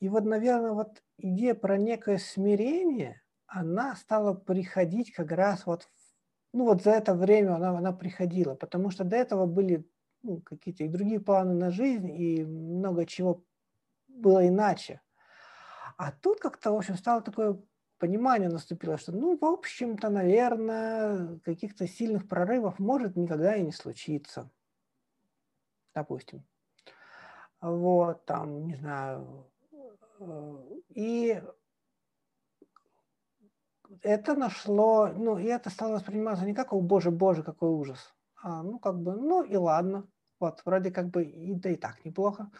И 0.00 0.08
вот, 0.08 0.24
наверное, 0.24 0.72
вот 0.72 1.02
идея 1.18 1.54
про 1.54 1.76
некое 1.76 2.16
смирение, 2.16 3.20
она 3.46 3.94
стала 3.94 4.32
приходить 4.32 5.12
как 5.12 5.32
раз 5.32 5.66
вот, 5.66 5.90
ну 6.54 6.64
вот 6.64 6.82
за 6.82 6.92
это 6.92 7.12
время 7.12 7.56
она, 7.56 7.76
она 7.76 7.92
приходила, 7.92 8.54
потому 8.54 8.90
что 8.90 9.04
до 9.04 9.16
этого 9.16 9.44
были 9.44 9.86
ну, 10.22 10.40
какие-то 10.40 10.84
и 10.84 10.88
другие 10.88 11.20
планы 11.20 11.52
на 11.52 11.70
жизнь, 11.70 12.10
и 12.10 12.42
много 12.42 13.04
чего 13.04 13.44
было 14.08 14.48
иначе. 14.48 15.02
А 15.98 16.10
тут 16.10 16.40
как-то, 16.40 16.72
в 16.72 16.76
общем, 16.76 16.96
стало 16.96 17.20
такое 17.20 17.60
понимание 18.02 18.48
наступило, 18.48 18.98
что, 18.98 19.12
ну, 19.12 19.38
в 19.40 19.44
общем-то, 19.44 20.10
наверное, 20.10 21.38
каких-то 21.44 21.86
сильных 21.86 22.26
прорывов 22.26 22.80
может 22.80 23.14
никогда 23.14 23.54
и 23.54 23.62
не 23.62 23.70
случиться. 23.70 24.50
Допустим. 25.94 26.42
Вот, 27.60 28.24
там, 28.24 28.66
не 28.66 28.74
знаю. 28.74 29.46
Э, 30.18 30.58
и 30.88 31.40
это 34.00 34.34
нашло, 34.34 35.06
ну, 35.06 35.38
и 35.38 35.44
это 35.44 35.70
стало 35.70 35.92
восприниматься 35.92 36.44
не 36.44 36.54
как, 36.54 36.72
о, 36.72 36.80
боже, 36.80 37.12
боже, 37.12 37.44
какой 37.44 37.68
ужас, 37.68 38.12
а, 38.42 38.64
ну, 38.64 38.80
как 38.80 39.00
бы, 39.00 39.14
ну, 39.14 39.44
и 39.44 39.54
ладно. 39.54 40.08
Вот, 40.40 40.60
вроде 40.64 40.90
как 40.90 41.10
бы, 41.10 41.22
и, 41.22 41.54
да 41.54 41.70
и 41.70 41.76
так 41.76 42.04
неплохо 42.04 42.50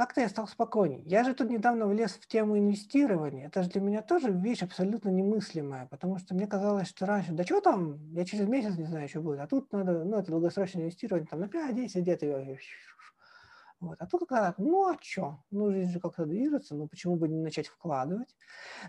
как-то 0.00 0.22
я 0.22 0.30
стал 0.30 0.48
спокойней. 0.48 1.02
Я 1.04 1.24
же 1.24 1.34
тут 1.34 1.50
недавно 1.50 1.86
влез 1.86 2.12
в 2.12 2.26
тему 2.26 2.56
инвестирования. 2.58 3.48
Это 3.48 3.62
же 3.62 3.68
для 3.68 3.82
меня 3.82 4.00
тоже 4.00 4.32
вещь 4.32 4.62
абсолютно 4.62 5.10
немыслимая, 5.10 5.88
потому 5.90 6.16
что 6.16 6.34
мне 6.34 6.46
казалось, 6.46 6.88
что 6.88 7.04
раньше, 7.04 7.32
да 7.32 7.44
что 7.44 7.60
там, 7.60 8.10
я 8.14 8.24
через 8.24 8.48
месяц 8.48 8.78
не 8.78 8.86
знаю, 8.86 9.10
что 9.10 9.20
будет, 9.20 9.40
а 9.40 9.46
тут 9.46 9.70
надо, 9.72 10.04
ну, 10.04 10.16
это 10.16 10.30
долгосрочное 10.30 10.84
инвестирование, 10.84 11.28
там 11.28 11.40
на 11.40 11.48
5-10 11.48 12.04
лет 12.04 12.22
вот. 13.80 13.96
А 14.00 14.06
тут 14.06 14.26
как 14.26 14.56
ну 14.56 14.90
а 14.90 14.96
что? 15.00 15.42
Ну, 15.50 15.70
жизнь 15.70 15.90
же 15.90 16.00
как-то 16.00 16.24
движется, 16.24 16.74
ну 16.74 16.88
почему 16.88 17.16
бы 17.16 17.28
не 17.28 17.42
начать 17.42 17.66
вкладывать? 17.66 18.34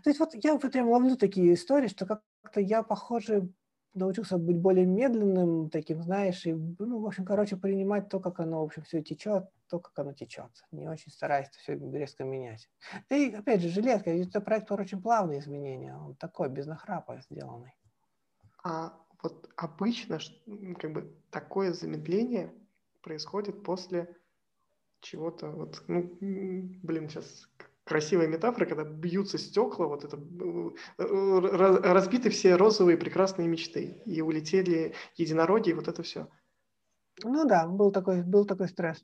То 0.06 0.10
есть 0.10 0.20
вот 0.20 0.32
я 0.34 0.58
прям 0.58 0.90
ловлю 0.90 1.18
такие 1.18 1.54
истории, 1.54 1.88
что 1.88 2.06
как-то 2.06 2.62
я, 2.62 2.84
похоже, 2.84 3.50
научился 3.94 4.38
быть 4.38 4.58
более 4.58 4.86
медленным 4.86 5.70
таким, 5.70 6.02
знаешь, 6.04 6.46
и, 6.46 6.54
ну, 6.54 7.00
в 7.00 7.06
общем, 7.06 7.26
короче, 7.26 7.58
принимать 7.58 8.08
то, 8.08 8.22
как 8.22 8.40
оно, 8.40 8.62
в 8.62 8.66
общем, 8.66 8.84
все 8.84 9.02
течет, 9.02 9.50
то, 9.72 9.80
как 9.80 9.98
оно 10.00 10.12
течет. 10.12 10.52
Не 10.72 10.90
очень 10.90 11.12
стараюсь 11.12 11.48
все 11.48 11.76
резко 11.94 12.26
менять. 12.26 12.70
И, 13.10 13.32
опять 13.32 13.62
же, 13.62 13.70
жилетка, 13.70 14.12
это 14.12 14.42
проект 14.42 14.70
очень 14.70 15.02
плавные 15.02 15.40
изменения, 15.40 15.96
он 15.96 16.16
такой, 16.16 16.50
без 16.50 16.68
нахрапа 16.68 17.22
сделанный. 17.22 17.74
А 18.66 18.94
вот 19.24 19.50
обычно, 19.56 20.20
как 20.78 20.92
бы, 20.92 21.16
такое 21.30 21.72
замедление 21.72 22.54
происходит 23.02 23.64
после 23.64 24.14
чего-то, 25.00 25.50
вот, 25.50 25.84
ну, 25.88 26.18
блин, 26.20 27.10
сейчас 27.10 27.48
красивая 27.86 28.28
метафора, 28.28 28.66
когда 28.66 28.84
бьются 28.84 29.38
стекла, 29.38 29.88
вот 29.88 30.04
это 30.04 30.18
э, 30.18 31.90
разбиты 31.94 32.30
все 32.30 32.56
розовые 32.56 32.98
прекрасные 32.98 33.48
мечты, 33.48 34.02
и 34.06 34.22
улетели 34.22 34.94
единороги, 35.16 35.70
и 35.70 35.74
вот 35.74 35.88
это 35.88 36.04
все. 36.04 36.28
Ну 37.24 37.46
да, 37.46 37.68
был 37.68 37.92
такой, 37.92 38.22
был 38.22 38.46
такой 38.46 38.68
стресс. 38.68 39.04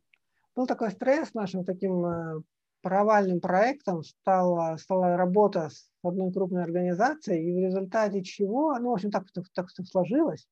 Был 0.57 0.65
такой 0.65 0.89
стресс 0.89 1.35
нашим 1.35 1.63
таким 1.63 2.03
э, 2.03 2.41
провальным 2.81 3.39
проектом 3.39 4.03
стала, 4.03 4.75
стала 4.77 5.15
работа 5.15 5.69
с 5.69 5.87
одной 6.01 6.33
крупной 6.33 6.63
организацией, 6.63 7.47
и 7.47 7.53
в 7.53 7.59
результате 7.59 8.23
чего, 8.23 8.75
ну, 8.79 8.89
в 8.89 8.93
общем, 8.93 9.11
так, 9.11 9.25
так, 9.53 9.67
сложилось, 9.69 10.47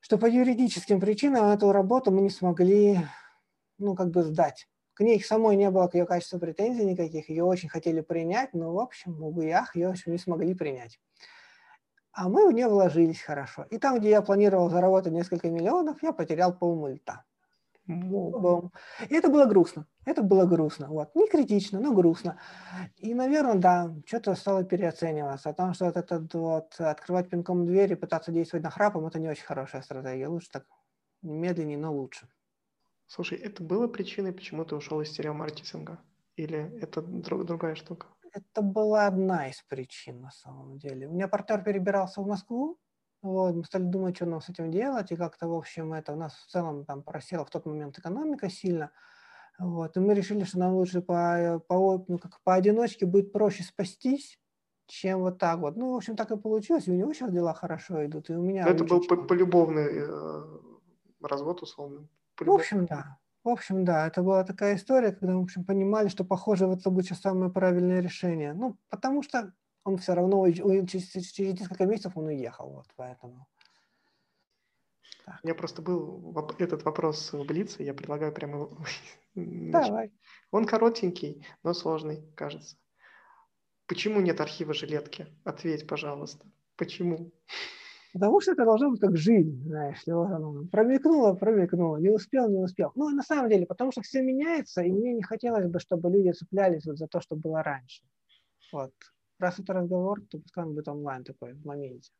что 0.00 0.18
по 0.18 0.26
юридическим 0.26 1.00
причинам 1.00 1.46
эту 1.46 1.72
работу 1.72 2.12
мы 2.12 2.20
не 2.20 2.28
смогли, 2.28 2.98
ну, 3.78 3.94
как 3.94 4.10
бы 4.10 4.22
сдать. 4.22 4.68
К 4.92 5.00
ней 5.00 5.18
самой 5.24 5.56
не 5.56 5.70
было 5.70 5.88
к 5.88 5.94
ее 5.94 6.04
качеству 6.04 6.38
претензий 6.38 6.84
никаких, 6.84 7.30
ее 7.30 7.42
очень 7.42 7.70
хотели 7.70 8.02
принять, 8.02 8.52
но, 8.52 8.70
в 8.70 8.78
общем, 8.78 9.14
в 9.14 9.40
ях 9.40 9.74
ее, 9.76 9.88
в 9.88 9.92
общем, 9.92 10.12
не 10.12 10.18
смогли 10.18 10.52
принять. 10.52 11.00
А 12.12 12.28
мы 12.28 12.46
в 12.46 12.52
нее 12.52 12.68
вложились 12.68 13.22
хорошо. 13.22 13.64
И 13.70 13.78
там, 13.78 13.98
где 13.98 14.10
я 14.10 14.20
планировал 14.20 14.68
заработать 14.68 15.14
несколько 15.14 15.48
миллионов, 15.48 16.02
я 16.02 16.12
потерял 16.12 16.54
полмульта. 16.54 17.24
Бум. 17.86 18.72
И 19.10 19.14
это 19.14 19.28
было 19.28 19.44
грустно. 19.44 19.86
Это 20.06 20.22
было 20.22 20.46
грустно. 20.46 20.88
Вот. 20.88 21.14
Не 21.14 21.28
критично, 21.28 21.80
но 21.80 21.92
грустно. 21.92 22.38
И, 22.96 23.12
наверное, 23.14 23.54
да, 23.54 23.94
что-то 24.06 24.34
стало 24.34 24.64
переоцениваться. 24.64 25.50
О 25.50 25.54
том, 25.54 25.74
что 25.74 25.86
вот 25.86 25.96
этот 25.96 26.32
вот 26.34 26.74
открывать 26.78 27.28
пинком 27.28 27.66
дверь 27.66 27.92
и 27.92 27.96
пытаться 27.96 28.32
действовать 28.32 28.64
на 28.64 28.70
храпом, 28.70 29.06
это 29.06 29.18
не 29.18 29.28
очень 29.28 29.44
хорошая 29.44 29.82
стратегия. 29.82 30.28
Лучше 30.28 30.48
так 30.50 30.64
медленнее, 31.22 31.78
но 31.78 31.92
лучше. 31.92 32.28
Слушай, 33.06 33.38
это 33.38 33.62
было 33.62 33.86
причиной, 33.86 34.32
почему 34.32 34.64
ты 34.64 34.74
ушел 34.76 35.00
из 35.02 35.10
стереомаркетинга? 35.10 35.98
Или 36.36 36.78
это 36.80 37.02
друг, 37.02 37.44
другая 37.44 37.74
штука? 37.74 38.06
Это 38.32 38.62
была 38.62 39.06
одна 39.06 39.48
из 39.48 39.60
причин, 39.62 40.22
на 40.22 40.30
самом 40.30 40.78
деле. 40.78 41.06
У 41.06 41.12
меня 41.12 41.28
партнер 41.28 41.62
перебирался 41.62 42.22
в 42.22 42.26
Москву, 42.26 42.78
вот, 43.24 43.54
мы 43.54 43.64
стали 43.64 43.84
думать, 43.84 44.16
что 44.16 44.26
нам 44.26 44.42
с 44.42 44.50
этим 44.50 44.70
делать, 44.70 45.10
и 45.10 45.16
как-то, 45.16 45.48
в 45.48 45.54
общем, 45.54 45.94
это 45.94 46.12
у 46.12 46.16
нас 46.16 46.34
в 46.34 46.46
целом 46.46 46.84
там 46.84 47.02
просела 47.02 47.46
в 47.46 47.50
тот 47.50 47.64
момент 47.64 47.98
экономика 47.98 48.50
сильно. 48.50 48.90
Вот, 49.58 49.96
и 49.96 50.00
мы 50.00 50.12
решили, 50.12 50.44
что 50.44 50.58
нам 50.58 50.74
лучше 50.74 51.00
по, 51.00 51.58
по, 51.66 52.04
ну, 52.06 52.18
как 52.18 52.42
поодиночке 52.44 53.06
будет 53.06 53.32
проще 53.32 53.62
спастись, 53.62 54.38
чем 54.86 55.20
вот 55.20 55.38
так 55.38 55.58
вот. 55.60 55.74
Ну, 55.74 55.92
в 55.92 55.96
общем, 55.96 56.16
так 56.16 56.32
и 56.32 56.36
получилось. 56.36 56.86
И 56.86 56.90
у 56.90 56.94
него 56.94 57.14
сейчас 57.14 57.32
дела 57.32 57.54
хорошо 57.54 58.04
идут, 58.04 58.28
и 58.28 58.34
у 58.34 58.42
меня... 58.42 58.68
Это 58.68 58.84
был 58.84 59.00
полюбовный 59.00 59.88
э, 59.90 60.42
развод, 61.22 61.62
условно. 61.62 62.06
В 62.38 62.50
общем, 62.50 62.84
да. 62.84 63.16
В 63.42 63.48
общем, 63.48 63.86
да, 63.86 64.06
это 64.06 64.22
была 64.22 64.44
такая 64.44 64.76
история, 64.76 65.12
когда 65.12 65.32
мы, 65.32 65.40
в 65.40 65.44
общем, 65.44 65.64
понимали, 65.64 66.08
что, 66.08 66.24
похоже, 66.24 66.66
это 66.66 66.90
будет 66.90 67.06
сейчас 67.06 67.22
самое 67.22 67.50
правильное 67.50 68.00
решение. 68.00 68.52
Ну, 68.52 68.76
потому 68.90 69.22
что 69.22 69.54
он 69.84 69.98
все 69.98 70.14
равно 70.14 70.50
через, 70.50 71.32
через 71.32 71.60
несколько 71.60 71.84
месяцев 71.86 72.16
он 72.16 72.26
уехал, 72.26 72.70
вот 72.70 72.86
поэтому. 72.96 73.46
Так. 75.24 75.40
У 75.42 75.46
меня 75.46 75.54
просто 75.54 75.80
был 75.80 76.34
этот 76.58 76.84
вопрос 76.84 77.32
в 77.32 77.44
Блице, 77.46 77.82
я 77.82 77.94
предлагаю 77.94 78.32
прямо... 78.32 78.68
Давай. 79.34 80.12
Он 80.50 80.66
коротенький, 80.66 81.46
но 81.62 81.72
сложный, 81.72 82.22
кажется. 82.34 82.76
Почему 83.86 84.20
нет 84.20 84.40
архива 84.40 84.74
жилетки? 84.74 85.26
Ответь, 85.44 85.86
пожалуйста. 85.86 86.46
Почему? 86.76 87.32
Потому 88.12 88.40
что 88.40 88.52
это 88.52 88.64
должно 88.64 88.90
быть 88.90 89.00
как 89.00 89.16
жизнь, 89.16 89.64
знаешь, 89.66 90.04
промелькнуло, 90.70 91.34
промелькнуло, 91.34 91.96
не 91.96 92.10
успел, 92.10 92.48
не 92.48 92.58
успел. 92.58 92.92
Ну, 92.94 93.08
на 93.10 93.22
самом 93.22 93.48
деле, 93.48 93.66
потому 93.66 93.92
что 93.92 94.02
все 94.02 94.22
меняется, 94.22 94.82
и 94.82 94.90
мне 94.90 95.14
не 95.14 95.22
хотелось 95.22 95.66
бы, 95.66 95.80
чтобы 95.80 96.10
люди 96.10 96.30
цеплялись 96.30 96.86
вот 96.86 96.96
за 96.96 97.08
то, 97.08 97.20
что 97.20 97.34
было 97.34 97.62
раньше. 97.62 98.04
Вот 98.72 98.92
раз 99.38 99.58
это 99.58 99.72
разговор, 99.72 100.20
то 100.22 100.38
пускай 100.38 100.64
он 100.64 100.74
будет 100.74 100.88
онлайн 100.88 101.24
такой 101.24 101.52
в 101.54 101.64
моменте. 101.64 102.12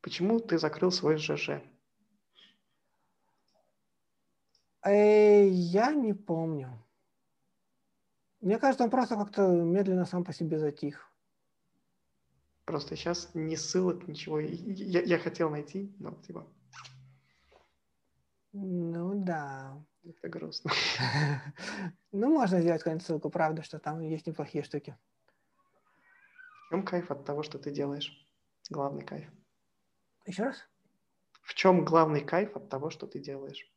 Почему 0.00 0.40
ты 0.40 0.58
закрыл 0.58 0.90
свой 0.90 1.16
ЖЖ? 1.16 1.62
Э, 4.84 5.48
я 5.48 5.92
не 5.92 6.12
помню. 6.12 6.82
Мне 8.40 8.58
кажется, 8.58 8.82
он 8.82 8.90
просто 8.90 9.14
как-то 9.16 9.48
медленно 9.48 10.04
сам 10.04 10.24
по 10.24 10.32
себе 10.32 10.58
затих. 10.58 11.08
Просто 12.64 12.96
сейчас 12.96 13.30
ни 13.34 13.54
ссылок, 13.54 14.08
ничего. 14.08 14.40
Я, 14.40 15.02
я 15.02 15.18
хотел 15.18 15.50
найти, 15.50 15.94
но 15.98 16.12
типа... 16.26 16.46
Ну 18.52 19.24
да. 19.24 19.80
Это 20.04 20.28
грустно. 20.28 20.72
Ну, 22.14 22.28
можно 22.28 22.60
сделать 22.60 22.82
какую-нибудь 22.82 23.06
ссылку, 23.06 23.30
правда, 23.30 23.62
что 23.62 23.78
там 23.78 24.00
есть 24.02 24.26
неплохие 24.26 24.64
штуки 24.64 24.98
чем 26.72 26.84
кайф 26.84 27.10
от 27.10 27.26
того, 27.26 27.42
что 27.42 27.58
ты 27.58 27.70
делаешь? 27.70 28.10
Главный 28.70 29.04
кайф. 29.04 29.28
Еще 30.24 30.44
раз? 30.44 30.56
В 31.42 31.52
чем 31.52 31.84
главный 31.84 32.22
кайф 32.22 32.56
от 32.56 32.70
того, 32.70 32.88
что 32.88 33.06
ты 33.06 33.18
делаешь? 33.18 33.70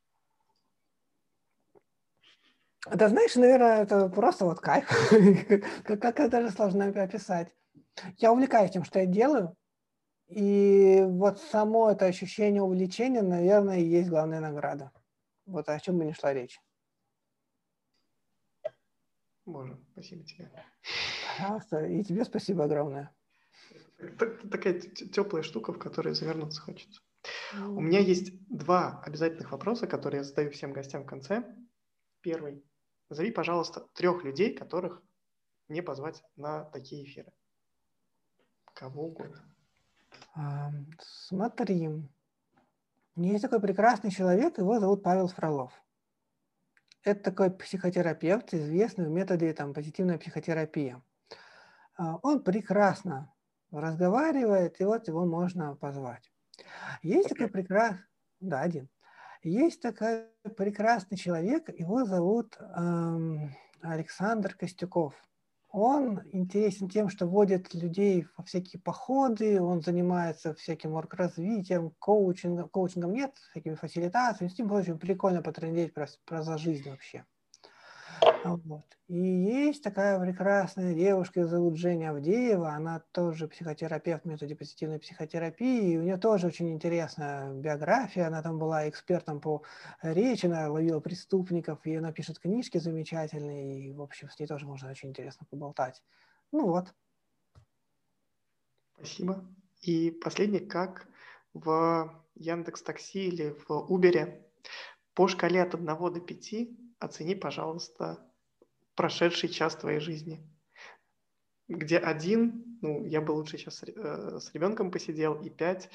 Да 2.90 3.10
знаешь, 3.10 3.36
наверное, 3.36 3.84
это 3.84 4.08
просто 4.08 4.46
вот 4.46 4.62
кайф. 4.62 4.88
как, 5.84 6.20
это 6.22 6.42
же 6.42 6.52
сложно 6.52 6.86
описать. 6.86 7.54
Я 8.18 8.32
увлекаюсь 8.32 8.72
тем, 8.72 8.86
что 8.86 9.00
я 9.00 9.06
делаю. 9.06 9.58
И 10.30 11.04
вот 11.06 11.42
само 11.42 11.92
это 11.92 12.06
ощущение 12.06 12.62
увлечения, 12.62 13.22
наверное, 13.22 13.80
и 13.80 13.84
есть 13.84 14.08
главная 14.08 14.40
награда. 14.40 14.94
Вот 15.46 15.68
о 15.68 15.78
чем 15.82 15.98
бы 15.98 16.06
ни 16.06 16.14
шла 16.14 16.34
речь. 16.34 16.62
Боже, 19.46 19.78
спасибо 19.92 20.24
тебе. 20.24 20.52
Пожалуйста, 21.38 21.86
и 21.86 22.04
тебе 22.04 22.26
спасибо 22.26 22.64
огромное. 22.66 23.16
Такая 24.52 24.80
теплая 24.80 25.44
штука, 25.44 25.72
в 25.74 25.80
которой 25.80 26.14
завернуться 26.14 26.62
хочется. 26.62 27.02
У 27.54 27.82
меня 27.82 28.00
есть 28.00 28.34
два 28.50 29.02
обязательных 29.04 29.52
вопроса, 29.52 29.88
которые 29.88 30.20
я 30.20 30.24
задаю 30.24 30.52
всем 30.52 30.74
гостям 30.74 31.04
в 31.04 31.08
конце. 31.08 31.44
Первый. 32.22 32.64
Назови, 33.10 33.32
пожалуйста, 33.32 33.88
трех 33.94 34.24
людей, 34.24 34.54
которых 34.54 35.02
не 35.68 35.82
позвать 35.82 36.24
на 36.36 36.66
такие 36.66 37.06
эфиры. 37.06 37.32
Кого 38.74 39.08
угодно. 39.08 39.56
Смотри. 41.00 41.88
У 41.88 43.20
меня 43.20 43.32
есть 43.32 43.44
такой 43.44 43.62
прекрасный 43.62 44.12
человек, 44.12 44.58
его 44.58 44.80
зовут 44.80 45.04
Павел 45.04 45.28
Фролов. 45.28 45.72
Это 47.06 47.22
такой 47.22 47.52
психотерапевт, 47.52 48.52
известный 48.56 49.06
в 49.06 49.12
методе 49.12 49.54
там, 49.54 49.76
позитивная 49.76 50.18
психотерапия. 50.18 51.04
А, 51.98 52.18
он 52.24 52.44
прекрасно 52.44 53.32
разговаривает, 53.72 54.82
и 54.82 54.86
вот 54.86 55.08
его 55.08 55.24
можно 55.24 55.76
позвать. 55.76 56.32
Есть 57.04 57.30
такой 57.30 57.48
прекрасный, 57.48 58.04
да, 58.40 58.62
один. 58.62 58.90
Есть 59.44 59.84
такой 59.84 60.26
прекрасный 60.58 61.16
человек, 61.16 61.70
его 61.70 62.06
зовут 62.06 62.58
эм, 62.60 63.56
Александр 63.82 64.56
Костюков. 64.56 65.14
Он 65.78 66.22
интересен 66.32 66.88
тем, 66.88 67.10
что 67.10 67.28
водит 67.28 67.74
людей 67.74 68.26
во 68.38 68.46
всякие 68.46 68.82
походы, 68.82 69.62
он 69.62 69.82
занимается 69.82 70.54
всяким 70.54 70.94
орг-развитием, 70.94 71.92
коучингом, 72.00 72.70
коучингом 72.70 73.12
нет, 73.12 73.36
всякими 73.52 73.76
фасилитациями, 73.76 74.50
с 74.50 74.58
ним 74.58 74.72
очень 74.72 74.98
прикольно 74.98 75.42
потрендеть 75.42 75.94
про, 75.94 76.08
про 76.24 76.44
за 76.44 76.58
жизнь 76.58 76.90
вообще. 76.90 77.26
Вот. 78.46 78.98
И 79.08 79.18
есть 79.18 79.84
такая 79.84 80.20
прекрасная 80.20 80.94
девушка, 80.94 81.42
ее 81.42 81.48
зовут 81.48 81.78
Женя 81.78 82.12
Авдеева, 82.12 82.70
она 82.70 83.00
тоже 83.12 83.48
психотерапевт 83.48 84.24
в 84.24 84.28
методе 84.28 84.56
позитивной 84.56 85.00
психотерапии, 85.00 85.94
и 85.94 85.98
у 85.98 86.04
нее 86.04 86.18
тоже 86.18 86.48
очень 86.48 86.72
интересная 86.72 87.54
биография, 87.54 88.28
она 88.28 88.42
там 88.42 88.58
была 88.58 88.90
экспертом 88.90 89.40
по 89.42 89.64
речи, 90.02 90.46
она 90.46 90.70
ловила 90.70 91.00
преступников, 91.00 91.86
и 91.86 91.96
она 91.96 92.12
пишет 92.12 92.40
книжки 92.40 92.78
замечательные, 92.78 93.90
и, 93.90 93.94
в 93.94 94.02
общем, 94.02 94.30
с 94.30 94.40
ней 94.40 94.48
тоже 94.48 94.66
можно 94.66 94.90
очень 94.90 95.10
интересно 95.10 95.46
поболтать. 95.50 96.02
Ну 96.52 96.68
вот. 96.68 96.94
Спасибо. 98.96 99.46
И 99.82 100.10
последний, 100.12 100.60
как 100.60 101.08
в 101.54 102.12
Яндекс 102.36 102.82
Такси 102.82 103.28
или 103.28 103.56
в 103.68 103.72
Убере 103.72 104.46
по 105.14 105.28
шкале 105.28 105.62
от 105.62 105.76
1 105.76 105.86
до 105.86 106.20
5 106.20 106.54
оцени, 107.00 107.36
пожалуйста, 107.36 108.20
прошедший 108.96 109.50
час 109.50 109.76
твоей 109.76 110.00
жизни. 110.00 110.46
Где 111.68 111.98
один, 111.98 112.78
ну, 112.82 113.06
я 113.06 113.22
бы 113.22 113.32
лучше 113.32 113.58
сейчас 113.58 113.84
э, 113.84 114.40
с 114.40 114.54
ребенком 114.54 114.92
посидел, 114.92 115.42
и 115.42 115.50
пять, 115.50 115.90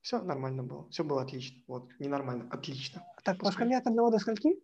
все 0.00 0.20
нормально 0.22 0.62
было, 0.62 0.88
все 0.90 1.04
было 1.04 1.22
отлично. 1.22 1.62
Вот, 1.66 1.90
ненормально, 1.98 2.48
отлично. 2.50 3.04
Так, 3.24 3.38
по 3.38 3.50
шкале 3.50 3.76
от 3.76 3.86
одного 3.86 4.10
до 4.10 4.18
скольки? 4.18 4.56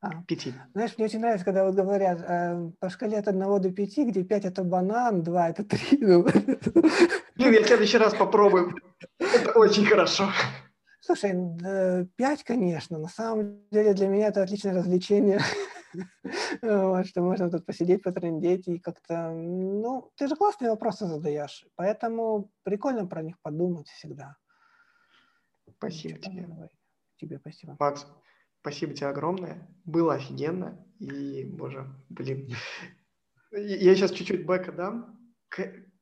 А. 0.00 0.22
Пяти. 0.24 0.52
Знаешь, 0.74 0.92
мне 0.96 1.06
очень 1.06 1.20
нравится, 1.20 1.44
когда 1.44 1.64
вот 1.64 1.74
говорят 1.74 2.20
э, 2.20 2.70
по 2.80 2.90
шкале 2.90 3.18
от 3.18 3.28
одного 3.28 3.58
до 3.58 3.70
пяти, 3.70 4.04
где 4.04 4.24
пять 4.24 4.44
это 4.44 4.62
банан, 4.62 5.22
два 5.22 5.48
это 5.48 5.64
три. 5.64 5.98
Ну, 6.00 6.24
Блин, 7.36 7.52
я 7.52 7.62
в 7.62 7.66
следующий 7.66 7.98
раз 7.98 8.14
попробую. 8.14 8.74
Это 9.18 9.52
очень 9.52 9.84
хорошо. 9.84 10.30
Слушай, 11.00 11.34
пять, 12.16 12.42
конечно. 12.44 12.98
На 12.98 13.08
самом 13.08 13.60
деле 13.70 13.94
для 13.94 14.08
меня 14.08 14.28
это 14.28 14.42
отличное 14.42 14.74
развлечение. 14.74 15.40
вот, 16.62 17.06
что 17.06 17.22
можно 17.22 17.50
тут 17.50 17.66
посидеть, 17.66 18.02
потрендеть 18.02 18.68
и 18.68 18.78
как-то... 18.78 19.30
Ну, 19.30 20.12
ты 20.16 20.28
же 20.28 20.36
классные 20.36 20.70
вопросы 20.70 21.06
задаешь, 21.06 21.66
поэтому 21.76 22.50
прикольно 22.62 23.06
про 23.06 23.22
них 23.22 23.40
подумать 23.40 23.88
всегда. 23.88 24.36
Спасибо 25.76 26.18
тебе. 26.18 26.48
Тебе 27.16 27.38
спасибо. 27.38 27.76
Макс, 27.78 28.06
спасибо 28.60 28.94
тебе 28.94 29.08
огромное. 29.08 29.68
Было 29.84 30.14
офигенно. 30.14 30.84
И, 30.98 31.44
боже, 31.44 31.86
блин. 32.08 32.48
Я 33.52 33.94
сейчас 33.94 34.12
чуть-чуть 34.12 34.46
бэка 34.46 34.72
дам. 34.72 35.18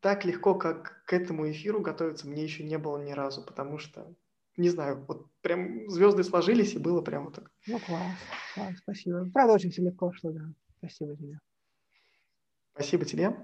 Так 0.01 0.24
легко, 0.24 0.55
как 0.55 1.05
к 1.07 1.12
этому 1.12 1.51
эфиру 1.51 1.80
готовиться, 1.80 2.28
мне 2.28 2.43
еще 2.43 2.64
не 2.64 2.76
было 2.78 3.03
ни 3.03 3.12
разу, 3.12 3.45
потому 3.45 3.78
что 3.78 4.14
не 4.57 4.69
знаю, 4.71 5.05
вот 5.07 5.27
прям 5.41 5.89
звезды 5.91 6.25
сложились, 6.25 6.75
и 6.75 6.79
было 6.79 7.03
прямо 7.03 7.31
так. 7.33 7.51
Ну, 7.67 7.79
класс, 7.81 8.17
класс, 8.55 8.75
спасибо. 8.79 9.29
Правда, 9.33 9.55
очень 9.55 9.71
все 9.71 9.83
легко 9.83 10.13
шло, 10.13 10.31
да. 10.33 10.43
Спасибо 10.79 11.17
тебе. 11.17 11.39
Спасибо 12.75 13.05
тебе. 13.05 13.37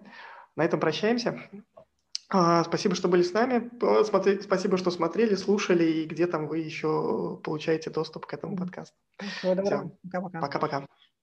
На 0.57 0.65
этом 0.65 0.81
прощаемся. 0.81 1.41
А, 2.29 2.63
спасибо, 2.65 2.95
что 2.95 3.09
были 3.09 3.23
с 3.23 3.33
нами. 3.33 3.71
Спасибо, 4.43 4.77
что 4.77 4.91
смотрели, 4.91 5.35
слушали, 5.35 5.85
и 5.85 6.07
где 6.07 6.27
там 6.27 6.47
вы 6.47 6.59
еще 6.59 7.41
получаете 7.43 7.91
доступ 7.91 8.27
к 8.27 8.35
этому 8.35 8.57
подкасту. 8.57 8.97
Пока-пока. 9.43 10.87